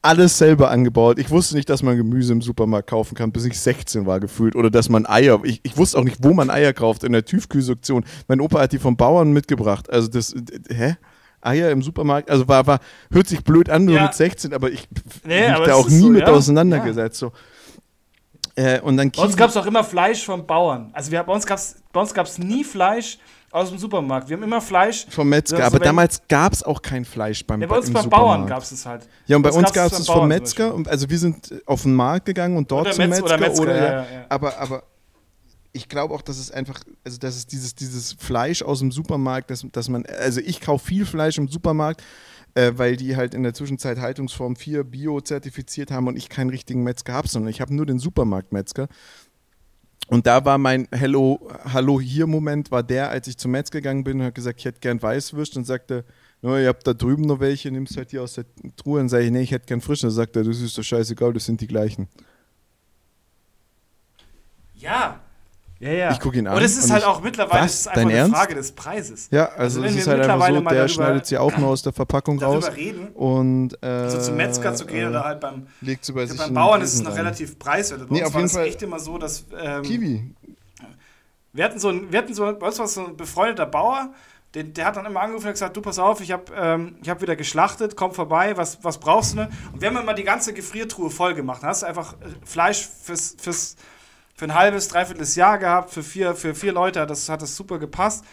alles 0.00 0.38
selber 0.38 0.70
angebaut. 0.70 1.18
Ich 1.18 1.30
wusste 1.30 1.54
nicht, 1.56 1.68
dass 1.68 1.82
man 1.82 1.96
Gemüse 1.96 2.32
im 2.32 2.40
Supermarkt 2.40 2.88
kaufen 2.88 3.14
kann, 3.14 3.32
bis 3.32 3.44
ich 3.44 3.60
16 3.60 4.06
war 4.06 4.18
gefühlt. 4.18 4.56
Oder 4.56 4.70
dass 4.70 4.88
man 4.88 5.06
Eier, 5.06 5.40
ich, 5.44 5.60
ich 5.62 5.76
wusste 5.76 5.98
auch 5.98 6.04
nicht, 6.04 6.24
wo 6.24 6.32
man 6.32 6.48
Eier 6.48 6.72
kauft, 6.72 7.04
in 7.04 7.12
der 7.12 7.24
Tiefkühlsektion. 7.24 8.04
Mein 8.28 8.40
Opa 8.40 8.60
hat 8.60 8.72
die 8.72 8.78
vom 8.78 8.96
Bauern 8.96 9.32
mitgebracht. 9.32 9.90
Also 9.90 10.08
das, 10.08 10.34
hä? 10.70 10.96
Eier 11.42 11.70
im 11.70 11.82
Supermarkt, 11.82 12.30
also 12.30 12.48
war, 12.48 12.66
war 12.66 12.78
hört 13.10 13.26
sich 13.26 13.42
blöd 13.42 13.68
an, 13.68 13.84
nur 13.84 13.96
ja. 13.96 14.04
mit 14.04 14.14
16, 14.14 14.54
aber 14.54 14.70
ich 14.70 14.88
nee, 15.24 15.50
mich 15.50 15.58
da 15.66 15.74
auch 15.74 15.88
nie 15.88 15.98
so, 15.98 16.08
mit 16.08 16.20
ja? 16.22 16.28
auseinandergesetzt. 16.28 17.20
Ja. 17.20 17.28
So. 17.28 17.32
Äh, 18.54 18.80
und 18.80 18.96
dann 18.96 19.10
bei 19.10 19.22
uns 19.22 19.36
gab 19.36 19.50
es 19.50 19.56
auch 19.56 19.66
immer 19.66 19.82
Fleisch 19.82 20.24
vom 20.24 20.46
Bauern. 20.46 20.90
Also 20.92 21.10
wir, 21.10 21.22
bei 21.22 21.32
uns 21.32 21.46
gab 21.46 22.26
es 22.26 22.38
nie 22.38 22.64
Fleisch 22.64 23.18
aus 23.50 23.68
dem 23.68 23.78
Supermarkt. 23.78 24.28
Wir 24.28 24.36
haben 24.36 24.42
immer 24.42 24.60
Fleisch. 24.60 25.06
Vom 25.10 25.28
Metzger, 25.28 25.58
so, 25.58 25.62
aber 25.62 25.78
damals 25.78 26.22
gab 26.28 26.52
es 26.52 26.62
auch 26.62 26.80
kein 26.80 27.04
Fleisch 27.04 27.46
beim 27.46 27.60
ja, 27.60 27.66
bei 27.66 27.76
uns 27.76 27.92
beim 27.92 28.08
Bauern 28.08 28.46
gab 28.46 28.62
es 28.62 28.72
es 28.72 28.86
halt. 28.86 29.06
Ja, 29.26 29.36
und 29.36 29.42
bei 29.42 29.52
uns 29.52 29.72
gab 29.72 29.92
es 29.92 29.98
es 29.98 30.06
vom 30.06 30.26
Metzger. 30.26 30.74
also 30.86 31.08
wir 31.08 31.18
sind 31.18 31.54
auf 31.66 31.82
den 31.82 31.94
Markt 31.94 32.26
gegangen 32.26 32.56
und 32.56 32.70
dort 32.70 32.86
oder 32.86 32.92
zum 32.92 33.08
Metz 33.08 33.20
Metzger. 33.20 33.24
Oder 33.24 33.38
Metzger 33.38 33.62
oder, 33.62 33.76
ja, 33.76 33.92
ja. 33.92 34.06
Aber, 34.28 34.58
aber 34.58 34.82
ich 35.72 35.88
glaube 35.88 36.14
auch, 36.14 36.22
dass 36.22 36.38
es 36.38 36.50
einfach, 36.50 36.80
also 37.04 37.18
dass 37.18 37.36
es 37.36 37.46
dieses, 37.46 37.74
dieses 37.74 38.12
Fleisch 38.14 38.62
aus 38.62 38.80
dem 38.80 38.90
Supermarkt, 38.90 39.50
dass, 39.50 39.66
dass 39.72 39.88
man, 39.88 40.04
also 40.06 40.40
ich 40.40 40.60
kaufe 40.60 40.86
viel 40.86 41.06
Fleisch 41.06 41.38
im 41.38 41.48
Supermarkt 41.48 42.02
äh, 42.54 42.72
weil 42.76 42.96
die 42.96 43.16
halt 43.16 43.34
in 43.34 43.42
der 43.42 43.54
Zwischenzeit 43.54 43.98
Haltungsform 43.98 44.56
4 44.56 44.84
Bio 44.84 45.20
zertifiziert 45.20 45.90
haben 45.90 46.06
und 46.06 46.16
ich 46.16 46.28
keinen 46.28 46.50
richtigen 46.50 46.82
Metzger 46.82 47.14
habe, 47.14 47.28
sondern 47.28 47.50
ich 47.50 47.60
habe 47.60 47.74
nur 47.74 47.86
den 47.86 47.98
Supermarktmetzger. 47.98 48.88
Und 50.08 50.26
da 50.26 50.44
war 50.44 50.58
mein 50.58 50.88
Hello, 50.90 51.50
Hallo 51.64 52.00
hier 52.00 52.26
Moment, 52.26 52.70
war 52.70 52.82
der, 52.82 53.10
als 53.10 53.28
ich 53.28 53.38
zum 53.38 53.52
Metzger 53.52 53.78
gegangen 53.78 54.04
bin 54.04 54.18
und 54.18 54.24
habe 54.24 54.32
gesagt, 54.32 54.58
ich 54.58 54.64
hätte 54.66 54.80
gern 54.80 55.00
Weißwürst 55.00 55.56
und 55.56 55.64
sagte, 55.64 56.04
no, 56.42 56.58
ihr 56.58 56.68
habt 56.68 56.86
da 56.86 56.92
drüben 56.92 57.22
noch 57.22 57.40
welche, 57.40 57.70
nimmst 57.70 57.96
halt 57.96 58.10
hier 58.10 58.22
aus 58.22 58.34
der 58.34 58.44
Truhe 58.76 59.00
und 59.00 59.08
sage 59.08 59.24
ich, 59.24 59.30
nee, 59.30 59.42
ich 59.42 59.52
hätte 59.52 59.66
gern 59.66 59.80
frisch. 59.80 60.02
Und 60.02 60.08
dann 60.08 60.16
sagt 60.16 60.36
er, 60.36 60.44
das 60.44 60.60
ist 60.60 60.76
doch 60.76 60.82
scheißegal, 60.82 61.32
das 61.32 61.46
sind 61.46 61.60
die 61.60 61.66
gleichen. 61.66 62.08
Ja, 64.74 65.20
ja, 65.82 65.90
ja. 65.90 66.12
Ich 66.12 66.20
gucke 66.20 66.38
ihn 66.38 66.46
an. 66.46 66.56
Und 66.56 66.62
es 66.62 66.76
ist 66.76 66.92
halt 66.92 67.02
auch 67.04 67.20
mittlerweile 67.22 67.64
was, 67.64 67.88
einfach 67.88 68.02
eine 68.02 68.12
Ernst? 68.12 68.36
Frage 68.36 68.54
des 68.54 68.70
Preises. 68.70 69.28
Ja, 69.32 69.46
also, 69.46 69.82
also 69.82 69.82
es 69.82 69.96
ist 69.96 70.06
halt 70.06 70.22
einfach 70.22 70.48
so, 70.48 70.60
der 70.60 70.86
schneidet 70.86 71.26
sie 71.26 71.38
auch 71.38 71.56
nur 71.58 71.70
aus 71.70 71.82
der 71.82 71.92
Verpackung 71.92 72.40
raus. 72.40 72.70
Reden, 72.76 73.08
und, 73.08 73.76
äh, 73.82 73.86
also 73.86 74.20
zum 74.20 74.36
Metzger 74.36 74.76
zu 74.76 74.86
gehen 74.86 75.08
oder 75.08 75.24
halt 75.24 75.40
beim, 75.40 75.66
legt 75.80 76.04
sie 76.04 76.12
bei 76.12 76.24
sich 76.24 76.38
beim 76.38 76.54
Bauern 76.54 76.82
ist 76.82 76.94
es 76.94 77.02
noch 77.02 77.16
relativ 77.16 77.58
preiswert. 77.58 78.08
Bei 78.08 78.14
nee, 78.14 78.22
uns 78.22 78.32
war 78.32 78.42
es 78.44 78.56
echt 78.56 78.82
immer 78.82 79.00
so, 79.00 79.18
dass. 79.18 79.44
Ähm, 79.60 79.82
Kiwi. 79.82 80.34
Wir 81.52 81.64
hatten 81.64 81.80
so 81.80 81.88
ein, 81.88 82.12
wir 82.12 82.18
hatten 82.20 82.32
so, 82.32 82.44
bei 82.44 82.66
uns 82.66 82.78
war 82.78 82.86
so 82.86 83.04
ein 83.04 83.16
befreundeter 83.16 83.66
Bauer, 83.66 84.14
den, 84.54 84.72
der 84.74 84.86
hat 84.86 84.96
dann 84.96 85.04
immer 85.04 85.20
angerufen 85.20 85.46
und 85.46 85.52
gesagt, 85.52 85.76
du 85.76 85.80
pass 85.80 85.98
auf, 85.98 86.20
ich 86.20 86.30
habe 86.30 86.44
ähm, 86.56 86.94
hab 87.08 87.22
wieder 87.22 87.34
geschlachtet, 87.34 87.96
komm 87.96 88.12
vorbei, 88.12 88.56
was, 88.56 88.84
was 88.84 88.98
brauchst 88.98 89.32
du 89.32 89.38
denn? 89.38 89.48
Und 89.72 89.80
wir 89.80 89.88
haben 89.88 89.96
immer 89.96 90.14
die 90.14 90.22
ganze 90.22 90.52
Gefriertruhe 90.52 91.10
voll 91.10 91.34
gemacht. 91.34 91.64
Da 91.64 91.68
hast 91.68 91.82
du 91.82 91.86
einfach 91.86 92.14
Fleisch 92.44 92.86
fürs, 92.86 93.34
fürs 93.36 93.76
für 94.42 94.48
ein 94.48 94.54
halbes, 94.54 94.88
dreiviertel 94.88 95.24
Jahr 95.36 95.56
gehabt, 95.56 95.90
für 95.90 96.02
vier, 96.02 96.34
für 96.34 96.52
vier 96.52 96.72
Leute 96.72 97.00
hat 97.00 97.10
das, 97.10 97.28
hat 97.28 97.42
das 97.42 97.54
super 97.54 97.78
gepasst. 97.78 98.24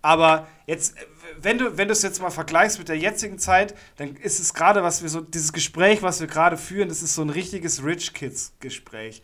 Aber 0.00 0.46
jetzt, 0.66 0.94
wenn 1.42 1.58
du, 1.58 1.76
wenn 1.76 1.88
du 1.88 1.92
es 1.92 2.00
jetzt 2.00 2.22
mal 2.22 2.30
vergleichst 2.30 2.78
mit 2.78 2.88
der 2.88 2.96
jetzigen 2.96 3.38
Zeit, 3.38 3.74
dann 3.96 4.16
ist 4.16 4.40
es 4.40 4.54
gerade, 4.54 4.82
was 4.82 5.02
wir 5.02 5.10
so, 5.10 5.20
dieses 5.20 5.52
Gespräch, 5.52 6.02
was 6.02 6.20
wir 6.20 6.26
gerade 6.26 6.56
führen, 6.56 6.88
das 6.88 7.02
ist 7.02 7.14
so 7.14 7.20
ein 7.20 7.28
richtiges 7.28 7.84
Rich 7.84 8.14
Kids-Gespräch. 8.14 9.22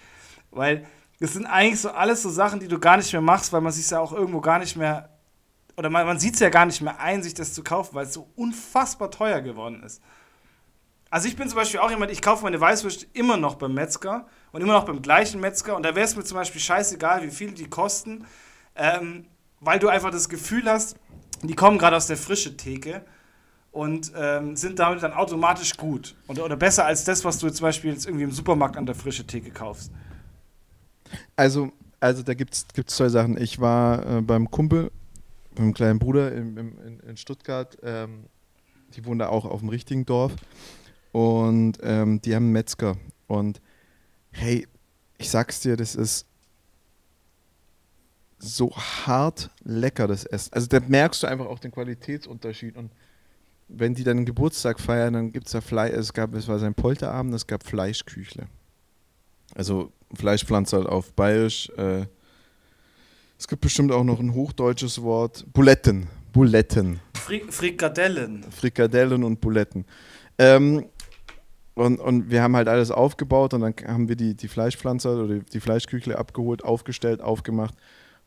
Weil 0.50 0.84
das 1.18 1.32
sind 1.32 1.46
eigentlich 1.46 1.80
so 1.80 1.92
alles 1.92 2.20
so 2.20 2.28
Sachen, 2.28 2.60
die 2.60 2.68
du 2.68 2.78
gar 2.78 2.98
nicht 2.98 3.10
mehr 3.10 3.22
machst, 3.22 3.50
weil 3.54 3.62
man 3.62 3.72
sich 3.72 3.88
ja 3.88 3.98
auch 3.98 4.12
irgendwo 4.12 4.42
gar 4.42 4.58
nicht 4.58 4.76
mehr, 4.76 5.08
oder 5.78 5.88
man, 5.88 6.06
man 6.06 6.18
sieht 6.18 6.34
es 6.34 6.40
ja 6.40 6.50
gar 6.50 6.66
nicht 6.66 6.82
mehr 6.82 7.00
ein, 7.00 7.22
sich 7.22 7.32
das 7.32 7.54
zu 7.54 7.64
kaufen, 7.64 7.94
weil 7.94 8.04
es 8.04 8.12
so 8.12 8.28
unfassbar 8.36 9.10
teuer 9.10 9.40
geworden 9.40 9.82
ist. 9.82 10.02
Also 11.08 11.26
ich 11.26 11.36
bin 11.36 11.48
zum 11.48 11.56
Beispiel 11.56 11.80
auch 11.80 11.88
jemand, 11.88 12.12
ich 12.12 12.20
kaufe 12.20 12.42
meine 12.42 12.60
Weißwürste 12.60 13.06
immer 13.14 13.38
noch 13.38 13.54
beim 13.54 13.72
Metzger 13.72 14.26
und 14.52 14.62
immer 14.62 14.74
noch 14.74 14.84
beim 14.84 15.02
gleichen 15.02 15.40
Metzger 15.40 15.76
und 15.76 15.82
da 15.82 15.94
wäre 15.94 16.04
es 16.04 16.16
mir 16.16 16.24
zum 16.24 16.36
Beispiel 16.36 16.60
scheißegal, 16.60 17.22
wie 17.22 17.30
viel 17.30 17.52
die 17.52 17.68
kosten, 17.68 18.26
ähm, 18.76 19.26
weil 19.60 19.78
du 19.78 19.88
einfach 19.88 20.10
das 20.10 20.28
Gefühl 20.28 20.64
hast, 20.66 20.96
die 21.42 21.54
kommen 21.54 21.78
gerade 21.78 21.96
aus 21.96 22.06
der 22.06 22.16
frischen 22.16 22.56
Theke 22.56 23.02
und 23.70 24.12
ähm, 24.16 24.56
sind 24.56 24.78
damit 24.78 25.02
dann 25.02 25.12
automatisch 25.12 25.76
gut 25.76 26.16
oder, 26.26 26.44
oder 26.44 26.56
besser 26.56 26.86
als 26.86 27.04
das, 27.04 27.24
was 27.24 27.38
du 27.38 27.50
zum 27.50 27.64
Beispiel 27.64 27.92
jetzt 27.92 28.06
irgendwie 28.06 28.24
im 28.24 28.32
Supermarkt 28.32 28.76
an 28.76 28.86
der 28.86 28.94
frischen 28.94 29.26
Theke 29.26 29.50
kaufst. 29.50 29.92
Also, 31.36 31.72
also 32.00 32.22
da 32.22 32.34
gibt 32.34 32.54
es 32.54 32.66
zwei 32.86 33.08
Sachen. 33.08 33.40
Ich 33.40 33.60
war 33.60 34.18
äh, 34.18 34.20
beim 34.20 34.50
Kumpel, 34.50 34.90
beim 35.54 35.74
kleinen 35.74 35.98
Bruder 35.98 36.32
in, 36.32 36.56
in, 36.56 37.00
in 37.00 37.16
Stuttgart, 37.16 37.78
ähm, 37.82 38.24
die 38.94 39.04
wohnen 39.04 39.18
da 39.18 39.28
auch 39.28 39.44
auf 39.44 39.60
dem 39.60 39.68
richtigen 39.68 40.06
Dorf 40.06 40.32
und 41.12 41.78
ähm, 41.82 42.20
die 42.22 42.34
haben 42.34 42.44
einen 42.44 42.52
Metzger. 42.52 42.96
Und 43.26 43.60
hey, 44.38 44.66
ich 45.18 45.30
sag's 45.30 45.60
dir, 45.60 45.76
das 45.76 45.94
ist 45.94 46.26
so 48.38 48.70
hart 48.76 49.50
lecker, 49.64 50.06
das 50.06 50.24
Essen. 50.24 50.52
Also 50.52 50.68
da 50.68 50.80
merkst 50.80 51.22
du 51.22 51.26
einfach 51.26 51.46
auch 51.46 51.58
den 51.58 51.72
Qualitätsunterschied. 51.72 52.76
Und 52.76 52.92
wenn 53.68 53.94
die 53.94 54.04
dann 54.04 54.24
Geburtstag 54.24 54.80
feiern, 54.80 55.14
dann 55.14 55.32
gibt 55.32 55.46
es 55.46 55.52
da 55.52 55.60
Fleisch, 55.60 55.92
es 55.92 56.12
gab, 56.12 56.34
es 56.34 56.46
war 56.48 56.58
sein 56.58 56.74
Polterabend, 56.74 57.34
es 57.34 57.46
gab 57.46 57.64
Fleischküchle. 57.64 58.46
Also 59.54 59.92
Fleischpflanze 60.14 60.76
halt 60.76 60.86
auf 60.86 61.12
Bayerisch. 61.12 61.70
Äh, 61.76 62.06
es 63.38 63.46
gibt 63.46 63.60
bestimmt 63.60 63.92
auch 63.92 64.04
noch 64.04 64.20
ein 64.20 64.34
hochdeutsches 64.34 65.02
Wort. 65.02 65.44
Buletten. 65.52 66.08
Buletten. 66.32 67.00
Fri 67.14 67.42
Frikadellen. 67.48 68.44
Frikadellen 68.50 69.24
und 69.24 69.40
Buletten. 69.40 69.84
Ähm, 70.38 70.86
Und, 71.78 72.00
und 72.00 72.28
wir 72.28 72.42
haben 72.42 72.56
halt 72.56 72.66
alles 72.66 72.90
aufgebaut 72.90 73.54
und 73.54 73.60
dann 73.60 73.74
haben 73.86 74.08
wir 74.08 74.16
die, 74.16 74.34
die 74.34 74.48
Fleischpflanzer 74.48 75.22
oder 75.22 75.38
die 75.38 75.60
Fleischküchle 75.60 76.18
abgeholt, 76.18 76.64
aufgestellt, 76.64 77.20
aufgemacht 77.20 77.74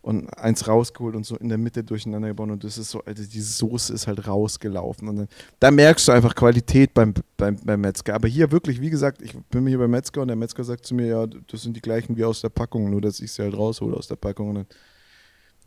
und 0.02 0.30
eins 0.38 0.70
rausgeholt 0.70 1.18
und 1.18 1.26
so 1.26 1.36
in 1.36 1.50
der 1.50 1.58
Mitte 1.58 1.84
durcheinander 1.84 2.30
gebaut 2.30 2.50
und 2.50 2.64
das 2.64 2.78
ist 2.78 2.92
so, 2.92 3.04
also 3.04 3.24
die 3.24 3.42
Soße 3.42 3.94
ist 3.94 4.08
halt 4.08 4.26
rausgelaufen 4.26 5.10
und 5.10 5.16
dann, 5.18 5.28
da 5.60 5.70
merkst 5.70 6.08
du 6.08 6.14
einfach 6.14 6.34
Qualität 6.34 6.94
beim, 6.94 7.14
beim, 7.36 7.58
beim 7.58 7.82
Metzger. 7.82 8.16
Aber 8.16 8.30
hier 8.30 8.52
wirklich, 8.54 8.80
wie 8.80 8.90
gesagt, 8.90 9.22
ich 9.22 9.38
bin 9.50 9.68
hier 9.68 9.78
beim 9.78 9.92
Metzger 9.92 10.22
und 10.22 10.30
der 10.30 10.38
Metzger 10.38 10.64
sagt 10.64 10.86
zu 10.86 10.96
mir, 10.96 11.08
ja, 11.08 11.28
das 11.28 11.64
sind 11.64 11.76
die 11.76 11.82
gleichen 11.82 12.16
wie 12.16 12.24
aus 12.24 12.40
der 12.40 12.50
Packung, 12.50 12.90
nur 12.90 13.02
dass 13.02 13.20
ich 13.20 13.34
sie 13.34 13.44
halt 13.44 13.54
raushole 13.54 13.98
aus 13.98 14.08
der 14.08 14.16
Packung 14.16 14.50
und 14.50 14.56
dann, 14.56 14.66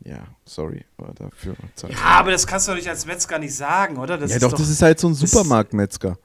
ja, 0.03 0.23
sorry, 0.43 0.83
aber 0.97 1.13
dafür. 1.13 1.55
Ja, 1.87 1.97
aber 2.19 2.31
das 2.31 2.47
kannst 2.47 2.67
du 2.67 2.71
doch 2.71 2.77
nicht 2.77 2.89
als 2.89 3.05
Metzger 3.05 3.37
nicht 3.37 3.55
sagen, 3.55 3.97
oder? 3.97 4.17
Das 4.17 4.31
ja, 4.31 4.39
doch, 4.39 4.49
doch, 4.49 4.57
das 4.57 4.69
ist 4.69 4.81
halt 4.81 4.99
so 4.99 5.07
ein 5.07 5.13
Supermarktmetzger. 5.13 6.17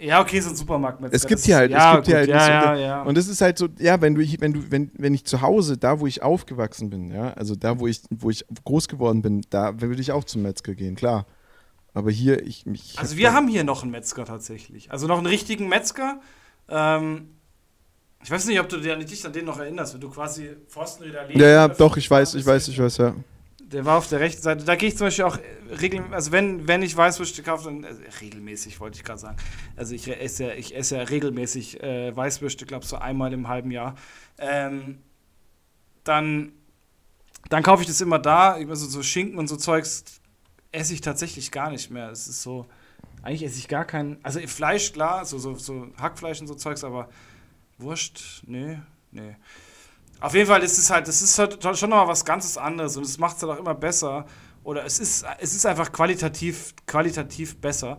Ja, 0.00 0.20
okay, 0.20 0.40
so 0.40 0.50
ein 0.50 0.56
Supermarkt. 0.56 1.02
Es 1.12 1.26
gibt 1.26 1.42
hier 1.42 1.56
halt, 1.56 1.70
ja, 1.70 1.90
es 1.90 1.96
gibt 1.96 2.06
hier 2.06 2.16
halt 2.16 2.28
ja, 2.28 2.48
ja, 2.48 2.74
ja. 2.74 3.02
Und 3.02 3.18
es 3.18 3.28
ist 3.28 3.42
halt 3.42 3.58
so, 3.58 3.68
ja, 3.78 4.00
wenn 4.00 4.14
du, 4.14 4.22
wenn 4.40 4.52
du, 4.54 4.70
wenn, 4.70 4.90
wenn 4.94 5.12
ich 5.12 5.24
zu 5.24 5.42
Hause, 5.42 5.76
da 5.76 6.00
wo 6.00 6.06
ich 6.06 6.22
aufgewachsen 6.22 6.88
bin, 6.88 7.10
ja, 7.10 7.34
also 7.34 7.54
da 7.54 7.78
wo 7.78 7.86
ich, 7.86 8.00
wo 8.10 8.30
ich 8.30 8.46
groß 8.64 8.88
geworden 8.88 9.20
bin, 9.20 9.42
da 9.50 9.80
würde 9.80 10.00
ich 10.00 10.12
auch 10.12 10.24
zum 10.24 10.42
Metzger 10.42 10.74
gehen, 10.74 10.96
klar. 10.96 11.26
Aber 11.92 12.10
hier, 12.10 12.46
ich 12.46 12.66
mich. 12.66 12.94
Also 12.98 13.16
wir 13.16 13.34
haben 13.34 13.48
hier 13.48 13.64
noch 13.64 13.82
einen 13.82 13.90
Metzger 13.90 14.24
tatsächlich. 14.24 14.90
Also 14.90 15.06
noch 15.06 15.18
einen 15.18 15.26
richtigen 15.26 15.68
Metzger. 15.68 16.20
Ähm, 16.68 17.30
ich 18.22 18.30
weiß 18.30 18.46
nicht, 18.46 18.60
ob 18.60 18.68
du 18.68 18.78
dich 18.78 19.26
an 19.26 19.32
den 19.32 19.44
noch 19.44 19.58
erinnerst, 19.58 19.94
wenn 19.94 20.00
du 20.00 20.10
quasi 20.10 20.50
Forstenrieder 20.68 21.24
lebst. 21.24 21.40
Ja, 21.40 21.48
ja, 21.48 21.68
doch, 21.68 21.96
ich 21.96 22.10
weiß, 22.10 22.34
ich 22.34 22.46
weiß, 22.46 22.68
ich 22.68 22.78
weiß, 22.78 22.98
ja. 22.98 23.14
Der 23.72 23.84
war 23.84 23.98
auf 23.98 24.08
der 24.08 24.18
rechten 24.18 24.42
Seite. 24.42 24.64
Da 24.64 24.74
gehe 24.74 24.88
ich 24.88 24.96
zum 24.96 25.06
Beispiel 25.06 25.24
auch 25.24 25.38
regelmäßig, 25.80 26.14
also 26.14 26.32
wenn, 26.32 26.66
wenn 26.66 26.82
ich 26.82 26.96
Weißwürste 26.96 27.42
kaufe, 27.42 27.64
dann 27.64 27.84
also 27.84 28.02
regelmäßig 28.20 28.80
wollte 28.80 28.98
ich 28.98 29.04
gerade 29.04 29.20
sagen. 29.20 29.36
Also 29.76 29.94
ich 29.94 30.08
esse 30.08 30.48
ja, 30.48 30.54
ich 30.54 30.74
esse 30.74 30.96
ja 30.96 31.02
regelmäßig 31.02 31.80
äh, 31.82 32.14
Weißwürste, 32.14 32.66
glaube 32.66 32.84
so 32.84 32.96
einmal 32.96 33.32
im 33.32 33.46
halben 33.46 33.70
Jahr. 33.70 33.94
Ähm, 34.38 34.98
dann, 36.02 36.52
dann 37.48 37.62
kaufe 37.62 37.82
ich 37.82 37.88
das 37.88 38.00
immer 38.00 38.18
da. 38.18 38.54
Also 38.54 38.86
so 38.88 39.04
Schinken 39.04 39.38
und 39.38 39.46
so 39.46 39.56
Zeugs 39.56 40.20
esse 40.72 40.92
ich 40.92 41.00
tatsächlich 41.00 41.52
gar 41.52 41.70
nicht 41.70 41.90
mehr. 41.90 42.10
Es 42.10 42.26
ist 42.26 42.42
so, 42.42 42.66
eigentlich 43.22 43.44
esse 43.44 43.58
ich 43.58 43.68
gar 43.68 43.84
kein, 43.84 44.18
also 44.24 44.40
Fleisch 44.40 44.92
klar, 44.92 45.24
so, 45.24 45.38
so, 45.38 45.54
so 45.54 45.88
Hackfleisch 45.96 46.40
und 46.40 46.46
so 46.46 46.54
Zeugs, 46.54 46.82
aber 46.82 47.08
Wurst, 47.78 48.42
nee, 48.46 48.78
nee. 49.12 49.36
Auf 50.20 50.34
jeden 50.34 50.46
Fall 50.46 50.62
ist 50.62 50.76
es 50.78 50.90
halt, 50.90 51.08
das 51.08 51.22
ist 51.22 51.38
halt 51.38 51.62
schon 51.78 51.90
noch 51.90 52.04
mal 52.04 52.08
was 52.08 52.24
ganzes 52.24 52.58
anderes 52.58 52.96
und 52.96 53.04
es 53.04 53.18
macht 53.18 53.36
es 53.36 53.42
halt 53.42 53.52
auch 53.52 53.58
immer 53.58 53.74
besser. 53.74 54.26
Oder 54.62 54.84
es 54.84 54.98
ist, 54.98 55.24
es 55.38 55.54
ist 55.54 55.64
einfach 55.64 55.90
qualitativ, 55.90 56.74
qualitativ 56.86 57.56
besser. 57.58 57.98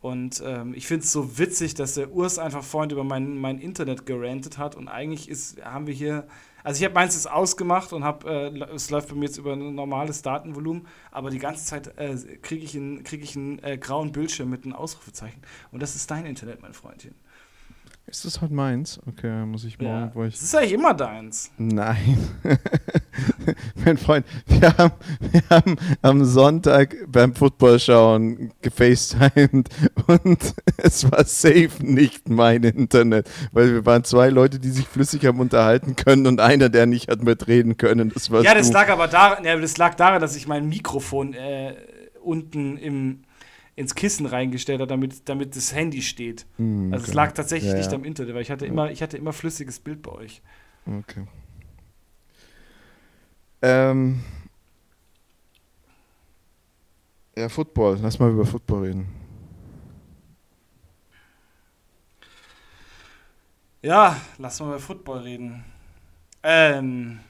Und 0.00 0.42
ähm, 0.44 0.74
ich 0.74 0.88
finde 0.88 1.04
es 1.04 1.12
so 1.12 1.38
witzig, 1.38 1.74
dass 1.74 1.94
der 1.94 2.10
Urs 2.10 2.40
einfach 2.40 2.64
vorhin 2.64 2.90
über 2.90 3.04
mein, 3.04 3.38
mein 3.38 3.58
Internet 3.60 4.04
gerantet 4.04 4.58
hat. 4.58 4.74
Und 4.74 4.88
eigentlich 4.88 5.28
ist, 5.28 5.64
haben 5.64 5.86
wir 5.86 5.94
hier, 5.94 6.26
also 6.64 6.80
ich 6.80 6.84
habe 6.84 6.94
meins 6.94 7.14
jetzt 7.14 7.30
ausgemacht 7.30 7.92
und 7.92 8.02
habe, 8.02 8.28
äh, 8.28 8.74
es 8.74 8.90
läuft 8.90 9.10
bei 9.10 9.14
mir 9.14 9.26
jetzt 9.26 9.38
über 9.38 9.52
ein 9.52 9.76
normales 9.76 10.22
Datenvolumen, 10.22 10.88
aber 11.12 11.30
die 11.30 11.38
ganze 11.38 11.64
Zeit 11.64 11.96
äh, 11.98 12.16
kriege 12.42 12.64
ich 12.64 12.74
einen, 12.74 13.04
krieg 13.04 13.22
ich 13.22 13.36
einen 13.36 13.62
äh, 13.62 13.78
grauen 13.78 14.10
Bildschirm 14.10 14.50
mit 14.50 14.64
einem 14.64 14.74
Ausrufezeichen. 14.74 15.40
Und 15.70 15.80
das 15.80 15.94
ist 15.94 16.10
dein 16.10 16.26
Internet, 16.26 16.62
mein 16.62 16.72
Freundchen. 16.72 17.14
Ist 18.06 18.24
das 18.24 18.40
halt 18.40 18.50
meins? 18.50 19.00
Okay, 19.06 19.46
muss 19.46 19.64
ich 19.64 19.78
morgen. 19.78 20.12
Ja. 20.14 20.24
Ich 20.26 20.34
das 20.34 20.42
ist 20.42 20.54
eigentlich 20.54 20.72
immer 20.72 20.92
deins. 20.92 21.50
Nein. 21.56 22.18
mein 23.84 23.96
Freund, 23.96 24.26
wir 24.46 24.76
haben, 24.76 24.92
wir 25.20 25.42
haben 25.48 25.76
am 26.02 26.24
Sonntag 26.24 26.96
beim 27.06 27.34
Footballschauen 27.34 28.52
gefacetimed 28.60 29.68
und 30.08 30.54
es 30.78 31.10
war 31.10 31.24
safe 31.24 31.70
nicht 31.80 32.28
mein 32.28 32.64
Internet, 32.64 33.30
weil 33.52 33.72
wir 33.72 33.86
waren 33.86 34.04
zwei 34.04 34.30
Leute, 34.30 34.58
die 34.58 34.70
sich 34.70 34.86
flüssig 34.86 35.24
haben 35.24 35.40
unterhalten 35.40 35.94
können 35.94 36.26
und 36.26 36.40
einer, 36.40 36.68
der 36.68 36.86
nicht 36.86 37.08
hat 37.08 37.22
mitreden 37.22 37.76
können. 37.76 38.10
Das 38.12 38.30
war 38.30 38.42
ja, 38.42 38.54
das 38.54 38.68
du. 38.68 38.74
lag 38.74 38.88
aber 38.90 39.06
daran, 39.06 39.44
ja, 39.44 39.56
das 39.56 39.78
lag 39.78 39.94
daran, 39.94 40.20
dass 40.20 40.34
ich 40.34 40.48
mein 40.48 40.68
Mikrofon 40.68 41.34
äh, 41.34 41.74
unten 42.20 42.76
im 42.76 43.22
ins 43.74 43.94
Kissen 43.94 44.26
reingestellt 44.26 44.80
hat, 44.80 44.90
damit, 44.90 45.28
damit 45.28 45.56
das 45.56 45.74
Handy 45.74 46.02
steht. 46.02 46.46
Mm, 46.58 46.92
also 46.92 47.06
es 47.06 47.14
lag 47.14 47.32
tatsächlich 47.32 47.72
ja, 47.72 47.78
nicht 47.78 47.92
am 47.92 48.04
Internet, 48.04 48.34
weil 48.34 48.42
ich 48.42 48.50
hatte 48.50 48.66
immer, 48.66 48.90
ich 48.90 49.02
hatte 49.02 49.16
immer 49.16 49.32
flüssiges 49.32 49.80
Bild 49.80 50.02
bei 50.02 50.12
euch. 50.12 50.42
Okay. 50.86 51.26
Ähm 53.62 54.22
ja, 57.36 57.48
Football. 57.48 57.98
Lass 58.02 58.18
mal 58.18 58.30
über 58.30 58.44
Football 58.44 58.84
reden. 58.84 59.08
Ja, 63.80 64.20
lass 64.38 64.60
mal 64.60 64.66
über 64.66 64.78
Football 64.78 65.18
reden. 65.20 65.64
Ähm. 66.42 67.20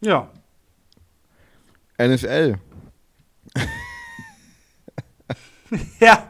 Ja. 0.00 0.30
NFL. 1.98 2.58
ja. 6.00 6.28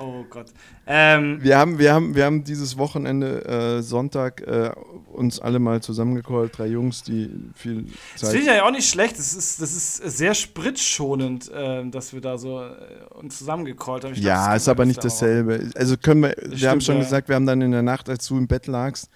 Oh 0.00 0.24
Gott. 0.30 0.46
Ähm, 0.86 1.42
wir, 1.42 1.58
haben, 1.58 1.78
wir, 1.78 1.92
haben, 1.92 2.14
wir 2.14 2.24
haben 2.24 2.42
dieses 2.42 2.78
Wochenende, 2.78 3.44
äh, 3.44 3.82
Sonntag, 3.82 4.40
äh, 4.40 4.70
uns 5.12 5.40
alle 5.40 5.58
mal 5.58 5.82
zusammengecallt, 5.82 6.56
drei 6.56 6.68
Jungs, 6.68 7.02
die 7.02 7.30
viel 7.54 7.84
Zeit. 7.84 8.22
Das 8.22 8.30
finde 8.30 8.40
ich 8.40 8.46
ja 8.46 8.64
auch 8.64 8.70
nicht 8.70 8.88
schlecht. 8.88 9.18
Das 9.18 9.34
ist, 9.34 9.60
das 9.60 9.72
ist 9.74 9.96
sehr 9.96 10.32
spritschonend, 10.32 11.50
äh, 11.52 11.84
dass 11.90 12.14
wir 12.14 12.22
da 12.22 12.38
so 12.38 12.62
äh, 12.62 12.74
uns 13.10 13.36
zusammengecallt 13.38 14.04
haben. 14.04 14.14
Ich 14.14 14.20
ja, 14.20 14.46
glaub, 14.46 14.56
ist 14.56 14.68
aber 14.68 14.86
nicht 14.86 15.04
dasselbe. 15.04 15.70
Also 15.74 15.98
können 15.98 16.22
wir, 16.22 16.34
wir 16.34 16.56
stimmt, 16.56 16.70
haben 16.70 16.80
schon 16.80 16.96
ja. 16.96 17.02
gesagt, 17.02 17.28
wir 17.28 17.34
haben 17.34 17.46
dann 17.46 17.60
in 17.60 17.72
der 17.72 17.82
Nacht, 17.82 18.08
als 18.08 18.26
du 18.26 18.38
im 18.38 18.46
Bett 18.46 18.68
lagst, 18.68 19.10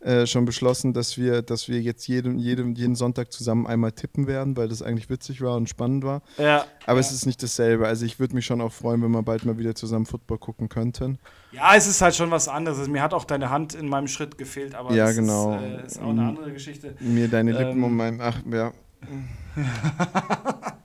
äh, 0.00 0.26
schon 0.26 0.46
beschlossen, 0.46 0.92
dass 0.92 1.18
wir, 1.18 1.42
dass 1.42 1.68
wir 1.68 1.80
jetzt 1.80 2.06
jeden, 2.08 2.38
jeden, 2.38 2.74
jeden 2.74 2.94
Sonntag 2.94 3.32
zusammen 3.32 3.66
einmal 3.66 3.92
tippen 3.92 4.26
werden, 4.26 4.56
weil 4.56 4.68
das 4.68 4.80
eigentlich 4.82 5.10
witzig 5.10 5.42
war 5.42 5.56
und 5.56 5.68
spannend 5.68 6.04
war. 6.04 6.22
Ja. 6.38 6.64
Aber 6.86 7.00
ja. 7.00 7.00
es 7.00 7.12
ist 7.12 7.26
nicht 7.26 7.42
dasselbe. 7.42 7.86
Also 7.86 8.06
ich 8.06 8.18
würde 8.18 8.34
mich 8.34 8.46
schon 8.46 8.60
auch 8.60 8.72
freuen, 8.72 9.02
wenn 9.02 9.10
wir 9.10 9.22
bald 9.22 9.44
mal 9.44 9.58
wieder 9.58 9.74
zusammen 9.74 10.06
Football 10.06 10.38
gucken 10.38 10.68
könnten. 10.70 11.18
Ja, 11.52 11.74
es 11.74 11.86
ist 11.86 12.00
halt 12.00 12.14
schon 12.14 12.30
was 12.30 12.48
anderes. 12.48 12.88
Mir 12.88 13.02
hat 13.02 13.12
auch 13.12 13.24
deine 13.24 13.50
Hand 13.50 13.74
in 13.74 13.88
meinem 13.88 14.08
Schritt 14.08 14.38
gefehlt, 14.38 14.74
aber 14.74 14.94
ja, 14.94 15.06
das 15.06 15.16
genau. 15.16 15.56
ist, 15.56 15.62
äh, 15.62 15.86
ist 15.86 16.00
auch 16.00 16.08
eine 16.08 16.28
andere 16.28 16.52
Geschichte. 16.52 16.94
Mir 17.00 17.28
deine 17.28 17.52
Lippen 17.52 17.78
ähm. 17.78 17.84
um 17.84 17.96
meinem. 17.96 18.20
Ach, 18.20 18.38
ja. 18.50 18.72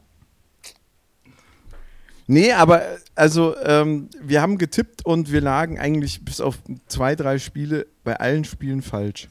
Nee, 2.28 2.54
aber 2.54 2.82
also 3.14 3.56
ähm, 3.58 4.10
wir 4.20 4.42
haben 4.42 4.58
getippt 4.58 5.06
und 5.06 5.32
wir 5.32 5.42
lagen 5.42 5.80
eigentlich 5.80 6.26
bis 6.26 6.42
auf 6.42 6.58
zwei, 6.88 7.16
drei 7.16 7.38
Spiele 7.38 7.86
bei 8.04 8.20
allen 8.20 8.46
Spielen 8.46 8.82
falsch. 8.82 9.28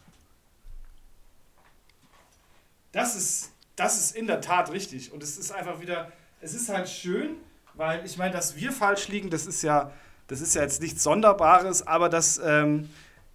Das 2.93 3.17
ist, 3.17 3.51
das 3.75 3.99
ist 3.99 4.17
in 4.17 4.29
der 4.29 4.41
Tat 4.41 4.71
richtig. 4.71 5.13
Und 5.13 5.23
es 5.23 5.37
ist 5.37 5.51
einfach 5.51 5.81
wieder, 5.81 6.13
es 6.41 6.55
ist 6.55 6.69
halt 6.69 6.89
schön, 6.89 7.31
weil 7.75 8.05
ich 8.07 8.17
meine, 8.17 8.33
dass 8.33 8.55
wir 8.55 8.71
falsch 8.71 9.09
liegen, 9.09 9.31
das 9.31 9.47
ist 9.47 9.63
ja, 9.63 9.91
das 10.29 10.41
ist 10.41 10.55
ja 10.55 10.63
jetzt 10.63 10.81
nichts 10.81 11.03
Sonderbares, 11.03 11.85
aber 11.87 12.09
dass, 12.09 12.41
ähm, 12.45 12.89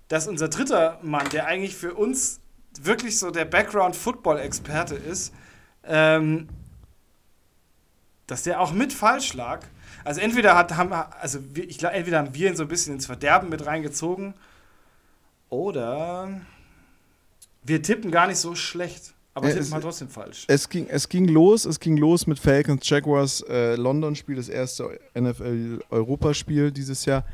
dass 0.08 0.28
unser 0.28 0.48
dritter 0.48 1.00
Mann, 1.04 1.28
der 1.30 1.48
eigentlich 1.48 1.76
für 1.76 1.94
uns 1.94 2.40
wirklich 2.82 3.20
so 3.20 3.32
der 3.32 3.44
Background-Football-Experte 3.44 4.96
ist, 4.96 5.34
ähm, 5.84 6.48
dass 8.30 8.44
der 8.44 8.62
auch 8.62 8.72
mit 8.72 8.94
falsch 8.94 9.34
lag. 9.34 9.66
Also 10.04 10.22
entweder 10.22 10.56
hat, 10.56 10.76
haben, 10.78 10.94
also 10.94 11.40
wir, 11.54 11.70
ich 11.70 11.78
glaube, 11.78 11.96
entweder 11.96 12.20
haben 12.20 12.34
wir 12.34 12.50
ihn 12.50 12.56
so 12.56 12.64
ein 12.64 12.70
bisschen 12.70 12.96
ins 12.96 13.06
Verderben 13.06 13.50
mit 13.50 13.66
reingezogen 13.66 14.34
oder 15.50 16.30
wir 17.64 17.82
tippen 17.82 18.12
gar 18.12 18.28
nicht 18.28 18.38
so 18.38 18.56
schlecht. 18.56 19.14
Aber 19.34 19.50
äh, 19.50 19.54
tippen 19.54 19.74
halt 19.74 19.84
trotzdem 19.84 20.10
falsch. 20.10 20.46
Es 20.48 20.70
ging, 20.70 20.88
es 20.88 21.08
ging 21.10 21.28
los, 21.28 21.66
es 21.66 21.80
ging 21.80 21.98
los 21.98 22.28
mit 22.28 22.40
Falcons 22.40 22.88
Jaguars 22.88 23.42
äh, 23.48 23.76
London-Spiel, 23.76 24.36
das 24.36 24.50
erste 24.50 25.00
NFL-Europaspiel 25.18 26.72
dieses 26.72 27.06
Jahr. 27.06 27.26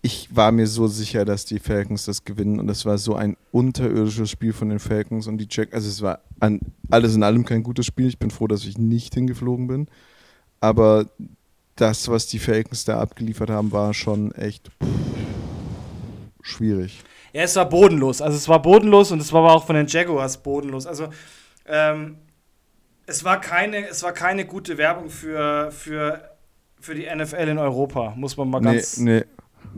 Ich 0.00 0.28
war 0.34 0.52
mir 0.52 0.66
so 0.66 0.86
sicher, 0.86 1.24
dass 1.24 1.44
die 1.44 1.58
Falcons 1.58 2.04
das 2.04 2.24
gewinnen 2.24 2.60
und 2.60 2.68
es 2.68 2.86
war 2.86 2.98
so 2.98 3.16
ein 3.16 3.36
unterirdisches 3.50 4.30
Spiel 4.30 4.52
von 4.52 4.68
den 4.68 4.78
Falcons 4.78 5.26
und 5.26 5.38
die 5.38 5.48
Jack, 5.50 5.74
also 5.74 5.88
es 5.88 6.02
war 6.02 6.20
an, 6.38 6.60
alles 6.90 7.16
in 7.16 7.22
allem 7.22 7.44
kein 7.44 7.64
gutes 7.64 7.86
Spiel. 7.86 8.06
Ich 8.06 8.18
bin 8.18 8.30
froh, 8.30 8.46
dass 8.46 8.64
ich 8.64 8.78
nicht 8.78 9.14
hingeflogen 9.14 9.66
bin. 9.66 9.88
Aber 10.60 11.06
das, 11.76 12.08
was 12.08 12.26
die 12.26 12.38
Falcons 12.38 12.84
da 12.84 13.00
abgeliefert 13.00 13.50
haben, 13.50 13.72
war 13.72 13.92
schon 13.94 14.32
echt 14.32 14.68
pff, 14.68 14.88
schwierig. 16.42 17.02
Ja, 17.32 17.42
es 17.42 17.56
war 17.56 17.68
bodenlos. 17.68 18.22
Also 18.22 18.36
es 18.36 18.48
war 18.48 18.60
bodenlos 18.62 19.12
und 19.12 19.20
es 19.20 19.32
war 19.32 19.44
aber 19.44 19.54
auch 19.54 19.66
von 19.66 19.76
den 19.76 19.86
Jaguars 19.86 20.42
bodenlos. 20.42 20.86
Also 20.86 21.08
ähm, 21.66 22.16
es, 23.06 23.24
war 23.24 23.40
keine, 23.40 23.88
es 23.88 24.02
war 24.02 24.12
keine 24.12 24.46
gute 24.46 24.78
Werbung 24.78 25.10
für, 25.10 25.70
für, 25.70 26.30
für 26.80 26.94
die 26.94 27.06
NFL 27.14 27.48
in 27.48 27.58
Europa, 27.58 28.14
muss 28.16 28.36
man 28.36 28.50
mal 28.50 28.60
ganz 28.60 28.98
nee, 28.98 29.20
nee. 29.20 29.24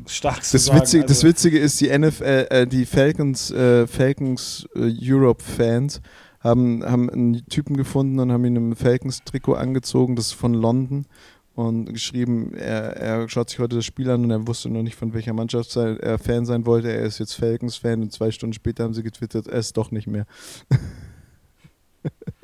Stark 0.07 0.39
das 0.39 0.65
sagen. 0.65 0.81
Witzige, 0.81 1.03
also, 1.03 1.15
das 1.15 1.25
Witzige 1.25 1.59
ist, 1.59 1.81
die 1.81 1.97
NFL, 1.97 2.47
äh, 2.51 2.67
die 2.67 2.85
Falcons, 2.87 3.51
äh, 3.51 3.87
Falcons 3.87 4.67
äh, 4.75 4.93
Europe-Fans 5.01 6.01
haben, 6.41 6.85
haben 6.85 7.11
einen 7.11 7.47
Typen 7.47 7.77
gefunden 7.77 8.19
und 8.19 8.33
haben 8.33 8.45
ihn 8.45 8.57
im 8.57 8.77
Falcons-Trikot 8.77 9.55
angezogen, 9.55 10.17
das 10.17 10.27
ist 10.27 10.33
von 10.35 10.55
London 10.55 11.07
und 11.55 11.93
geschrieben, 11.93 12.55
er, 12.55 12.97
er 12.97 13.29
schaut 13.29 13.51
sich 13.51 13.59
heute 13.59 13.77
das 13.77 13.85
Spiel 13.85 14.11
an 14.11 14.25
und 14.25 14.31
er 14.31 14.47
wusste 14.47 14.71
noch 14.71 14.83
nicht, 14.83 14.97
von 14.97 15.13
welcher 15.13 15.35
Mannschaft 15.35 15.77
er 15.77 16.19
Fan 16.19 16.47
sein 16.47 16.65
wollte. 16.65 16.91
Er 16.91 17.03
ist 17.03 17.19
jetzt 17.19 17.35
Falcons-Fan 17.35 18.03
und 18.03 18.13
zwei 18.13 18.31
Stunden 18.31 18.55
später 18.55 18.85
haben 18.85 18.95
sie 18.95 19.03
getwittert, 19.03 19.47
er 19.47 19.59
ist 19.59 19.77
doch 19.77 19.91
nicht 19.91 20.07
mehr. 20.07 20.27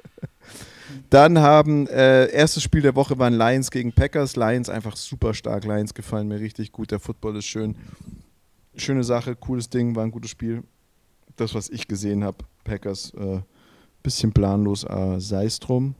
Dann 1.11 1.39
haben, 1.39 1.87
äh, 1.87 2.27
erstes 2.27 2.63
Spiel 2.63 2.83
der 2.83 2.97
Woche 2.97 3.19
waren 3.19 3.35
Lions 3.35 3.71
gegen 3.71 3.93
Packers. 3.93 4.37
Lions 4.37 4.69
einfach 4.69 4.97
super 4.97 5.35
stark. 5.35 5.65
Lions 5.65 5.95
gefallen 5.95 6.29
mir 6.29 6.41
richtig 6.41 6.73
gut. 6.73 6.91
Der 6.91 7.01
Football 7.01 7.37
ist 7.37 7.47
schön. 7.47 7.77
Schöne 8.77 9.05
Sache, 9.05 9.37
cooles 9.37 9.71
Ding, 9.71 9.95
war 9.95 10.05
ein 10.05 10.11
gutes 10.11 10.31
Spiel. 10.31 10.63
Das, 11.37 11.55
was 11.55 11.69
ich 11.69 11.87
gesehen 11.87 12.25
habe, 12.25 12.39
Packers, 12.65 13.13
äh, 13.15 13.41
bisschen 14.03 14.33
planlos, 14.33 14.85
äh, 14.85 15.21
sei 15.21 15.47
es 15.47 15.59
drum. 15.59 15.95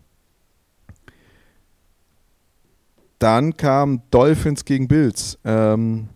Dann 3.19 3.57
kam 3.57 4.03
Dolphins 4.11 4.65
gegen 4.65 4.89
Bills. 4.89 5.39
Ähm, 5.45 6.09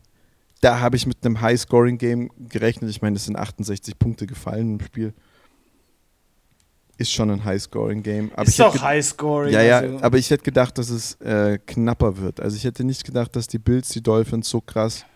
da 0.61 0.81
habe 0.81 0.97
ich 0.97 1.07
mit 1.07 1.25
einem 1.25 1.41
High-Scoring-Game 1.41 2.31
gerechnet. 2.49 2.91
Ich 2.91 3.01
meine, 3.01 3.17
es 3.17 3.25
sind 3.25 3.37
68 3.37 3.99
Punkte 3.99 4.27
gefallen 4.27 4.79
im 4.79 4.85
Spiel. 4.85 5.15
Ist 7.01 7.13
schon 7.13 7.31
ein 7.31 7.43
High-Scoring-Game. 7.43 8.31
Ist 8.45 8.61
doch 8.61 8.83
High-Scoring. 8.83 9.55
Ja, 9.55 9.63
ja, 9.63 9.79
also. 9.79 10.03
aber 10.03 10.19
ich 10.19 10.29
hätte 10.29 10.45
gedacht, 10.45 10.77
dass 10.77 10.91
es 10.91 11.15
äh, 11.23 11.59
knapper 11.65 12.19
wird. 12.19 12.43
Also 12.43 12.59
ich 12.59 12.65
hätte 12.65 12.85
nicht 12.85 13.05
gedacht, 13.05 13.35
dass 13.35 13.47
die 13.47 13.59
Bills 13.59 13.89
die 13.89 14.03
Dolphins 14.03 14.51
so 14.51 14.61
krass 14.61 15.07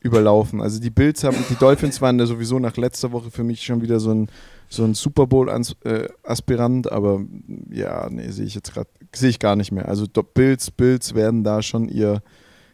überlaufen. 0.00 0.62
Also 0.62 0.80
die 0.80 0.88
Bills 0.88 1.22
haben, 1.22 1.36
die 1.50 1.56
Dolphins 1.56 2.00
waren 2.00 2.18
ja 2.18 2.24
sowieso 2.24 2.58
nach 2.58 2.74
letzter 2.78 3.12
Woche 3.12 3.30
für 3.30 3.44
mich 3.44 3.60
schon 3.60 3.82
wieder 3.82 4.00
so 4.00 4.12
ein, 4.14 4.28
so 4.70 4.82
ein 4.82 4.94
Super 4.94 5.26
Bowl-Aspirant, 5.26 6.86
äh, 6.86 6.90
aber 6.90 7.20
ja, 7.68 8.08
nee, 8.08 8.30
sehe 8.30 8.46
ich 8.46 8.54
jetzt 8.54 8.72
gerade, 8.72 8.88
sehe 9.14 9.28
ich 9.28 9.38
gar 9.38 9.56
nicht 9.56 9.72
mehr. 9.72 9.88
Also 9.88 10.06
Bills, 10.06 10.70
Bills 10.70 11.14
werden 11.14 11.44
da 11.44 11.60
schon 11.60 11.90
ihr, 11.90 12.22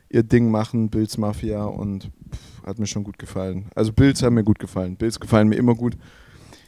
ihr 0.09 0.23
Ding 0.23 0.53
machen, 0.53 0.89
Bills 0.89 1.19
Mafia 1.19 1.65
und 1.65 2.13
pff, 2.31 2.63
hat 2.65 2.79
mir 2.79 2.87
schon 2.87 3.03
gut 3.03 3.19
gefallen. 3.19 3.71
Also 3.75 3.93
Bills 3.93 4.23
haben 4.23 4.35
mir 4.35 4.45
gut 4.45 4.61
gefallen. 4.61 4.97
Bills 4.97 5.19
gefallen 5.19 5.49
mir 5.49 5.57
immer 5.57 5.75
gut 5.75 5.97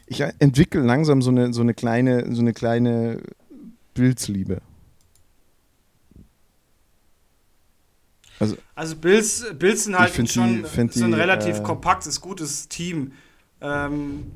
ich 0.09 0.21
entwickle 0.39 0.81
langsam 0.81 1.21
so 1.21 1.29
eine, 1.29 1.53
so 1.53 1.61
eine 1.61 1.73
kleine, 1.73 2.33
so 2.33 2.41
eine 2.41 2.53
kleine 2.53 3.21
Bildsliebe. 3.93 4.61
Also, 8.39 8.57
also 8.73 8.95
Bills, 8.95 9.45
Bills 9.53 9.83
sind 9.83 9.99
halt 9.99 10.13
schon 10.29 10.63
die, 10.63 10.97
so 10.97 11.05
ein 11.05 11.13
relativ 11.13 11.59
äh, 11.59 11.63
kompaktes, 11.63 12.21
gutes 12.21 12.69
Team, 12.69 13.11
ähm, 13.61 14.31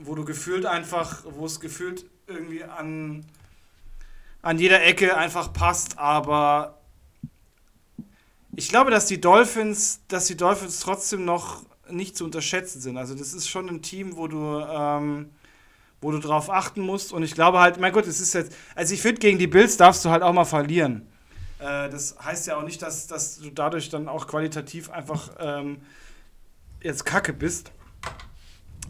wo 0.00 0.14
du 0.14 0.24
gefühlt 0.24 0.66
einfach, 0.66 1.24
wo 1.24 1.46
es 1.46 1.58
gefühlt 1.58 2.04
irgendwie 2.26 2.62
an, 2.62 3.24
an 4.42 4.58
jeder 4.58 4.84
Ecke 4.84 5.16
einfach 5.16 5.52
passt, 5.52 5.98
aber 5.98 6.78
ich 8.54 8.68
glaube, 8.68 8.90
dass 8.90 9.06
die 9.06 9.20
Dolphins, 9.20 10.00
dass 10.08 10.26
die 10.26 10.36
Dolphins 10.36 10.80
trotzdem 10.80 11.24
noch 11.24 11.62
nicht 11.90 12.16
zu 12.16 12.24
unterschätzen 12.24 12.80
sind. 12.80 12.96
Also 12.96 13.14
das 13.14 13.32
ist 13.32 13.48
schon 13.48 13.68
ein 13.68 13.82
Team, 13.82 14.16
wo 14.16 14.28
du, 14.28 14.60
ähm, 14.60 15.30
wo 16.00 16.10
du 16.10 16.18
drauf 16.18 16.50
achten 16.50 16.80
musst. 16.80 17.12
Und 17.12 17.22
ich 17.22 17.34
glaube 17.34 17.58
halt, 17.60 17.80
mein 17.80 17.92
Gott, 17.92 18.06
es 18.06 18.20
ist 18.20 18.34
jetzt, 18.34 18.54
also 18.74 18.94
ich 18.94 19.02
finde, 19.02 19.20
gegen 19.20 19.38
die 19.38 19.46
Bills 19.46 19.76
darfst 19.76 20.04
du 20.04 20.10
halt 20.10 20.22
auch 20.22 20.32
mal 20.32 20.44
verlieren. 20.44 21.06
Äh, 21.58 21.90
das 21.90 22.16
heißt 22.22 22.46
ja 22.46 22.56
auch 22.56 22.62
nicht, 22.62 22.82
dass, 22.82 23.06
dass 23.06 23.38
du 23.38 23.50
dadurch 23.50 23.88
dann 23.88 24.08
auch 24.08 24.26
qualitativ 24.26 24.90
einfach 24.90 25.30
ähm, 25.38 25.78
jetzt 26.82 27.04
kacke 27.04 27.32
bist. 27.32 27.72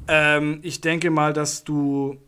Ähm, 0.07 0.61
ich 0.63 0.81
denke 0.81 1.11
mal, 1.11 1.33
dass 1.33 1.65
du, 1.65 2.19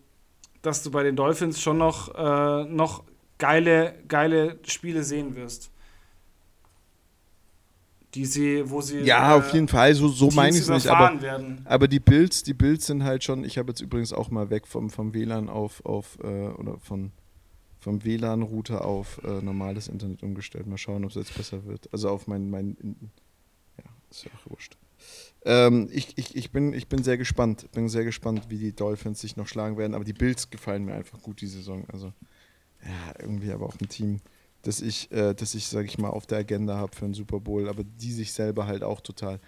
dass 0.62 0.82
du 0.82 0.90
bei 0.90 1.02
den 1.02 1.16
Dolphins 1.16 1.60
schon 1.60 1.78
noch, 1.78 2.14
äh, 2.14 2.64
noch 2.64 3.04
geile, 3.38 3.94
geile 4.08 4.58
Spiele 4.66 5.02
sehen 5.02 5.36
wirst 5.36 5.70
die 8.14 8.24
sie, 8.24 8.68
wo 8.68 8.80
sie. 8.80 9.00
Ja, 9.00 9.34
äh, 9.34 9.38
auf 9.38 9.52
jeden 9.52 9.68
Fall, 9.68 9.94
so, 9.94 10.08
so 10.08 10.30
meine 10.30 10.56
ich 10.56 10.62
es 10.62 10.68
nicht. 10.68 10.88
Aber, 10.88 11.20
werden. 11.20 11.62
aber 11.64 11.88
die 11.88 12.00
Builds, 12.00 12.42
die 12.42 12.54
Builds 12.54 12.86
sind 12.86 13.04
halt 13.04 13.24
schon, 13.24 13.44
ich 13.44 13.58
habe 13.58 13.70
jetzt 13.70 13.80
übrigens 13.80 14.12
auch 14.12 14.30
mal 14.30 14.50
weg 14.50 14.66
vom, 14.66 14.90
vom 14.90 15.14
WLAN 15.14 15.48
auf, 15.48 15.84
auf 15.84 16.18
äh, 16.22 16.48
oder 16.48 16.78
von, 16.78 17.12
vom 17.78 18.04
WLAN-Router 18.04 18.84
auf 18.84 19.20
äh, 19.24 19.40
normales 19.42 19.88
Internet 19.88 20.22
umgestellt. 20.22 20.66
Mal 20.66 20.78
schauen, 20.78 21.04
ob 21.04 21.10
es 21.10 21.16
jetzt 21.16 21.36
besser 21.36 21.64
wird. 21.66 21.88
Also 21.92 22.10
auf 22.10 22.26
mein, 22.26 22.50
mein 22.50 22.76
ja, 23.78 23.84
ist 24.10 24.24
ja 24.24 24.30
auch 24.36 24.50
wurscht. 24.50 24.76
Ähm, 25.44 25.88
ich, 25.90 26.18
ich, 26.18 26.36
ich, 26.36 26.50
bin, 26.50 26.74
ich 26.74 26.88
bin 26.88 27.02
sehr 27.02 27.16
gespannt. 27.16 27.70
Bin 27.72 27.88
sehr 27.88 28.04
gespannt, 28.04 28.46
wie 28.50 28.58
die 28.58 28.74
Dolphins 28.74 29.20
sich 29.20 29.36
noch 29.36 29.46
schlagen 29.46 29.78
werden. 29.78 29.94
Aber 29.94 30.04
die 30.04 30.12
Builds 30.12 30.50
gefallen 30.50 30.84
mir 30.84 30.94
einfach 30.94 31.22
gut 31.22 31.40
die 31.40 31.46
Saison. 31.46 31.84
Also, 31.90 32.12
ja, 32.84 33.14
irgendwie 33.20 33.52
aber 33.52 33.66
auch 33.66 33.80
ein 33.80 33.88
Team 33.88 34.20
dass 34.62 34.80
ich, 34.80 35.10
äh, 35.12 35.34
dass 35.34 35.54
ich, 35.54 35.66
sag 35.66 35.86
ich 35.86 35.98
mal, 35.98 36.10
auf 36.10 36.26
der 36.26 36.38
Agenda 36.38 36.76
habe 36.76 36.94
für 36.94 37.04
einen 37.04 37.14
Super 37.14 37.40
Bowl, 37.40 37.68
aber 37.68 37.82
die 37.84 38.12
sich 38.12 38.32
selber 38.32 38.66
halt 38.66 38.82
auch 38.82 39.00
total. 39.00 39.40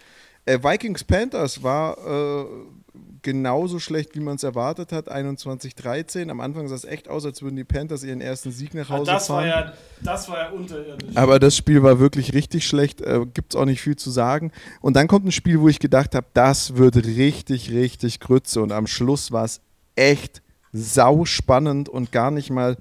Äh, 0.45 0.59
Vikings 0.61 1.05
Panthers 1.05 1.63
war 1.63 1.97
äh, 1.97 2.45
genauso 3.21 3.79
schlecht, 3.79 4.13
wie 4.15 4.19
man 4.19 4.35
es 4.35 4.43
erwartet 4.43 4.91
hat, 4.91 5.09
21-13. 5.09 6.29
Am 6.29 6.41
Anfang 6.41 6.67
sah 6.67 6.75
es 6.75 6.83
echt 6.83 7.07
aus, 7.07 7.25
als 7.25 7.41
würden 7.41 7.55
die 7.55 7.63
Panthers 7.63 8.03
ihren 8.03 8.19
ersten 8.19 8.51
Sieg 8.51 8.73
nach 8.73 8.89
Hause 8.89 9.11
das 9.11 9.27
fahren. 9.27 9.49
War 9.49 9.65
ja, 9.65 9.73
das 10.01 10.27
war 10.27 10.39
ja 10.39 10.49
unterirdisch. 10.49 11.15
Aber 11.15 11.39
das 11.39 11.55
Spiel 11.55 11.81
war 11.81 11.99
wirklich 11.99 12.33
richtig 12.33 12.67
schlecht, 12.67 12.99
äh, 12.99 13.25
gibt 13.33 13.53
es 13.53 13.59
auch 13.59 13.65
nicht 13.65 13.81
viel 13.81 13.95
zu 13.95 14.11
sagen. 14.11 14.51
Und 14.81 14.97
dann 14.97 15.07
kommt 15.07 15.25
ein 15.25 15.31
Spiel, 15.31 15.61
wo 15.61 15.69
ich 15.69 15.79
gedacht 15.79 16.13
habe, 16.13 16.27
das 16.33 16.75
wird 16.75 16.97
richtig, 16.97 17.71
richtig 17.71 18.19
Grütze. 18.19 18.61
Und 18.61 18.73
am 18.73 18.87
Schluss 18.87 19.31
war 19.31 19.45
es 19.45 19.61
echt 19.95 20.41
sau 20.73 21.23
spannend 21.23 21.87
und 21.87 22.11
gar 22.11 22.31
nicht 22.31 22.49
mal 22.49 22.75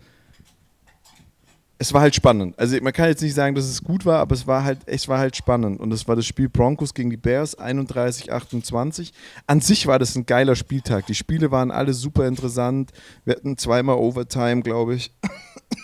es 1.83 1.93
war 1.93 2.01
halt 2.01 2.15
spannend. 2.15 2.57
Also 2.61 2.81
man 2.81 2.93
kann 2.93 3.09
jetzt 3.09 3.23
nicht 3.23 3.35
sagen, 3.35 3.57
dass 3.57 3.65
es 3.65 3.83
gut 3.83 4.07
war, 4.07 4.21
aber 4.21 4.37
es 4.37 4.47
war 4.47 4.63
halt, 4.63 4.79
es 4.87 5.09
war 5.09 5.19
halt 5.19 5.35
spannend. 5.35 5.81
Und 5.81 5.91
das 5.91 6.07
war 6.07 6.15
das 6.15 6.27
Spiel 6.27 6.49
Broncos 6.49 6.95
gegen 6.95 7.11
die 7.11 7.17
Bears 7.17 7.59
31-28. 7.59 9.13
An 9.49 9.61
sich 9.61 9.89
war 9.89 9.99
das 9.99 10.15
ein 10.15 10.25
geiler 10.25 10.55
Spieltag. 10.55 11.07
Die 11.07 11.17
Spiele 11.17 11.51
waren 11.51 11.73
alle 11.73 11.93
super 11.93 12.29
interessant. 12.29 12.93
Wir 13.25 13.35
hatten 13.35 13.59
zweimal 13.59 13.97
Overtime, 13.97 14.63
glaube 14.63 14.95
ich. 14.95 15.13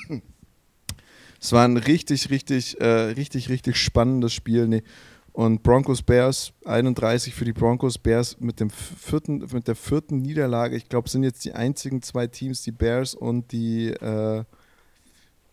es 1.41 1.51
war 1.51 1.65
ein 1.65 1.77
richtig, 1.77 2.31
richtig, 2.31 2.81
äh, 2.81 2.87
richtig, 2.87 3.49
richtig 3.49 3.77
spannendes 3.77 4.33
Spiel. 4.33 4.69
Nee. 4.69 4.85
Und 5.33 5.65
Broncos 5.65 6.03
Bears 6.03 6.53
31 6.65 7.35
für 7.35 7.45
die 7.45 7.53
Broncos 7.53 7.99
Bears 7.99 8.39
mit 8.39 8.61
dem 8.61 8.71
vierten, 8.71 9.45
mit 9.53 9.67
der 9.67 9.75
vierten 9.75 10.23
Niederlage. 10.23 10.77
Ich 10.77 10.89
glaube, 10.89 11.09
sind 11.09 11.25
jetzt 11.25 11.45
die 11.45 11.55
einzigen 11.55 12.03
zwei 12.03 12.29
Teams, 12.29 12.63
die 12.63 12.71
Bears 12.71 13.17
und 13.17 13.51
die 13.51 13.89
äh, 13.89 14.45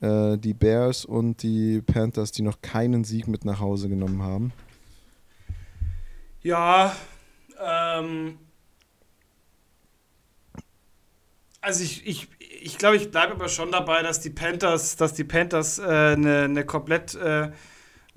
äh, 0.01 0.37
die 0.37 0.53
Bears 0.53 1.05
und 1.05 1.41
die 1.43 1.81
Panthers, 1.81 2.31
die 2.31 2.41
noch 2.41 2.61
keinen 2.61 3.03
Sieg 3.03 3.27
mit 3.27 3.45
nach 3.45 3.59
Hause 3.59 3.89
genommen 3.89 4.21
haben. 4.21 4.53
Ja, 6.41 6.95
ähm, 7.63 8.37
also 11.61 11.83
ich, 11.83 12.05
ich, 12.05 12.27
ich 12.61 12.77
glaube, 12.77 12.97
ich 12.97 13.09
bleibe 13.09 13.33
aber 13.33 13.49
schon 13.49 13.71
dabei, 13.71 14.03
dass 14.03 14.19
die 14.19 14.29
Panthers, 14.29 14.95
dass 14.95 15.13
die 15.13 15.23
Panthers 15.23 15.79
eine 15.79 16.45
äh, 16.45 16.47
ne, 16.47 16.65
komplett 16.65 17.15
äh, 17.15 17.51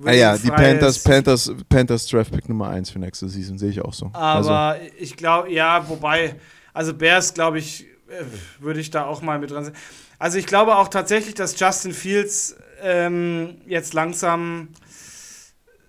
Ah 0.04 0.12
ja, 0.12 0.38
die 0.38 0.48
Panthers, 0.48 1.02
Panthers, 1.02 1.52
Panthers 1.68 2.06
Draft 2.06 2.32
Pick 2.32 2.48
Nummer 2.48 2.68
1 2.68 2.90
für 2.90 3.00
nächste 3.00 3.28
Season, 3.28 3.58
sehe 3.58 3.70
ich 3.70 3.80
auch 3.80 3.92
so. 3.92 4.10
Aber 4.12 4.50
also. 4.52 4.86
ich 4.96 5.16
glaube, 5.16 5.50
ja, 5.50 5.88
wobei, 5.88 6.36
also 6.72 6.94
Bears, 6.94 7.34
glaube 7.34 7.58
ich, 7.58 7.84
äh, 8.08 8.22
würde 8.60 8.78
ich 8.78 8.90
da 8.90 9.06
auch 9.06 9.22
mal 9.22 9.40
mit 9.40 9.50
dran 9.50 9.64
sein. 9.64 9.74
Also 10.18 10.38
ich 10.38 10.46
glaube 10.46 10.76
auch 10.76 10.88
tatsächlich, 10.88 11.34
dass 11.34 11.58
Justin 11.58 11.92
Fields 11.92 12.56
ähm, 12.82 13.60
jetzt 13.66 13.94
langsam 13.94 14.68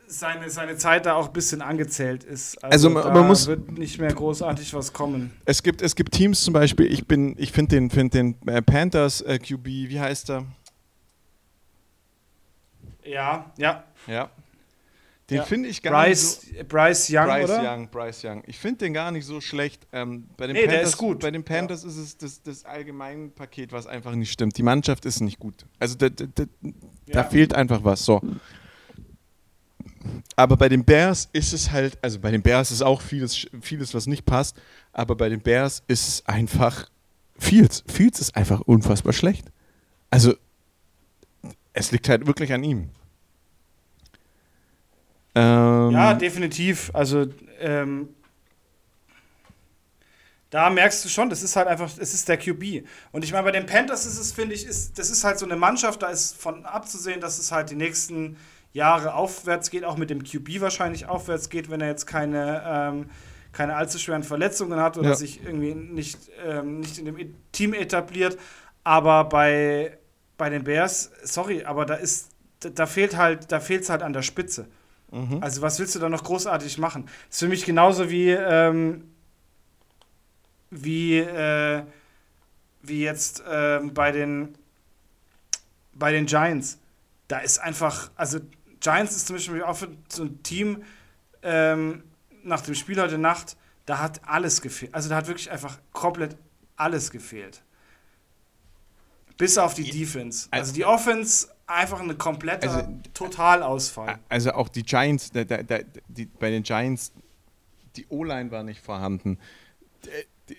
seine, 0.07 0.49
seine 0.49 0.75
Zeit 0.75 1.05
da 1.05 1.13
auch 1.13 1.27
ein 1.27 1.33
bisschen 1.33 1.61
angezählt 1.61 2.23
ist. 2.23 2.63
Also, 2.63 2.89
also 2.89 3.09
man 3.09 3.27
muss 3.27 3.47
wird 3.47 3.71
nicht 3.77 3.99
mehr 3.99 4.13
großartig 4.13 4.73
was 4.73 4.91
kommen. 4.91 5.31
Es 5.45 5.63
gibt, 5.63 5.81
es 5.81 5.95
gibt 5.95 6.13
Teams 6.13 6.43
zum 6.43 6.53
Beispiel, 6.53 6.91
ich 6.91 7.07
bin, 7.07 7.35
ich 7.37 7.51
finde 7.51 7.75
den, 7.75 7.89
find 7.89 8.13
den 8.13 8.35
äh, 8.47 8.61
Panthers 8.61 9.21
äh, 9.21 9.37
QB, 9.37 9.65
wie 9.65 9.99
heißt 9.99 10.31
er? 10.31 10.45
Ja, 13.03 13.51
ja. 13.57 13.83
Ja. 14.07 14.29
Den 15.29 15.37
ja. 15.37 15.43
finde 15.43 15.69
ich 15.69 15.81
gar 15.81 15.93
Bryce, 15.93 16.43
nicht 16.43 16.57
so. 16.57 16.63
Bryce 16.65 17.09
Young, 17.11 17.25
Bryce 17.25 17.43
oder? 17.43 17.73
Young, 17.73 17.89
Bryce 17.89 18.23
Young. 18.23 18.43
Ich 18.47 18.57
finde 18.57 18.77
den 18.79 18.93
gar 18.93 19.11
nicht 19.11 19.25
so 19.25 19.39
schlecht. 19.41 19.85
Ähm, 19.91 20.27
bei 20.37 20.47
den 20.47 20.55
nee, 20.55 20.61
Panthers, 20.61 20.79
der 20.79 20.89
ist 20.89 20.97
gut. 20.97 21.19
Bei 21.19 21.31
den 21.31 21.43
Panthers 21.43 21.83
ja. 21.83 21.89
ist 21.89 21.97
es 21.97 22.17
das, 22.17 22.41
das 22.41 22.65
allgemeine 22.65 23.27
Paket, 23.29 23.71
was 23.71 23.85
einfach 23.85 24.15
nicht 24.15 24.31
stimmt. 24.31 24.57
Die 24.57 24.63
Mannschaft 24.63 25.05
ist 25.05 25.21
nicht 25.21 25.39
gut. 25.39 25.65
Also 25.77 25.95
da, 25.95 26.09
da, 26.09 26.25
da, 26.33 26.43
ja. 26.63 27.13
da 27.13 27.23
fehlt 27.23 27.53
einfach 27.53 27.83
was. 27.83 28.03
So. 28.03 28.21
Aber 30.35 30.57
bei 30.57 30.69
den 30.69 30.83
Bears 30.83 31.29
ist 31.33 31.53
es 31.53 31.71
halt, 31.71 31.97
also 32.01 32.19
bei 32.19 32.31
den 32.31 32.41
Bears 32.41 32.71
ist 32.71 32.81
auch 32.81 33.01
vieles, 33.01 33.47
vieles, 33.61 33.93
was 33.93 34.07
nicht 34.07 34.25
passt, 34.25 34.57
aber 34.93 35.15
bei 35.15 35.29
den 35.29 35.41
Bears 35.41 35.83
ist 35.87 36.07
es 36.07 36.25
einfach 36.25 36.89
Fields. 37.37 37.83
Fields 37.87 38.19
ist 38.19 38.35
einfach 38.35 38.61
unfassbar 38.61 39.13
schlecht. 39.13 39.45
Also 40.09 40.33
es 41.73 41.91
liegt 41.91 42.09
halt 42.09 42.25
wirklich 42.25 42.51
an 42.53 42.63
ihm. 42.63 42.89
Ähm, 45.39 45.91
ja, 45.91 46.13
definitiv. 46.13 46.91
Also, 46.93 47.27
ähm, 47.59 48.09
da 50.49 50.69
merkst 50.69 51.05
du 51.05 51.09
schon, 51.09 51.29
das 51.29 51.43
ist 51.43 51.55
halt 51.55 51.67
einfach, 51.67 51.89
es 51.97 52.13
ist 52.13 52.27
der 52.27 52.37
QB. 52.37 52.87
Und 53.11 53.23
ich 53.23 53.31
meine, 53.31 53.43
bei 53.43 53.51
den 53.51 53.67
Panthers 53.67 54.05
ist 54.05 54.19
es, 54.19 54.31
finde 54.31 54.55
ich, 54.55 54.65
ist, 54.65 54.97
das 54.97 55.11
ist 55.11 55.23
halt 55.23 55.37
so 55.37 55.45
eine 55.45 55.55
Mannschaft, 55.55 56.01
da 56.01 56.07
ist 56.07 56.35
von 56.35 56.65
abzusehen, 56.65 57.21
dass 57.21 57.37
es 57.37 57.51
halt 57.51 57.69
die 57.69 57.75
nächsten 57.75 58.37
Jahre 58.73 59.13
aufwärts 59.13 59.69
geht, 59.69 59.83
auch 59.83 59.97
mit 59.97 60.09
dem 60.09 60.23
QB 60.23 60.61
wahrscheinlich 60.61 61.07
aufwärts 61.07 61.49
geht, 61.49 61.69
wenn 61.69 61.81
er 61.81 61.87
jetzt 61.87 62.07
keine, 62.07 62.63
ähm, 62.65 63.09
keine 63.51 63.75
allzu 63.75 63.99
schweren 63.99 64.23
Verletzungen 64.23 64.79
hat 64.79 64.97
oder 64.97 65.09
ja. 65.09 65.15
sich 65.15 65.43
irgendwie 65.43 65.75
nicht, 65.75 66.17
ähm, 66.45 66.79
nicht 66.79 66.97
in 66.97 67.05
dem 67.05 67.35
Team 67.51 67.73
etabliert. 67.73 68.37
Aber 68.83 69.25
bei, 69.25 69.97
bei 70.37 70.49
den 70.49 70.63
Bears, 70.63 71.11
sorry, 71.23 71.63
aber 71.63 71.85
da 71.85 71.95
ist, 71.95 72.29
da 72.59 72.87
fehlt 72.87 73.17
halt, 73.17 73.51
da 73.51 73.59
fehlt 73.59 73.83
es 73.83 73.89
halt 73.89 74.01
an 74.01 74.13
der 74.13 74.23
Spitze. 74.23 74.67
Mhm. 75.11 75.41
Also 75.41 75.61
was 75.61 75.79
willst 75.79 75.95
du 75.95 75.99
da 75.99 76.09
noch 76.09 76.23
großartig 76.23 76.77
machen? 76.77 77.05
Das 77.05 77.35
ist 77.35 77.39
für 77.39 77.47
mich 77.47 77.65
genauso 77.65 78.09
wie, 78.09 78.29
ähm, 78.29 79.09
wie, 80.69 81.17
äh, 81.17 81.83
wie 82.81 83.01
jetzt 83.01 83.41
äh, 83.41 83.79
bei, 83.83 84.11
den, 84.11 84.55
bei 85.93 86.11
den 86.11 86.25
Giants. 86.25 86.79
Da 87.27 87.39
ist 87.39 87.59
einfach, 87.59 88.11
also 88.15 88.39
Giants 88.79 89.15
ist 89.15 89.27
zum 89.27 89.35
Beispiel 89.35 89.63
auch 89.63 89.77
so 90.09 90.23
ein 90.23 90.41
Team 90.43 90.83
ähm, 91.41 92.03
nach 92.43 92.61
dem 92.61 92.75
Spiel 92.75 92.99
heute 93.01 93.17
Nacht, 93.17 93.57
da 93.85 93.99
hat 93.99 94.21
alles 94.25 94.61
gefehlt. 94.61 94.93
Also 94.93 95.09
da 95.09 95.15
hat 95.17 95.27
wirklich 95.27 95.49
einfach 95.51 95.79
komplett 95.93 96.37
alles 96.75 97.11
gefehlt. 97.11 97.61
Bis 99.37 99.57
auf 99.57 99.73
die 99.73 99.89
Defense. 99.89 100.47
Also 100.51 100.73
die 100.73 100.85
Offense 100.85 101.47
einfach 101.69 101.99
eine 101.99 102.15
komplette 102.15 102.69
also, 102.69 102.87
Totalausfall. 103.13 104.19
Also 104.27 104.51
auch 104.53 104.69
die 104.69 104.83
Giants, 104.83 105.31
da, 105.31 105.43
da, 105.43 105.63
da, 105.63 105.79
die, 106.07 106.25
bei 106.25 106.49
den 106.49 106.63
Giants, 106.63 107.13
die 107.95 108.07
O-Line 108.09 108.51
war 108.51 108.63
nicht 108.63 108.81
vorhanden. 108.81 109.37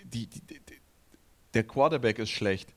Die, 0.05 0.27
die, 0.27 0.41
der 1.55 1.65
Quarterback 1.65 2.19
ist 2.19 2.31
schlecht. 2.31 2.73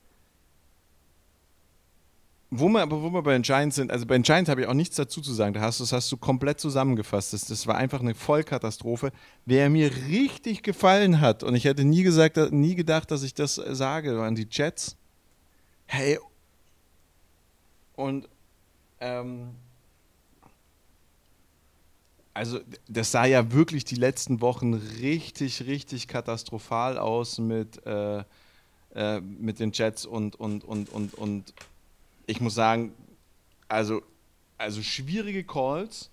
Wo 2.56 2.70
wir, 2.70 2.82
aber 2.82 3.02
wo 3.02 3.10
wir 3.10 3.24
bei 3.24 3.34
den 3.34 3.42
Giants 3.42 3.78
sind, 3.78 3.92
also 3.92 4.06
bei 4.06 4.16
den 4.16 4.22
Giants 4.22 4.50
habe 4.50 4.62
ich 4.62 4.68
auch 4.68 4.76
nichts 4.76 4.96
dazu 4.96 5.22
zu 5.22 5.34
sagen. 5.34 5.54
Da 5.54 5.62
hast, 5.62 5.80
das 5.80 5.92
hast 5.92 6.12
du 6.12 6.18
komplett 6.18 6.60
zusammengefasst. 6.60 7.34
Das, 7.34 7.46
das 7.46 7.66
war 7.66 7.78
einfach 7.78 8.00
eine 8.00 8.14
Vollkatastrophe. 8.14 9.12
Wer 9.46 9.70
mir 9.70 9.92
richtig 10.08 10.62
gefallen 10.62 11.20
hat, 11.20 11.44
und 11.44 11.56
ich 11.56 11.66
hätte 11.66 11.84
nie 11.84 12.04
gesagt, 12.04 12.38
nie 12.52 12.76
gedacht, 12.76 13.10
dass 13.10 13.24
ich 13.24 13.34
das 13.34 13.56
sage, 13.56 14.18
waren 14.18 14.36
die 14.36 14.48
Jets. 14.50 14.96
Hey. 15.86 16.20
Und 17.96 18.28
ähm, 19.00 19.56
also 22.34 22.60
das 22.88 23.12
sah 23.12 23.26
ja 23.26 23.52
wirklich 23.52 23.86
die 23.86 23.96
letzten 23.96 24.42
Wochen 24.42 24.74
richtig, 24.74 25.66
richtig 25.68 26.08
katastrophal 26.08 26.98
aus 26.98 27.38
mit, 27.38 27.86
äh, 27.86 28.24
äh, 28.96 29.22
mit 29.22 29.60
den 29.60 29.72
Jets 29.72 30.06
und, 30.06 30.36
und, 30.36 30.64
und, 30.64 30.90
und, 30.90 31.14
und 31.14 31.54
ich 32.26 32.42
muss 32.42 32.56
sagen, 32.56 32.94
also, 33.68 34.02
also 34.58 34.82
schwierige 34.82 35.44
Calls, 35.44 36.10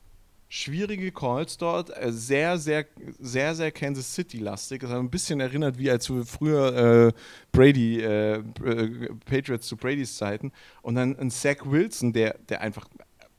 schwierige 0.51 1.13
Calls 1.13 1.57
dort, 1.57 1.91
äh, 1.97 2.13
sehr, 2.13 2.59
sehr, 2.59 2.85
sehr, 3.19 3.55
sehr 3.55 3.71
Kansas 3.71 4.13
City-lastig. 4.15 4.81
Das 4.83 4.91
hat 4.91 4.99
ein 4.99 5.09
bisschen 5.09 5.41
erinnert, 5.41 5.79
wie 5.79 5.91
als 5.91 6.13
früher 6.27 7.07
äh, 7.07 7.13
Brady, 7.53 8.01
äh, 8.01 8.35
äh, 8.35 9.09
Patriots 9.25 9.69
zu 9.69 9.77
Bradys 9.77 10.17
Zeiten. 10.17 10.53
Und 10.83 10.97
dann 10.97 11.17
ein 11.19 11.31
Zach 11.31 11.59
Wilson, 11.65 12.13
der, 12.13 12.37
der 12.49 12.61
einfach 12.61 12.89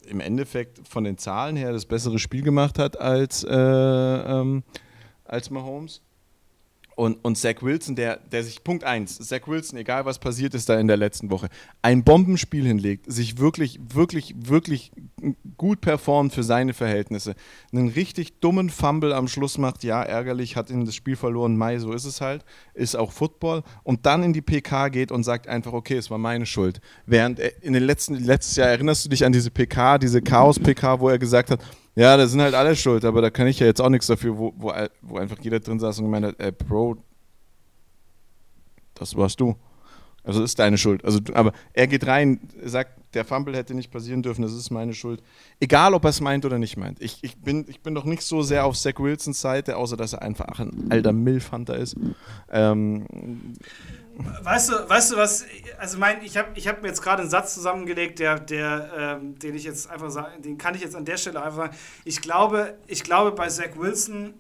im 0.08 0.22
Endeffekt 0.22 0.88
von 0.88 1.04
den 1.04 1.18
Zahlen 1.18 1.58
her 1.58 1.74
das 1.74 1.86
bessere 1.86 2.18
Spiel 2.18 2.44
gemacht 2.44 2.80
hat 2.80 3.00
als, 3.00 3.44
äh, 3.44 3.52
ähm, 3.52 4.64
als 5.26 5.50
Mahomes. 5.50 6.02
Und, 6.96 7.24
und 7.24 7.38
Zach 7.38 7.62
Wilson, 7.62 7.96
der, 7.96 8.18
der 8.18 8.44
sich, 8.44 8.64
Punkt 8.64 8.84
1, 8.84 9.18
Zach 9.20 9.48
Wilson, 9.48 9.80
egal 9.80 10.06
was 10.06 10.20
passiert 10.20 10.54
ist 10.54 10.70
da 10.70 10.80
in 10.80 10.88
der 10.88 10.98
letzten 10.98 11.32
Woche, 11.32 11.48
ein 11.82 12.04
Bombenspiel 12.04 12.66
hinlegt, 12.66 13.12
sich 13.12 13.38
wirklich, 13.38 13.80
wirklich, 13.82 14.36
wirklich 14.38 14.92
gut 15.58 15.82
performt 15.82 16.34
für 16.34 16.44
seine 16.44 16.74
Verhältnisse, 16.74 17.36
einen 17.72 17.90
richtig 17.90 18.40
dummen 18.40 18.70
Fumble 18.70 19.14
am 19.14 19.28
Schluss 19.28 19.58
macht, 19.58 19.84
ja, 19.84 20.04
ärgerlich, 20.04 20.56
hat 20.56 20.70
ihm 20.70 20.86
das 20.86 20.96
Spiel 20.96 21.16
verloren, 21.16 21.58
Mai, 21.58 21.80
so 21.80 21.94
ist 21.94 22.06
es 22.06 22.22
halt, 22.22 22.44
ist 22.74 22.96
auch 22.96 23.12
Football, 23.12 23.64
und 23.84 24.06
dann 24.06 24.24
in 24.24 24.34
die 24.34 24.42
PK 24.42 24.90
geht 24.90 25.12
und 25.12 25.24
sagt 25.24 25.48
einfach, 25.48 25.74
okay, 25.74 25.98
es 25.98 26.10
war 26.12 26.18
meine 26.18 26.46
Schuld. 26.46 26.82
Während 27.06 27.40
in 27.40 27.74
den 27.74 27.84
letzten, 27.84 28.16
letztes 28.16 28.58
Jahr 28.58 28.68
erinnerst 28.68 29.06
du 29.06 29.10
dich 29.10 29.24
an 29.26 29.32
diese 29.32 29.52
PK, 29.52 29.98
diese 29.98 30.22
Chaos-PK, 30.22 31.00
wo 31.00 31.10
er 31.10 31.20
gesagt 31.20 31.52
hat, 31.52 31.62
ja, 31.96 32.16
da 32.18 32.28
sind 32.28 32.42
halt 32.42 32.54
alle 32.54 32.76
schuld, 32.76 33.04
aber 33.06 33.22
da 33.22 33.30
kann 33.30 33.48
ich 33.48 33.60
ja 33.60 33.66
jetzt 33.66 33.82
auch 33.82 33.90
nichts 33.90 34.08
dafür, 34.08 34.38
wo, 34.38 34.54
wo, 34.56 34.74
wo 35.02 35.18
einfach 35.18 35.38
jeder 35.42 35.60
drin 35.60 35.80
saß 35.80 36.00
und 36.00 36.06
gemeint 36.06 36.26
hat, 36.26 36.36
ey, 36.40 36.52
Bro, 36.52 36.98
das 38.94 39.16
warst 39.16 39.40
du. 39.40 39.56
Also 40.24 40.44
ist 40.44 40.60
deine 40.60 40.78
Schuld. 40.78 41.04
Also, 41.04 41.20
aber 41.34 41.52
er 41.74 41.88
geht 41.88 42.06
rein, 42.06 42.40
sagt, 42.64 43.02
der 43.16 43.26
Fumble 43.26 43.58
hätte 43.58 43.74
nicht 43.74 43.92
passieren 43.92 44.22
dürfen, 44.22 44.44
das 44.44 44.54
ist 44.54 44.70
meine 44.70 44.94
Schuld. 44.94 45.22
Egal, 45.60 45.94
ob 45.96 46.04
er 46.06 46.12
es 46.12 46.22
meint 46.22 46.46
oder 46.46 46.60
nicht 46.60 46.78
meint. 46.78 47.02
Ich, 47.02 47.24
ich, 47.24 47.38
bin, 47.38 47.66
ich 47.68 47.82
bin 47.82 47.96
doch 47.96 48.06
nicht 48.06 48.22
so 48.22 48.44
sehr 48.44 48.66
auf 48.66 48.78
Zach 48.78 49.00
Wilsons 49.00 49.42
Seite, 49.42 49.78
außer 49.78 49.98
dass 49.98 50.14
er 50.14 50.22
einfach 50.22 50.60
ein 50.60 50.92
alter 50.92 51.12
Milfhunter 51.12 51.76
ist. 51.76 51.96
Ähm, 52.52 53.06
Weißt 54.44 54.70
du, 54.70 54.90
weißt 54.90 55.12
du 55.12 55.18
was? 55.18 55.46
Also 55.80 55.98
mein, 55.98 56.22
ich 56.24 56.38
habe 56.38 56.50
ich 56.56 56.68
hab 56.68 56.82
mir 56.82 56.90
jetzt 56.90 57.02
gerade 57.02 57.22
einen 57.22 57.30
Satz 57.30 57.54
zusammengelegt, 57.54 58.20
der, 58.20 58.40
der, 58.40 58.92
ähm, 58.98 59.40
den 59.40 59.56
ich 59.56 59.64
jetzt 59.64 59.90
einfach 59.90 60.10
sagen, 60.10 60.42
den 60.42 60.58
kann 60.58 60.76
ich 60.76 60.82
jetzt 60.82 60.96
an 60.96 61.06
der 61.06 61.18
Stelle 61.18 61.42
einfach 61.42 61.58
sagen. 61.58 61.76
Ich 62.04 62.22
glaube, 62.22 62.76
ich 62.88 63.04
glaube, 63.04 63.32
bei 63.32 63.48
Zach 63.48 63.76
Wilson 63.76 64.34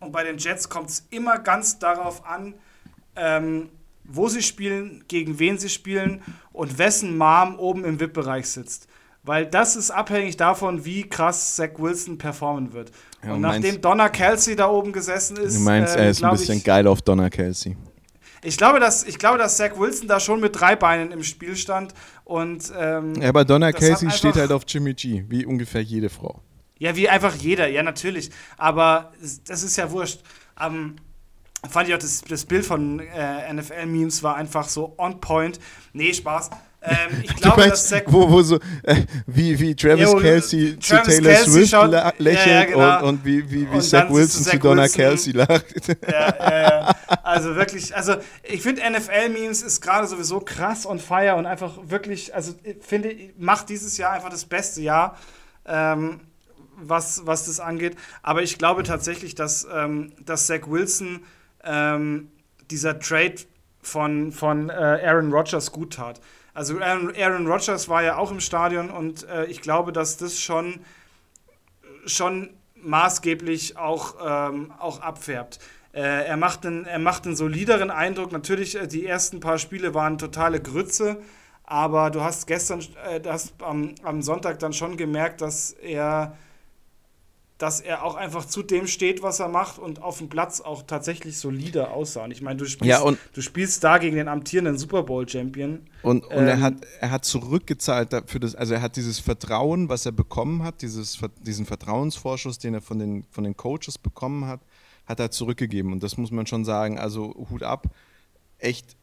und 0.00 0.12
bei 0.12 0.24
den 0.24 0.38
Jets 0.38 0.68
kommt 0.68 0.90
es 0.90 1.06
immer 1.10 1.38
ganz 1.38 1.78
darauf 1.78 2.26
an, 2.26 2.54
ähm, 3.16 3.70
wo 4.04 4.28
sie 4.28 4.42
spielen, 4.42 5.04
gegen 5.08 5.38
wen 5.38 5.58
sie 5.58 5.68
spielen 5.68 6.22
und 6.52 6.78
wessen 6.78 7.16
Mom 7.16 7.58
oben 7.58 7.84
im 7.84 8.00
VIP-Bereich 8.00 8.48
sitzt. 8.48 8.88
Weil 9.22 9.46
das 9.46 9.74
ist 9.74 9.90
abhängig 9.90 10.36
davon, 10.36 10.84
wie 10.84 11.08
krass 11.08 11.56
Zach 11.56 11.70
Wilson 11.78 12.18
performen 12.18 12.74
wird. 12.74 12.90
Ja, 13.22 13.30
und, 13.30 13.36
und 13.36 13.40
nachdem 13.40 13.80
Donna 13.80 14.10
Kelsey 14.10 14.54
da 14.54 14.68
oben 14.68 14.92
gesessen 14.92 15.38
ist. 15.38 15.56
Du 15.56 15.60
meinst, 15.60 15.96
er 15.96 16.10
ist 16.10 16.22
ein 16.22 16.30
bisschen 16.32 16.58
ich, 16.58 16.64
geil 16.64 16.86
auf 16.86 17.00
Donna 17.00 17.30
Kelsey. 17.30 17.74
Ich 18.44 18.56
glaube, 18.56 18.78
dass, 18.78 19.04
ich 19.04 19.18
glaube, 19.18 19.38
dass 19.38 19.56
Zach 19.56 19.78
Wilson 19.78 20.06
da 20.06 20.20
schon 20.20 20.40
mit 20.40 20.58
drei 20.58 20.76
Beinen 20.76 21.12
im 21.12 21.22
Spiel 21.22 21.56
stand. 21.56 21.94
Und, 22.24 22.72
ähm, 22.78 23.14
ja, 23.20 23.30
aber 23.30 23.44
Donna 23.44 23.72
Casey 23.72 24.10
steht 24.10 24.36
halt 24.36 24.52
auf 24.52 24.62
Jimmy 24.68 24.94
G, 24.94 25.24
wie 25.28 25.46
ungefähr 25.46 25.82
jede 25.82 26.10
Frau. 26.10 26.42
Ja, 26.78 26.94
wie 26.96 27.08
einfach 27.08 27.34
jeder, 27.34 27.68
ja, 27.68 27.82
natürlich. 27.82 28.30
Aber 28.58 29.12
das 29.46 29.62
ist 29.62 29.76
ja 29.76 29.90
wurscht. 29.90 30.20
Ähm, 30.60 30.96
fand 31.68 31.88
ich 31.88 31.94
auch 31.94 31.98
das, 31.98 32.20
das 32.22 32.44
Bild 32.44 32.66
von 32.66 33.00
äh, 33.00 33.52
NFL-Memes 33.52 34.22
war 34.22 34.36
einfach 34.36 34.68
so 34.68 34.94
on 34.98 35.20
point. 35.20 35.58
Nee, 35.92 36.12
Spaß. 36.12 36.50
Ähm, 36.84 37.22
ich 37.22 37.36
glaube, 37.36 37.60
meinst, 37.60 37.72
dass 37.72 37.88
Zach 37.88 38.02
wo, 38.06 38.30
wo 38.30 38.42
so, 38.42 38.58
äh, 38.82 38.96
wie, 39.26 39.58
wie 39.58 39.74
Travis 39.74 40.12
ja, 40.12 40.20
Kelsey 40.20 40.78
zu 40.78 40.96
Taylor 41.02 41.32
Kelsey 41.32 41.50
Swift 41.52 41.70
schaut, 41.70 41.90
lächelt 42.18 42.46
ja, 42.46 42.52
ja, 42.52 42.64
genau. 42.64 42.98
und, 42.98 43.04
und, 43.04 43.24
wie, 43.24 43.50
wie, 43.50 43.72
wie 43.72 43.80
Zach 43.80 44.10
Wilson 44.10 44.44
zu 44.44 44.58
Donna 44.58 44.82
Wilson. 44.82 44.96
Kelsey 44.96 45.32
lacht. 45.32 45.64
Ja, 46.06 46.36
ja, 46.38 46.62
ja. 46.62 46.94
Also 47.22 47.56
wirklich, 47.56 47.96
also 47.96 48.16
ich 48.42 48.60
finde 48.62 48.82
NFL-Memes 48.90 49.62
ist 49.62 49.80
gerade 49.80 50.06
sowieso 50.06 50.40
krass 50.40 50.86
on 50.86 50.98
fire 50.98 51.36
und 51.36 51.46
einfach 51.46 51.78
wirklich, 51.84 52.34
also 52.34 52.54
ich 52.62 52.76
finde, 52.80 53.14
macht 53.38 53.68
dieses 53.70 53.96
Jahr 53.96 54.12
einfach 54.12 54.30
das 54.30 54.44
beste 54.44 54.82
Jahr. 54.82 55.18
Ähm, 55.66 56.20
was, 56.76 57.24
was 57.24 57.46
das 57.46 57.60
angeht. 57.60 57.96
Aber 58.22 58.42
ich 58.42 58.58
glaube 58.58 58.82
tatsächlich, 58.82 59.36
dass, 59.36 59.66
ähm, 59.72 60.12
dass 60.24 60.48
Zach 60.48 60.66
Wilson 60.66 61.20
ähm, 61.62 62.30
dieser 62.70 62.98
Trade 62.98 63.36
von, 63.80 64.32
von 64.32 64.70
äh, 64.70 64.72
Aaron 64.72 65.32
Rodgers 65.32 65.72
gut 65.72 65.94
tat. 65.94 66.20
Also 66.54 66.78
Aaron, 66.78 67.12
Aaron 67.16 67.46
Rodgers 67.48 67.88
war 67.88 68.02
ja 68.04 68.16
auch 68.16 68.30
im 68.30 68.38
Stadion 68.40 68.88
und 68.88 69.28
äh, 69.28 69.46
ich 69.46 69.60
glaube, 69.60 69.92
dass 69.92 70.16
das 70.16 70.40
schon, 70.40 70.80
schon 72.06 72.50
maßgeblich 72.76 73.76
auch, 73.76 74.14
ähm, 74.24 74.72
auch 74.78 75.00
abfärbt. 75.00 75.58
Äh, 75.92 76.26
er, 76.26 76.36
macht 76.36 76.64
einen, 76.64 76.86
er 76.86 77.00
macht 77.00 77.26
einen 77.26 77.34
solideren 77.34 77.90
Eindruck. 77.90 78.30
Natürlich, 78.30 78.76
äh, 78.76 78.86
die 78.86 79.04
ersten 79.04 79.40
paar 79.40 79.58
Spiele 79.58 79.94
waren 79.94 80.16
totale 80.16 80.60
Grütze, 80.60 81.20
aber 81.64 82.10
du 82.10 82.20
hast 82.20 82.46
gestern, 82.46 82.84
äh, 83.08 83.20
das 83.20 83.52
am, 83.60 83.96
am 84.04 84.22
Sonntag 84.22 84.60
dann 84.60 84.72
schon 84.72 84.96
gemerkt, 84.96 85.40
dass 85.40 85.72
er 85.72 86.36
dass 87.58 87.80
er 87.80 88.04
auch 88.04 88.16
einfach 88.16 88.44
zu 88.44 88.64
dem 88.64 88.88
steht, 88.88 89.22
was 89.22 89.38
er 89.38 89.48
macht 89.48 89.78
und 89.78 90.02
auf 90.02 90.18
dem 90.18 90.28
Platz 90.28 90.60
auch 90.60 90.82
tatsächlich 90.82 91.38
solide 91.38 91.90
aussah. 91.90 92.24
Und 92.24 92.32
ich 92.32 92.42
meine, 92.42 92.56
du 92.56 92.66
spielst, 92.66 92.90
ja, 92.90 93.12
du 93.32 93.40
spielst 93.42 93.84
da 93.84 93.98
gegen 93.98 94.16
den 94.16 94.26
amtierenden 94.26 94.76
Super 94.76 95.04
Bowl-Champion. 95.04 95.86
Und, 96.02 96.24
und 96.24 96.32
ähm, 96.32 96.48
er, 96.48 96.60
hat, 96.60 96.74
er 97.00 97.10
hat 97.12 97.24
zurückgezahlt 97.24 98.12
dafür 98.12 98.40
das, 98.40 98.56
also 98.56 98.74
er 98.74 98.82
hat 98.82 98.96
dieses 98.96 99.20
Vertrauen, 99.20 99.88
was 99.88 100.04
er 100.04 100.12
bekommen 100.12 100.64
hat, 100.64 100.82
dieses, 100.82 101.20
diesen 101.42 101.64
Vertrauensvorschuss, 101.64 102.58
den 102.58 102.74
er 102.74 102.80
von 102.80 102.98
den, 102.98 103.24
von 103.30 103.44
den 103.44 103.56
Coaches 103.56 103.98
bekommen 103.98 104.46
hat, 104.46 104.60
hat 105.06 105.20
er 105.20 105.30
zurückgegeben. 105.30 105.92
Und 105.92 106.02
das 106.02 106.16
muss 106.16 106.32
man 106.32 106.48
schon 106.48 106.64
sagen. 106.64 106.98
Also 106.98 107.34
Hut 107.50 107.62
ab. 107.62 107.86
Echt, 108.58 108.96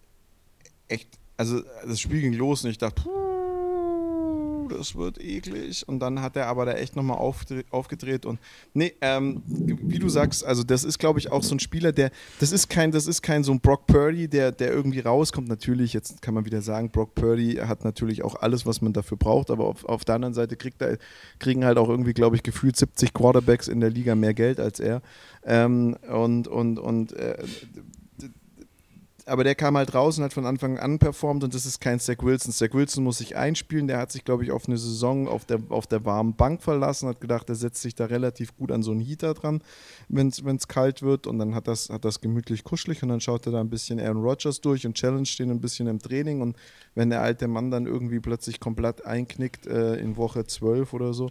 echt, 0.89 1.07
also 1.37 1.61
das 1.87 2.01
Spiel 2.01 2.19
ging 2.19 2.33
los 2.33 2.65
und 2.65 2.69
ich 2.71 2.77
dachte, 2.77 3.01
puh, 3.01 3.30
das 4.77 4.95
wird 4.95 5.21
eklig. 5.21 5.87
Und 5.87 5.99
dann 5.99 6.21
hat 6.21 6.35
er 6.35 6.47
aber 6.47 6.65
da 6.65 6.73
echt 6.73 6.95
nochmal 6.95 7.17
aufgedreht. 7.17 8.25
Und 8.25 8.39
nee, 8.73 8.93
ähm, 9.01 9.41
wie 9.45 9.99
du 9.99 10.09
sagst, 10.09 10.45
also 10.45 10.63
das 10.63 10.83
ist, 10.83 10.99
glaube 10.99 11.19
ich, 11.19 11.31
auch 11.31 11.43
so 11.43 11.55
ein 11.55 11.59
Spieler, 11.59 11.91
der, 11.91 12.11
das 12.39 12.51
ist 12.51 12.69
kein, 12.69 12.91
das 12.91 13.07
ist 13.07 13.21
kein 13.21 13.43
so 13.43 13.51
ein 13.51 13.59
Brock 13.59 13.87
Purdy, 13.87 14.27
der, 14.27 14.51
der 14.51 14.71
irgendwie 14.71 14.99
rauskommt. 14.99 15.47
Natürlich, 15.47 15.93
jetzt 15.93 16.21
kann 16.21 16.33
man 16.33 16.45
wieder 16.45 16.61
sagen, 16.61 16.89
Brock 16.89 17.15
Purdy 17.15 17.55
hat 17.55 17.83
natürlich 17.83 18.23
auch 18.23 18.35
alles, 18.35 18.65
was 18.65 18.81
man 18.81 18.93
dafür 18.93 19.17
braucht, 19.17 19.51
aber 19.51 19.65
auf, 19.65 19.85
auf 19.85 20.05
der 20.05 20.15
anderen 20.15 20.33
Seite 20.33 20.55
kriegt 20.55 20.81
er, 20.81 20.97
kriegen 21.39 21.65
halt 21.65 21.77
auch 21.77 21.89
irgendwie, 21.89 22.13
glaube 22.13 22.35
ich, 22.35 22.43
gefühlt 22.43 22.75
70 22.75 23.13
Quarterbacks 23.13 23.67
in 23.67 23.79
der 23.79 23.89
Liga 23.89 24.15
mehr 24.15 24.33
Geld 24.33 24.59
als 24.59 24.79
er. 24.79 25.01
Ähm, 25.43 25.97
und 26.09 26.47
und, 26.47 26.79
und 26.79 27.13
äh, 27.13 27.37
aber 29.25 29.43
der 29.43 29.55
kam 29.55 29.77
halt 29.77 29.93
raus 29.93 30.17
und 30.17 30.23
hat 30.23 30.33
von 30.33 30.45
Anfang 30.45 30.77
an 30.77 30.99
performt 30.99 31.43
und 31.43 31.53
das 31.53 31.65
ist 31.65 31.79
kein 31.79 31.99
Zach 31.99 32.17
Wilson. 32.21 32.51
Zach 32.51 32.73
Wilson 32.73 33.03
muss 33.03 33.19
sich 33.19 33.35
einspielen, 33.35 33.87
der 33.87 33.97
hat 33.97 34.11
sich, 34.11 34.23
glaube 34.23 34.43
ich, 34.43 34.51
auf 34.51 34.67
eine 34.67 34.77
Saison 34.77 35.27
auf 35.27 35.45
der, 35.45 35.59
auf 35.69 35.87
der 35.87 36.05
warmen 36.05 36.35
Bank 36.35 36.61
verlassen, 36.61 37.09
hat 37.09 37.21
gedacht, 37.21 37.49
er 37.49 37.55
setzt 37.55 37.81
sich 37.81 37.95
da 37.95 38.05
relativ 38.05 38.55
gut 38.55 38.71
an 38.71 38.83
so 38.83 38.91
einen 38.91 39.01
Heater 39.01 39.33
dran, 39.33 39.61
wenn 40.09 40.27
es 40.29 40.67
kalt 40.67 41.01
wird 41.01 41.27
und 41.27 41.39
dann 41.39 41.55
hat 41.55 41.67
das, 41.67 41.89
hat 41.89 42.05
das 42.05 42.21
gemütlich 42.21 42.63
kuschelig 42.63 43.03
und 43.03 43.09
dann 43.09 43.21
schaut 43.21 43.45
er 43.45 43.51
da 43.51 43.59
ein 43.59 43.69
bisschen 43.69 43.99
Aaron 43.99 44.23
Rodgers 44.23 44.61
durch 44.61 44.85
und 44.85 44.95
challenge 44.95 45.29
den 45.37 45.51
ein 45.51 45.61
bisschen 45.61 45.87
im 45.87 45.99
Training 45.99 46.41
und 46.41 46.55
wenn 46.95 47.09
der 47.09 47.21
alte 47.21 47.47
Mann 47.47 47.71
dann 47.71 47.85
irgendwie 47.85 48.19
plötzlich 48.19 48.59
komplett 48.59 49.05
einknickt 49.05 49.65
äh, 49.67 49.95
in 49.95 50.17
Woche 50.17 50.45
12 50.45 50.93
oder 50.93 51.13
so, 51.13 51.29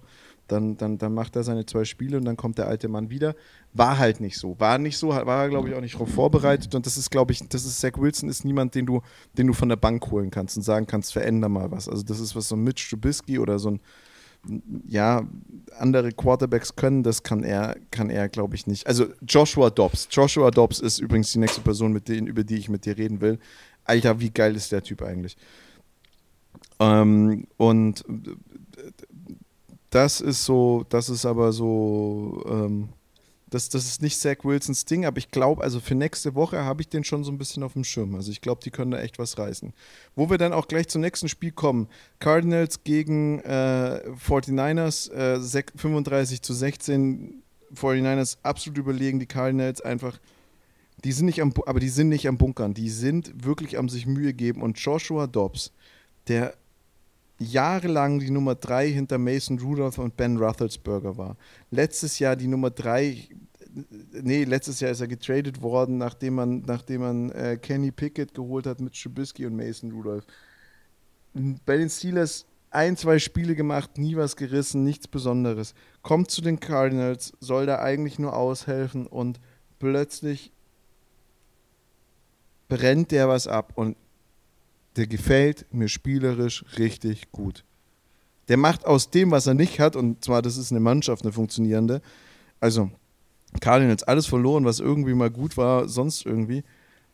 dann, 0.50 0.76
dann, 0.76 0.98
dann 0.98 1.14
macht 1.14 1.36
er 1.36 1.44
seine 1.44 1.66
zwei 1.66 1.84
Spiele 1.84 2.16
und 2.16 2.24
dann 2.24 2.36
kommt 2.36 2.58
der 2.58 2.66
alte 2.66 2.88
Mann 2.88 3.10
wieder. 3.10 3.34
War 3.72 3.98
halt 3.98 4.20
nicht 4.20 4.38
so. 4.38 4.58
War 4.58 4.78
nicht 4.78 4.98
so, 4.98 5.08
war 5.08 5.42
er, 5.42 5.48
glaube 5.48 5.68
ich, 5.68 5.74
auch 5.74 5.80
nicht 5.80 5.94
darauf 5.94 6.10
vorbereitet. 6.10 6.74
Und 6.74 6.86
das 6.86 6.96
ist, 6.96 7.10
glaube 7.10 7.32
ich, 7.32 7.46
das 7.48 7.64
ist 7.64 7.80
Zach 7.80 7.92
Wilson 7.96 8.28
ist 8.28 8.44
niemand, 8.44 8.74
den 8.74 8.86
du, 8.86 9.02
den 9.38 9.46
du 9.46 9.52
von 9.52 9.68
der 9.68 9.76
Bank 9.76 10.10
holen 10.10 10.30
kannst 10.30 10.56
und 10.56 10.62
sagen 10.62 10.86
kannst, 10.86 11.12
veränder 11.12 11.48
mal 11.48 11.70
was. 11.70 11.88
Also 11.88 12.02
das 12.02 12.20
ist 12.20 12.34
was 12.34 12.48
so 12.48 12.56
ein 12.56 12.64
Mitch 12.64 12.90
Trubisky 12.90 13.38
oder 13.38 13.58
so 13.58 13.70
ein 13.70 13.80
ja, 14.86 15.22
andere 15.78 16.12
Quarterbacks 16.12 16.74
können, 16.74 17.02
das 17.02 17.22
kann 17.22 17.44
er, 17.44 17.76
kann 17.90 18.08
er, 18.08 18.28
glaube 18.28 18.54
ich, 18.54 18.66
nicht. 18.66 18.86
Also 18.86 19.06
Joshua 19.26 19.70
Dobbs. 19.70 20.08
Joshua 20.10 20.50
Dobbs 20.50 20.80
ist 20.80 20.98
übrigens 20.98 21.32
die 21.32 21.38
nächste 21.38 21.60
Person, 21.60 21.92
mit 21.92 22.08
denen, 22.08 22.26
über 22.26 22.42
die 22.42 22.56
ich 22.56 22.68
mit 22.68 22.86
dir 22.86 22.96
reden 22.96 23.20
will. 23.20 23.38
Alter, 23.84 24.20
wie 24.20 24.30
geil 24.30 24.56
ist 24.56 24.72
der 24.72 24.82
Typ 24.82 25.02
eigentlich? 25.02 25.36
Ähm, 26.78 27.46
und 27.56 28.04
das 29.90 30.20
ist 30.20 30.44
so, 30.44 30.84
das 30.88 31.08
ist 31.08 31.26
aber 31.26 31.52
so, 31.52 32.44
ähm, 32.48 32.88
das, 33.50 33.68
das 33.68 33.84
ist 33.86 34.00
nicht 34.00 34.18
Zach 34.18 34.44
Wilsons 34.44 34.84
Ding, 34.84 35.04
aber 35.04 35.18
ich 35.18 35.30
glaube, 35.30 35.62
also 35.62 35.80
für 35.80 35.96
nächste 35.96 36.36
Woche 36.36 36.64
habe 36.64 36.82
ich 36.82 36.88
den 36.88 37.02
schon 37.02 37.24
so 37.24 37.32
ein 37.32 37.38
bisschen 37.38 37.64
auf 37.64 37.72
dem 37.72 37.82
Schirm. 37.82 38.14
Also 38.14 38.30
ich 38.30 38.40
glaube, 38.40 38.62
die 38.64 38.70
können 38.70 38.92
da 38.92 39.00
echt 39.00 39.18
was 39.18 39.38
reißen. 39.38 39.74
Wo 40.14 40.30
wir 40.30 40.38
dann 40.38 40.52
auch 40.52 40.68
gleich 40.68 40.88
zum 40.88 41.00
nächsten 41.00 41.28
Spiel 41.28 41.50
kommen. 41.50 41.88
Cardinals 42.20 42.84
gegen 42.84 43.40
äh, 43.40 44.02
49ers, 44.26 45.10
äh, 45.10 45.64
35 45.76 46.42
zu 46.42 46.54
16. 46.54 47.42
49ers 47.74 48.38
absolut 48.42 48.78
überlegen, 48.78 49.18
die 49.20 49.26
Cardinals 49.26 49.80
einfach, 49.80 50.18
die 51.04 51.12
sind 51.12 51.26
nicht 51.26 51.40
am, 51.40 51.52
aber 51.66 51.80
die 51.80 51.88
sind 51.88 52.08
nicht 52.08 52.26
am 52.26 52.36
Bunkern, 52.36 52.74
die 52.74 52.90
sind 52.90 53.44
wirklich 53.44 53.78
am 53.78 53.88
sich 53.88 54.06
Mühe 54.06 54.34
geben 54.34 54.62
und 54.62 54.78
Joshua 54.78 55.26
Dobbs, 55.26 55.72
der 56.26 56.54
jahrelang 57.40 58.20
die 58.20 58.30
Nummer 58.30 58.54
3 58.54 58.88
hinter 58.90 59.18
Mason 59.18 59.58
Rudolph 59.58 59.98
und 59.98 60.16
Ben 60.16 60.36
Roethlisberger 60.36 61.16
war. 61.16 61.36
Letztes 61.70 62.18
Jahr 62.18 62.36
die 62.36 62.46
Nummer 62.46 62.70
3, 62.70 63.28
nee, 64.22 64.44
letztes 64.44 64.80
Jahr 64.80 64.90
ist 64.90 65.00
er 65.00 65.08
getradet 65.08 65.62
worden, 65.62 65.96
nachdem 65.98 66.34
man, 66.34 66.62
nachdem 66.66 67.00
man 67.00 67.30
äh, 67.30 67.58
Kenny 67.60 67.90
Pickett 67.90 68.34
geholt 68.34 68.66
hat 68.66 68.80
mit 68.80 68.94
Trubisky 68.94 69.46
und 69.46 69.56
Mason 69.56 69.90
Rudolph. 69.90 70.26
Bei 71.64 71.78
den 71.78 71.88
Steelers 71.88 72.46
ein, 72.70 72.96
zwei 72.96 73.18
Spiele 73.18 73.54
gemacht, 73.54 73.98
nie 73.98 74.16
was 74.16 74.36
gerissen, 74.36 74.84
nichts 74.84 75.08
Besonderes. 75.08 75.74
Kommt 76.02 76.30
zu 76.30 76.42
den 76.42 76.60
Cardinals, 76.60 77.32
soll 77.40 77.66
da 77.66 77.78
eigentlich 77.80 78.18
nur 78.18 78.36
aushelfen 78.36 79.06
und 79.06 79.40
plötzlich 79.78 80.52
brennt 82.68 83.10
der 83.10 83.28
was 83.28 83.48
ab 83.48 83.72
und 83.74 83.96
der 84.96 85.06
gefällt 85.06 85.66
mir 85.72 85.88
spielerisch 85.88 86.64
richtig 86.78 87.30
gut. 87.32 87.64
Der 88.48 88.56
macht 88.56 88.84
aus 88.84 89.10
dem, 89.10 89.30
was 89.30 89.46
er 89.46 89.54
nicht 89.54 89.78
hat, 89.78 89.94
und 89.94 90.24
zwar, 90.24 90.42
das 90.42 90.56
ist 90.56 90.72
eine 90.72 90.80
Mannschaft, 90.80 91.24
eine 91.24 91.32
funktionierende. 91.32 92.02
Also, 92.58 92.90
Cardinals 93.60 94.02
alles 94.02 94.26
verloren, 94.26 94.64
was 94.64 94.80
irgendwie 94.80 95.14
mal 95.14 95.30
gut 95.30 95.56
war, 95.56 95.88
sonst 95.88 96.26
irgendwie, 96.26 96.64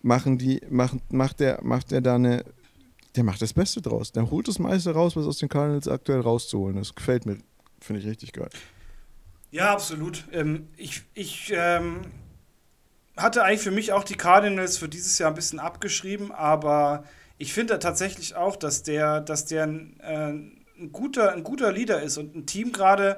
machen 0.03 0.39
die, 0.39 0.61
macht, 0.71 1.13
macht 1.13 1.41
der, 1.41 1.61
macht 1.63 1.91
der 1.91 2.01
da 2.01 2.15
eine, 2.15 2.45
der 3.17 3.25
macht 3.25 3.43
das 3.43 3.53
Beste 3.53 3.83
draus. 3.83 4.13
Der 4.13 4.31
holt 4.31 4.49
das 4.49 4.59
meiste 4.59 4.93
raus, 4.93 5.17
was 5.17 5.27
aus 5.27 5.39
den 5.39 5.49
Cardinals 5.49 5.89
aktuell 5.89 6.21
rauszuholen 6.21 6.79
ist. 6.79 6.97
Gefällt 6.97 7.27
mir, 7.27 7.39
finde 7.81 8.01
ich 8.01 8.07
richtig 8.07 8.33
geil. 8.33 8.51
Ja, 9.51 9.73
absolut. 9.73 10.25
Ähm, 10.33 10.69
ich 10.77 11.03
ich 11.15 11.53
ähm, 11.55 12.03
hatte 13.17 13.43
eigentlich 13.43 13.63
für 13.63 13.71
mich 13.71 13.93
auch 13.93 14.05
die 14.05 14.17
Cardinals 14.17 14.77
für 14.77 14.89
dieses 14.89 15.19
Jahr 15.19 15.31
ein 15.31 15.35
bisschen 15.35 15.59
abgeschrieben, 15.59 16.33
aber 16.33 17.05
ich 17.39 17.53
finde 17.53 17.79
tatsächlich 17.79 18.35
auch, 18.35 18.57
dass 18.57 18.83
der, 18.83 19.21
dass 19.21 19.45
der 19.45 19.65
ein, 19.65 20.01
äh, 20.01 20.29
ein, 20.81 20.93
guter, 20.93 21.33
ein 21.33 21.43
guter 21.43 21.73
Leader 21.73 22.03
ist 22.03 22.17
und 22.19 22.35
ein 22.35 22.47
Team 22.47 22.73
gerade 22.73 23.17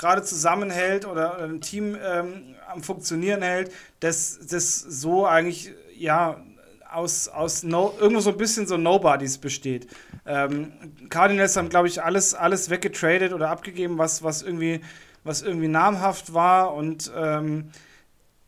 gerade 0.00 0.22
zusammenhält 0.22 1.06
oder 1.06 1.38
ein 1.38 1.60
Team 1.60 1.94
ähm, 2.02 2.54
am 2.66 2.82
Funktionieren 2.82 3.42
hält, 3.42 3.70
das, 4.00 4.38
das 4.48 4.78
so 4.78 5.26
eigentlich 5.26 5.72
ja 5.94 6.42
aus, 6.90 7.28
aus 7.28 7.62
no, 7.62 7.94
irgendwo 8.00 8.20
so 8.20 8.30
ein 8.30 8.38
bisschen 8.38 8.66
so 8.66 8.76
Nobodies 8.78 9.38
besteht. 9.38 9.86
Ähm, 10.26 10.72
Cardinals 11.10 11.56
haben, 11.56 11.68
glaube 11.68 11.86
ich, 11.86 12.02
alles, 12.02 12.34
alles 12.34 12.70
weggetradet 12.70 13.32
oder 13.32 13.50
abgegeben, 13.50 13.98
was, 13.98 14.22
was, 14.22 14.42
irgendwie, 14.42 14.80
was 15.22 15.42
irgendwie 15.42 15.68
namhaft 15.68 16.32
war 16.32 16.74
und 16.74 17.12
ähm, 17.14 17.70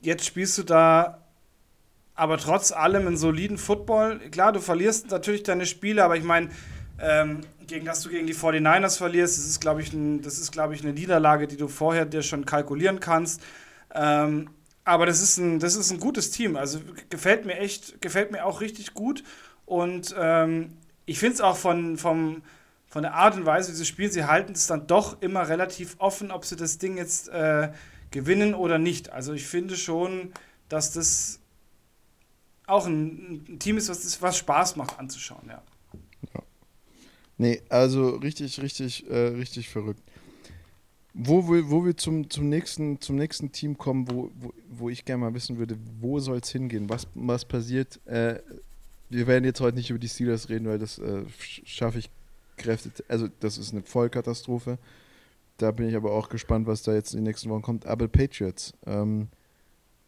jetzt 0.00 0.24
spielst 0.24 0.58
du 0.58 0.62
da 0.62 1.21
aber 2.14 2.38
trotz 2.38 2.72
allem 2.72 3.06
einen 3.06 3.16
soliden 3.16 3.58
Football. 3.58 4.18
Klar, 4.30 4.52
du 4.52 4.60
verlierst 4.60 5.10
natürlich 5.10 5.42
deine 5.42 5.66
Spiele, 5.66 6.04
aber 6.04 6.16
ich 6.16 6.24
meine, 6.24 6.50
ähm, 7.00 7.40
gegen, 7.66 7.86
dass 7.86 8.02
du 8.02 8.10
gegen 8.10 8.26
die 8.26 8.34
49ers 8.34 8.98
verlierst, 8.98 9.38
das 9.38 9.46
ist, 9.46 9.60
glaube 9.60 9.82
ich, 9.82 9.92
ein, 9.92 10.22
glaube 10.50 10.74
ich, 10.74 10.82
eine 10.82 10.92
Niederlage, 10.92 11.48
die 11.48 11.56
du 11.56 11.68
vorher 11.68 12.04
dir 12.04 12.22
schon 12.22 12.44
kalkulieren 12.44 13.00
kannst. 13.00 13.40
Ähm, 13.94 14.50
aber 14.84 15.06
das 15.06 15.22
ist, 15.22 15.38
ein, 15.38 15.58
das 15.58 15.76
ist 15.76 15.90
ein 15.90 16.00
gutes 16.00 16.30
Team. 16.30 16.56
Also 16.56 16.80
gefällt 17.08 17.46
mir 17.46 17.58
echt, 17.58 18.00
gefällt 18.02 18.32
mir 18.32 18.44
auch 18.44 18.60
richtig 18.60 18.94
gut. 18.94 19.22
Und 19.64 20.14
ähm, 20.18 20.72
ich 21.06 21.18
finde 21.18 21.34
es 21.34 21.40
auch 21.40 21.56
von, 21.56 21.96
vom, 21.96 22.42
von 22.88 23.02
der 23.02 23.14
Art 23.14 23.36
und 23.36 23.46
Weise, 23.46 23.72
wie 23.72 23.76
sie 23.76 23.86
spielen, 23.86 24.10
sie 24.10 24.24
halten 24.24 24.52
es 24.52 24.66
dann 24.66 24.86
doch 24.86 25.22
immer 25.22 25.48
relativ 25.48 25.96
offen, 25.98 26.30
ob 26.30 26.44
sie 26.44 26.56
das 26.56 26.78
Ding 26.78 26.96
jetzt 26.96 27.28
äh, 27.28 27.70
gewinnen 28.10 28.54
oder 28.54 28.78
nicht. 28.78 29.10
Also 29.10 29.32
ich 29.32 29.46
finde 29.46 29.76
schon, 29.76 30.32
dass 30.68 30.92
das 30.92 31.41
auch 32.66 32.86
ein, 32.86 33.44
ein 33.48 33.58
Team 33.58 33.76
ist, 33.76 33.88
was, 33.88 34.22
was 34.22 34.38
Spaß 34.38 34.76
macht 34.76 34.98
anzuschauen, 34.98 35.48
ja. 35.48 35.62
ja. 36.34 36.42
Nee, 37.38 37.62
also 37.68 38.10
richtig, 38.10 38.60
richtig, 38.60 39.08
äh, 39.10 39.28
richtig 39.28 39.68
verrückt. 39.68 40.02
Wo, 41.14 41.46
wo, 41.46 41.70
wo 41.70 41.84
wir 41.84 41.96
zum, 41.96 42.30
zum, 42.30 42.48
nächsten, 42.48 43.00
zum 43.00 43.16
nächsten 43.16 43.52
Team 43.52 43.76
kommen, 43.76 44.10
wo, 44.10 44.30
wo, 44.34 44.54
wo 44.70 44.88
ich 44.88 45.04
gerne 45.04 45.22
mal 45.22 45.34
wissen 45.34 45.58
würde, 45.58 45.76
wo 46.00 46.20
soll 46.20 46.38
es 46.38 46.50
hingehen? 46.50 46.88
Was, 46.88 47.06
was 47.14 47.44
passiert? 47.44 48.00
Äh, 48.06 48.40
wir 49.10 49.26
werden 49.26 49.44
jetzt 49.44 49.60
heute 49.60 49.76
nicht 49.76 49.90
über 49.90 49.98
die 49.98 50.08
Steelers 50.08 50.48
reden, 50.48 50.66
weil 50.66 50.78
das 50.78 50.98
äh, 50.98 51.24
schaffe 51.38 51.98
ich 51.98 52.10
Kräfte. 52.56 52.90
Also, 53.08 53.28
das 53.40 53.58
ist 53.58 53.72
eine 53.72 53.82
Vollkatastrophe. 53.82 54.78
Da 55.58 55.70
bin 55.70 55.88
ich 55.88 55.96
aber 55.96 56.12
auch 56.12 56.28
gespannt, 56.28 56.66
was 56.66 56.82
da 56.82 56.94
jetzt 56.94 57.12
in 57.12 57.18
den 57.18 57.24
nächsten 57.24 57.50
Wochen 57.50 57.62
kommt. 57.62 57.86
Aber 57.86 58.08
Patriots. 58.08 58.72
Ähm, 58.86 59.28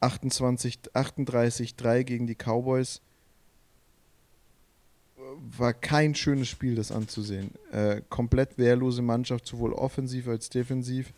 28, 0.05 0.79
38, 0.93 1.77
3 1.77 2.03
gegen 2.03 2.27
die 2.27 2.35
Cowboys. 2.35 3.01
War 5.57 5.73
kein 5.73 6.15
schönes 6.15 6.49
Spiel, 6.49 6.75
das 6.75 6.93
anzusehen. 6.93 7.51
Äh, 7.73 8.03
komplett 8.09 8.59
wehrlose 8.59 9.03
Mannschaft, 9.03 9.47
sowohl 9.47 9.73
offensiv 9.73 10.29
als 10.29 10.49
defensiv. 10.49 11.13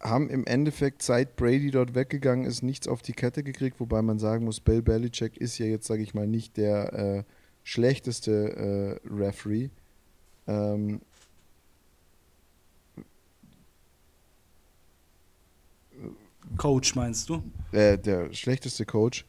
Haben 0.00 0.28
im 0.30 0.44
Endeffekt, 0.46 1.02
seit 1.02 1.36
Brady 1.36 1.70
dort 1.70 1.94
weggegangen 1.94 2.44
ist, 2.44 2.62
nichts 2.62 2.88
auf 2.88 3.02
die 3.02 3.12
Kette 3.12 3.42
gekriegt, 3.42 3.80
wobei 3.80 4.02
man 4.02 4.18
sagen 4.18 4.44
muss, 4.44 4.60
Bill 4.60 4.82
Belichick 4.82 5.36
ist 5.36 5.58
ja 5.58 5.66
jetzt, 5.66 5.86
sage 5.86 6.02
ich 6.02 6.12
mal, 6.14 6.26
nicht 6.26 6.56
der 6.56 6.92
äh, 6.92 7.24
schlechteste 7.62 9.00
äh, 9.06 9.08
Referee. 9.08 9.70
Ähm, 10.46 11.00
Coach 16.56 16.94
meinst 16.94 17.28
du? 17.28 17.42
Äh, 17.72 17.98
der 17.98 18.32
schlechteste 18.32 18.84
Coach. 18.84 19.24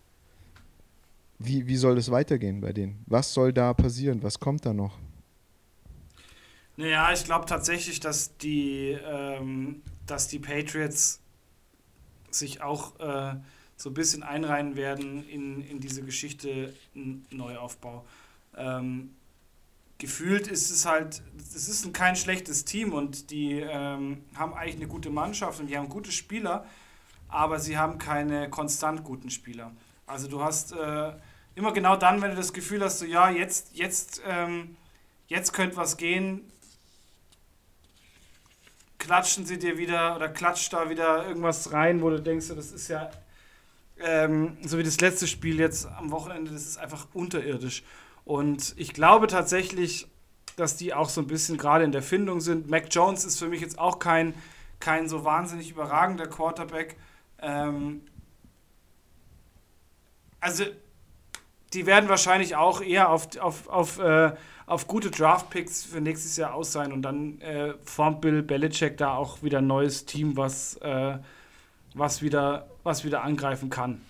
Wie, 1.40 1.68
wie 1.68 1.78
soll 1.78 1.98
es 1.98 2.10
weitergehen 2.10 2.62
bei 2.62 2.72
denen? 2.72 3.04
Was 3.06 3.34
soll 3.34 3.52
da 3.52 3.74
passieren? 3.74 4.24
Was 4.24 4.40
kommt 4.40 4.66
da 4.66 4.74
noch? 4.74 4.98
Naja, 6.78 7.12
ich 7.14 7.24
glaube 7.24 7.46
tatsächlich, 7.46 8.00
dass 8.00 8.38
die, 8.38 8.98
ähm, 9.06 9.82
dass 10.08 10.28
die 10.28 10.40
Patriots 10.40 11.20
sich 12.32 12.62
auch 12.62 13.00
äh, 13.00 13.36
so 13.76 13.90
ein 13.90 13.94
bisschen 13.94 14.24
einreihen 14.24 14.76
werden 14.76 15.28
in, 15.28 15.62
in 15.62 15.80
diese 15.80 16.04
Geschichte 16.04 16.74
Neuaufbau. 17.30 18.06
Ähm, 18.58 19.12
gefühlt 19.98 20.48
ist 20.48 20.72
es 20.72 20.86
halt, 20.86 21.22
es 21.38 21.68
ist 21.68 21.94
kein 21.94 22.16
schlechtes 22.16 22.66
Team 22.66 22.94
und 22.94 23.30
die 23.30 23.60
ähm, 23.60 24.24
haben 24.36 24.54
eigentlich 24.54 24.78
eine 24.78 24.88
gute 24.88 25.10
Mannschaft 25.10 25.60
und 25.60 25.68
die 25.68 25.78
haben 25.78 25.90
gute 25.90 26.12
Spieler, 26.12 26.66
aber 27.34 27.60
sie 27.60 27.78
haben 27.78 27.98
keine 27.98 28.50
konstant 28.50 29.04
guten 29.04 29.30
Spieler. 29.30 29.72
Also 30.06 30.28
du 30.28 30.44
hast 30.44 30.74
äh, 30.74 31.14
immer 31.56 31.72
genau 31.74 31.96
dann, 31.96 32.22
wenn 32.22 32.32
du 32.32 32.38
das 32.38 32.54
Gefühl 32.54 32.84
hast, 32.84 33.00
so 33.00 33.06
ja, 33.06 33.30
jetzt, 33.30 33.76
jetzt, 33.76 34.22
ähm, 34.28 34.78
jetzt 35.28 35.54
könnte 35.54 35.78
was 35.78 35.98
gehen, 35.98 36.42
klatschen 39.00 39.46
sie 39.46 39.60
dir 39.60 39.78
wieder 39.78 40.16
oder 40.16 40.30
klatscht 40.30 40.72
da 40.74 40.90
wieder 40.90 41.28
irgendwas 41.28 41.74
rein, 41.74 42.02
wo 42.02 42.10
du 42.10 42.22
denkst, 42.22 42.48
das 42.50 42.72
ist 42.72 42.88
ja 42.88 43.10
ähm, 44.00 44.58
so 44.64 44.78
wie 44.78 44.84
das 44.84 45.00
letzte 45.02 45.28
Spiel 45.28 45.60
jetzt 45.60 45.86
am 45.86 46.12
Wochenende, 46.12 46.52
das 46.52 46.64
ist 46.64 46.78
einfach 46.78 47.08
unterirdisch. 47.14 47.84
Und 48.26 48.74
ich 48.78 48.94
glaube 48.94 49.28
tatsächlich, 49.28 50.08
dass 50.56 50.78
die 50.78 50.94
auch 50.94 51.10
so 51.10 51.22
ein 51.22 51.28
bisschen 51.28 51.58
gerade 51.58 51.84
in 51.84 51.92
der 51.92 52.02
Findung 52.02 52.42
sind. 52.42 52.70
Mac 52.70 52.88
Jones 52.92 53.26
ist 53.26 53.40
für 53.40 53.48
mich 53.48 53.62
jetzt 53.62 53.80
auch 53.80 54.00
kein, 54.00 54.34
kein 54.80 55.10
so 55.10 55.24
wahnsinnig 55.24 55.72
überragender 55.72 56.28
Quarterback. 56.28 56.96
Ähm, 57.40 58.02
also, 60.40 60.66
die 61.74 61.86
werden 61.86 62.10
wahrscheinlich 62.10 62.56
auch 62.56 62.82
eher 62.82 63.10
auf, 63.10 63.38
auf, 63.38 63.68
auf, 63.68 64.00
äh, 64.00 64.34
auf 64.66 64.88
gute 64.88 65.12
Draft-Picks 65.12 65.84
für 65.84 66.02
nächstes 66.02 66.38
Jahr 66.38 66.54
aus 66.54 66.72
sein 66.72 66.94
und 66.94 67.02
dann 67.02 67.42
äh, 67.42 67.74
formt 67.84 68.22
Bill 68.22 68.44
Belichick 68.44 68.98
da 68.98 69.16
auch 69.16 69.42
wieder 69.44 69.60
ein 69.60 69.68
neues 69.68 70.06
Team, 70.06 70.38
was, 70.38 70.78
äh, 70.78 71.18
was, 71.94 72.22
wieder, 72.22 72.70
was 72.84 73.04
wieder 73.04 73.24
angreifen 73.24 73.70
kann. 73.70 74.02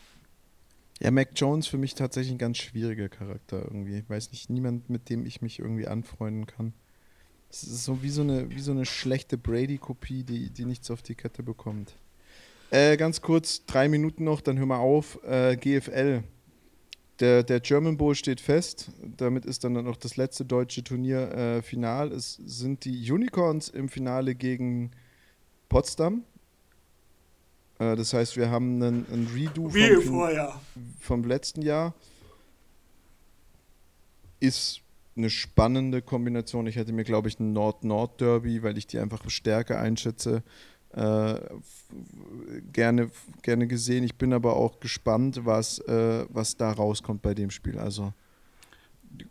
Ja, 0.99 1.11
Mac 1.11 1.29
Jones 1.35 1.67
für 1.67 1.77
mich 1.77 1.95
tatsächlich 1.95 2.33
ein 2.33 2.37
ganz 2.37 2.57
schwieriger 2.57 3.09
Charakter 3.09 3.61
irgendwie. 3.61 3.99
Ich 3.99 4.09
weiß 4.09 4.31
nicht, 4.31 4.49
niemand, 4.49 4.89
mit 4.89 5.09
dem 5.09 5.25
ich 5.25 5.41
mich 5.41 5.59
irgendwie 5.59 5.87
anfreunden 5.87 6.45
kann. 6.45 6.73
Es 7.49 7.63
ist 7.63 7.83
so 7.83 8.01
wie 8.01 8.09
so 8.09 8.21
eine, 8.21 8.49
wie 8.49 8.59
so 8.59 8.71
eine 8.71 8.85
schlechte 8.85 9.37
Brady-Kopie, 9.37 10.23
die, 10.23 10.49
die 10.49 10.65
nichts 10.65 10.89
auf 10.89 11.01
die 11.01 11.15
Kette 11.15 11.43
bekommt. 11.43 11.95
Äh, 12.73 12.97
ganz 12.97 13.21
kurz, 13.21 13.67
drei 13.67 13.87
Minuten 13.87 14.23
noch, 14.23 14.41
dann 14.41 14.57
hör 14.57 14.65
mal 14.65 14.79
auf. 14.79 15.23
Äh, 15.23 15.57
GFL. 15.57 16.23
Der, 17.19 17.43
der 17.43 17.59
German 17.59 17.97
Bowl 17.97 18.15
steht 18.15 18.41
fest. 18.41 18.89
Damit 19.15 19.45
ist 19.45 19.63
dann 19.63 19.73
noch 19.73 19.95
das 19.95 20.17
letzte 20.17 20.43
deutsche 20.43 20.83
Turnier 20.83 21.31
äh, 21.33 21.61
final. 21.61 22.11
Es 22.11 22.33
sind 22.33 22.85
die 22.85 23.11
Unicorns 23.11 23.69
im 23.69 23.89
Finale 23.89 24.33
gegen 24.33 24.89
Potsdam. 25.69 26.23
Äh, 27.77 27.95
das 27.95 28.11
heißt, 28.11 28.37
wir 28.37 28.49
haben 28.49 28.81
einen, 28.81 29.05
einen 29.05 29.27
Redo 29.27 29.69
vom, 29.69 30.01
vorher. 30.01 30.59
vom 30.99 31.23
letzten 31.25 31.61
Jahr. 31.61 31.93
Ist 34.39 34.81
eine 35.15 35.29
spannende 35.29 36.01
Kombination. 36.01 36.65
Ich 36.65 36.75
hätte 36.75 36.91
mir, 36.91 37.03
glaube 37.03 37.27
ich, 37.27 37.39
ein 37.39 37.53
Nord-Nord-Derby, 37.53 38.63
weil 38.63 38.79
ich 38.79 38.87
die 38.87 38.97
einfach 38.97 39.29
stärker 39.29 39.79
einschätze, 39.79 40.41
äh, 40.93 41.39
gerne, 42.71 43.09
gerne 43.41 43.67
gesehen. 43.67 44.03
Ich 44.03 44.15
bin 44.15 44.33
aber 44.33 44.55
auch 44.55 44.79
gespannt, 44.79 45.41
was, 45.43 45.79
äh, 45.79 46.25
was 46.29 46.55
da 46.55 46.71
rauskommt 46.71 47.21
bei 47.21 47.33
dem 47.33 47.49
Spiel. 47.49 47.79
Also 47.79 48.13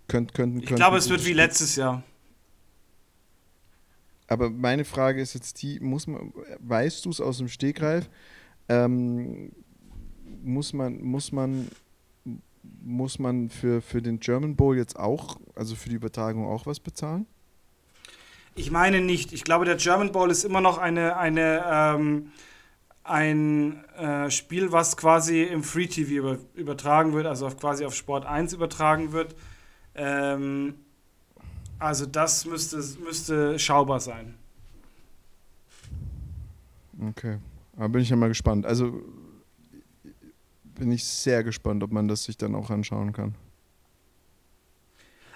könnt, 0.09 0.35
könnten, 0.35 0.61
Ich 0.61 0.67
glaube, 0.67 0.97
es 0.97 1.09
wird 1.09 1.25
wie 1.25 1.33
letztes 1.33 1.77
Jahr. 1.77 2.03
Aber 4.27 4.51
meine 4.51 4.85
Frage 4.85 5.21
ist 5.21 5.35
jetzt 5.35 5.63
die, 5.63 5.79
muss 5.79 6.07
man, 6.07 6.33
weißt 6.61 7.05
du 7.05 7.11
es 7.11 7.21
aus 7.21 7.39
dem 7.39 7.49
Stegreif? 7.49 8.09
Ähm, 8.69 9.53
muss 10.43 10.73
man, 10.73 11.03
muss 11.03 11.33
man, 11.33 11.69
muss 12.83 13.19
man 13.19 13.51
für, 13.51 13.83
für 13.83 14.03
den 14.03 14.21
German 14.21 14.57
Bowl 14.57 14.77
jetzt 14.77 14.99
auch, 14.99 15.39
also 15.55 15.77
für 15.77 15.91
die 15.91 15.97
Übertragung 15.97 16.47
auch 16.47 16.67
was 16.67 16.81
bezahlen? 16.81 17.27
Ich 18.55 18.71
meine 18.71 19.01
nicht. 19.01 19.33
Ich 19.33 19.45
glaube, 19.45 19.65
der 19.65 19.77
German 19.77 20.13
Bowl 20.13 20.31
ist 20.31 20.45
immer 20.45 20.61
noch 20.61 20.79
eine, 20.79 21.17
eine, 21.17 21.65
ähm, 21.67 22.33
ein 23.03 23.85
äh, 23.95 24.31
Spiel, 24.31 24.73
was 24.73 24.97
quasi 24.97 25.43
im 25.43 25.63
Free 25.63 25.87
TV 25.87 26.11
über, 26.13 26.39
übertragen 26.55 27.15
wird, 27.15 27.27
also 27.27 27.47
auf, 27.47 27.57
quasi 27.59 27.85
auf 27.85 27.95
Sport 27.95 28.27
1 28.27 28.53
übertragen 28.53 29.13
wird. 29.13 29.35
Ähm, 29.95 30.75
also 31.79 32.07
das 32.07 32.45
müsste, 32.45 32.77
müsste 33.03 33.59
schaubar 33.59 34.01
sein. 34.01 34.35
Okay. 37.09 37.39
Da 37.77 37.89
bin 37.89 38.03
ich 38.03 38.11
ja 38.11 38.17
mal 38.17 38.29
gespannt. 38.29 38.67
Also 38.67 39.03
bin 40.77 40.93
ich 40.93 41.05
sehr 41.05 41.43
gespannt, 41.43 41.83
ob 41.83 41.91
man 41.91 42.07
das 42.07 42.25
sich 42.25 42.37
dann 42.37 42.55
auch 42.55 42.71
anschauen 42.71 43.13
kann. 43.13 43.35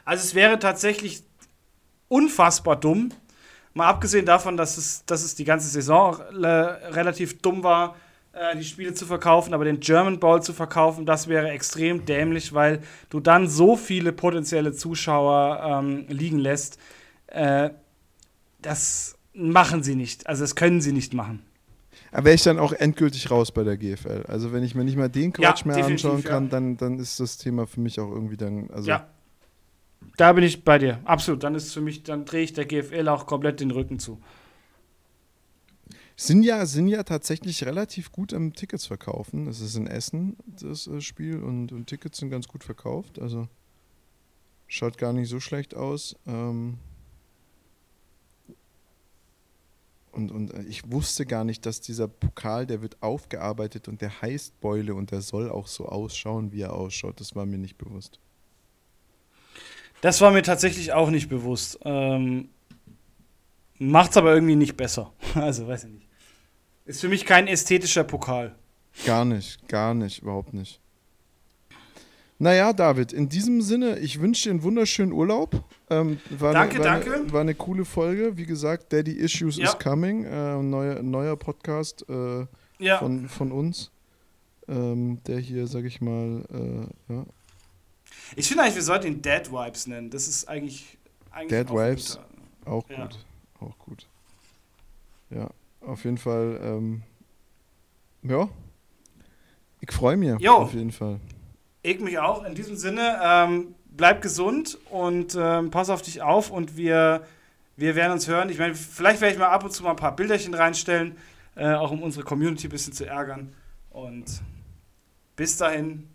Also 0.05 0.23
es 0.23 0.35
wäre 0.35 0.59
tatsächlich 0.59 1.25
unfassbar 2.09 2.77
dumm. 2.77 3.11
Mal 3.75 3.89
abgesehen 3.89 4.25
davon, 4.25 4.57
dass 4.57 4.79
es, 4.79 5.05
dass 5.05 5.23
es 5.23 5.35
die 5.35 5.45
ganze 5.45 5.69
Saison 5.69 6.15
relativ 6.15 7.43
dumm 7.43 7.63
war, 7.63 7.97
äh, 8.33 8.57
die 8.57 8.65
Spiele 8.65 8.95
zu 8.95 9.07
verkaufen, 9.07 9.55
aber 9.55 9.65
den 9.65 9.81
German 9.81 10.19
Bowl 10.19 10.43
zu 10.43 10.53
verkaufen, 10.53 11.07
das 11.07 11.29
wäre 11.29 11.51
extrem 11.51 12.05
dämlich, 12.05 12.53
weil 12.53 12.83
du 13.11 13.21
dann 13.21 13.49
so 13.49 13.77
viele 13.77 14.13
potenzielle 14.13 14.73
Zuschauer 14.73 15.61
ähm, 15.65 16.07
liegen 16.09 16.39
lässt. 16.39 16.79
Äh, 17.29 17.71
das 18.61 19.17
machen 19.33 19.83
sie 19.83 19.95
nicht. 19.95 20.27
Also 20.27 20.43
das 20.43 20.55
können 20.55 20.81
sie 20.81 20.93
nicht 20.93 21.15
machen. 21.15 21.43
Aber 22.13 22.25
wäre 22.25 22.35
ich 22.35 22.43
dann 22.43 22.59
auch 22.59 22.73
endgültig 22.73 23.31
raus 23.31 23.53
bei 23.53 23.65
der 23.65 23.77
GFL. 23.77 24.25
Also 24.29 24.53
wenn 24.53 24.63
ich 24.63 24.75
mir 24.75 24.85
nicht 24.85 24.97
mal 24.97 25.09
den 25.09 25.33
Quatsch 25.33 25.65
ja, 25.65 25.75
mehr 25.75 25.85
anschauen 25.85 26.23
kann, 26.23 26.45
ja. 26.45 26.51
dann, 26.51 26.77
dann 26.77 26.99
ist 26.99 27.21
das 27.21 27.37
Thema 27.39 27.67
für 27.67 27.81
mich 27.81 28.01
auch 28.01 28.11
irgendwie 28.11 28.37
dann. 28.37 28.71
Also 28.71 28.89
ja. 28.89 29.07
Da 30.17 30.33
bin 30.33 30.45
ich 30.45 30.65
bei 30.65 30.79
dir. 30.79 31.01
Absolut. 31.05 31.43
Dann 31.43 31.55
ist 31.55 31.73
für 31.73 31.81
mich, 31.81 32.03
dann 32.03 32.25
drehe 32.25 32.43
ich 32.43 32.53
der 32.53 32.65
GFL 32.65 33.09
auch 33.09 33.27
komplett 33.27 33.61
den 33.61 33.71
Rücken 33.71 33.99
zu 33.99 34.21
sind 36.17 36.43
ja, 36.43 36.65
sind 36.65 36.89
ja 36.89 37.03
tatsächlich 37.03 37.65
relativ 37.65 38.11
gut 38.11 38.33
am 38.33 38.55
Tickets 38.55 38.87
verkaufen. 38.87 39.47
Es 39.47 39.61
ist 39.61 39.77
in 39.77 39.87
Essen, 39.87 40.37
das 40.47 40.87
äh, 40.87 41.01
Spiel, 41.01 41.43
und, 41.43 41.73
und 41.73 41.87
Tickets 41.87 42.19
sind 42.19 42.31
ganz 42.31 42.49
gut 42.49 42.65
verkauft. 42.65 43.21
Also 43.21 43.49
schaut 44.67 44.97
gar 44.97 45.13
nicht 45.13 45.29
so 45.29 45.41
schlecht 45.41 45.75
aus. 45.75 46.17
Ähm 46.27 46.79
und, 50.13 50.33
und 50.33 50.55
äh, 50.55 50.63
ich 50.63 50.91
wusste 50.91 51.27
gar 51.27 51.45
nicht, 51.45 51.67
dass 51.67 51.83
dieser 51.83 52.09
Pokal, 52.09 52.67
der 52.67 52.81
wird 52.81 53.03
aufgearbeitet 53.03 53.87
und 53.87 54.01
der 54.01 54.23
heißt 54.23 54.59
Beule 54.61 54.95
und 54.95 55.11
der 55.11 55.21
soll 55.21 55.51
auch 55.51 55.67
so 55.67 55.87
ausschauen, 55.87 56.51
wie 56.51 56.63
er 56.63 56.73
ausschaut. 56.73 57.21
Das 57.21 57.37
war 57.37 57.45
mir 57.45 57.59
nicht 57.59 57.77
bewusst. 57.77 58.21
Das 60.01 60.21
war 60.21 60.31
mir 60.31 60.43
tatsächlich 60.43 60.93
auch 60.93 61.11
nicht 61.11 61.29
bewusst. 61.29 61.79
Ähm, 61.85 62.49
macht's 63.79 64.17
aber 64.17 64.35
irgendwie 64.35 64.57
nicht 64.57 64.77
besser. 64.77 65.13
Also, 65.35 65.67
weiß 65.67 65.85
ich 65.85 65.91
nicht. 65.91 66.09
Ist 66.85 67.01
für 67.01 67.09
mich 67.09 67.25
kein 67.25 67.49
ästhetischer 67.49 68.05
Pokal. 68.05 68.55
Gar 69.05 69.25
nicht, 69.25 69.69
gar 69.69 69.93
nicht, 69.93 70.23
überhaupt 70.23 70.55
nicht. 70.55 70.81
Naja, 72.39 72.73
David, 72.73 73.13
in 73.13 73.29
diesem 73.29 73.63
Sinne, 73.63 73.99
ich 73.99 74.21
wünsche 74.21 74.45
dir 74.45 74.51
einen 74.51 74.63
wunderschönen 74.63 75.13
Urlaub. 75.13 75.65
Ähm, 75.89 76.21
war 76.31 76.53
danke, 76.53 76.77
eine, 76.77 76.85
war 76.85 76.93
danke. 76.93 77.15
Eine, 77.15 77.33
war 77.33 77.41
eine 77.41 77.55
coole 77.55 77.85
Folge. 77.85 78.37
Wie 78.37 78.45
gesagt, 78.45 78.93
Daddy 78.93 79.13
Issues 79.13 79.57
ja. 79.57 79.65
is 79.65 79.79
coming. 79.79 80.25
Äh, 80.25 80.63
neuer, 80.63 81.03
neuer 81.03 81.37
Podcast 81.37 82.05
äh, 82.11 82.47
ja. 82.79 82.99
von, 82.99 83.29
von 83.29 83.53
uns. 83.53 83.91
Ähm, 84.69 85.21
der 85.27 85.39
hier, 85.39 85.67
sag 85.67 85.85
ich 85.85 86.01
mal, 86.01 86.45
äh, 86.53 87.13
ja. 87.13 87.25
Ich 88.35 88.49
finde 88.49 88.65
eigentlich, 88.65 88.77
wir 88.77 88.83
sollten 88.83 89.07
ihn 89.07 89.23
Dead 89.23 89.51
Vibes 89.51 89.87
nennen. 89.87 90.11
Das 90.11 90.27
ist 90.27 90.49
eigentlich. 90.49 90.99
eigentlich 91.31 91.67
Dead 91.67 91.71
Vibes, 91.71 92.19
auch 92.65 92.87
gut. 92.87 92.97
Ja. 92.97 93.09
Auch 93.61 93.79
gut. 93.79 94.07
Ja 95.31 95.49
auf 95.87 96.05
jeden 96.05 96.19
Fall, 96.19 96.61
ähm, 96.63 97.03
ja, 98.23 98.49
ich 99.81 99.93
freue 99.93 100.17
mich 100.17 100.39
jo. 100.41 100.53
auf 100.55 100.75
jeden 100.75 100.93
Fall. 100.93 101.21
Ich 101.83 102.01
mich 102.01 102.19
auch. 102.19 102.45
In 102.45 102.55
diesem 102.55 102.77
Sinne, 102.77 103.21
ähm, 103.23 103.75
bleib 103.87 104.21
gesund 104.21 104.79
und 104.91 105.37
ähm, 105.39 105.71
pass 105.71 105.91
auf 105.91 106.03
dich 106.03 106.23
auf 106.23 106.51
und 106.51 106.77
wir, 106.77 107.23
wir 107.77 107.95
werden 107.95 108.13
uns 108.13 108.27
hören. 108.27 108.51
Ich 108.51 108.59
meine, 108.59 108.75
vielleicht 108.75 109.21
werde 109.21 109.35
ich 109.35 109.39
mal 109.39 109.49
ab 109.49 109.63
und 109.63 109.71
zu 109.71 109.85
mal 109.85 109.91
ein 109.91 109.97
paar 109.97 110.17
Bilderchen 110.17 110.55
reinstellen, 110.55 111.17
äh, 111.55 111.73
auch 111.75 111.93
um 111.93 112.03
unsere 112.03 112.25
Community 112.25 112.67
ein 112.67 112.71
bisschen 112.71 112.93
zu 112.93 113.07
ärgern. 113.07 113.55
Und 113.91 114.43
bis 115.37 115.57
dahin, 115.57 116.09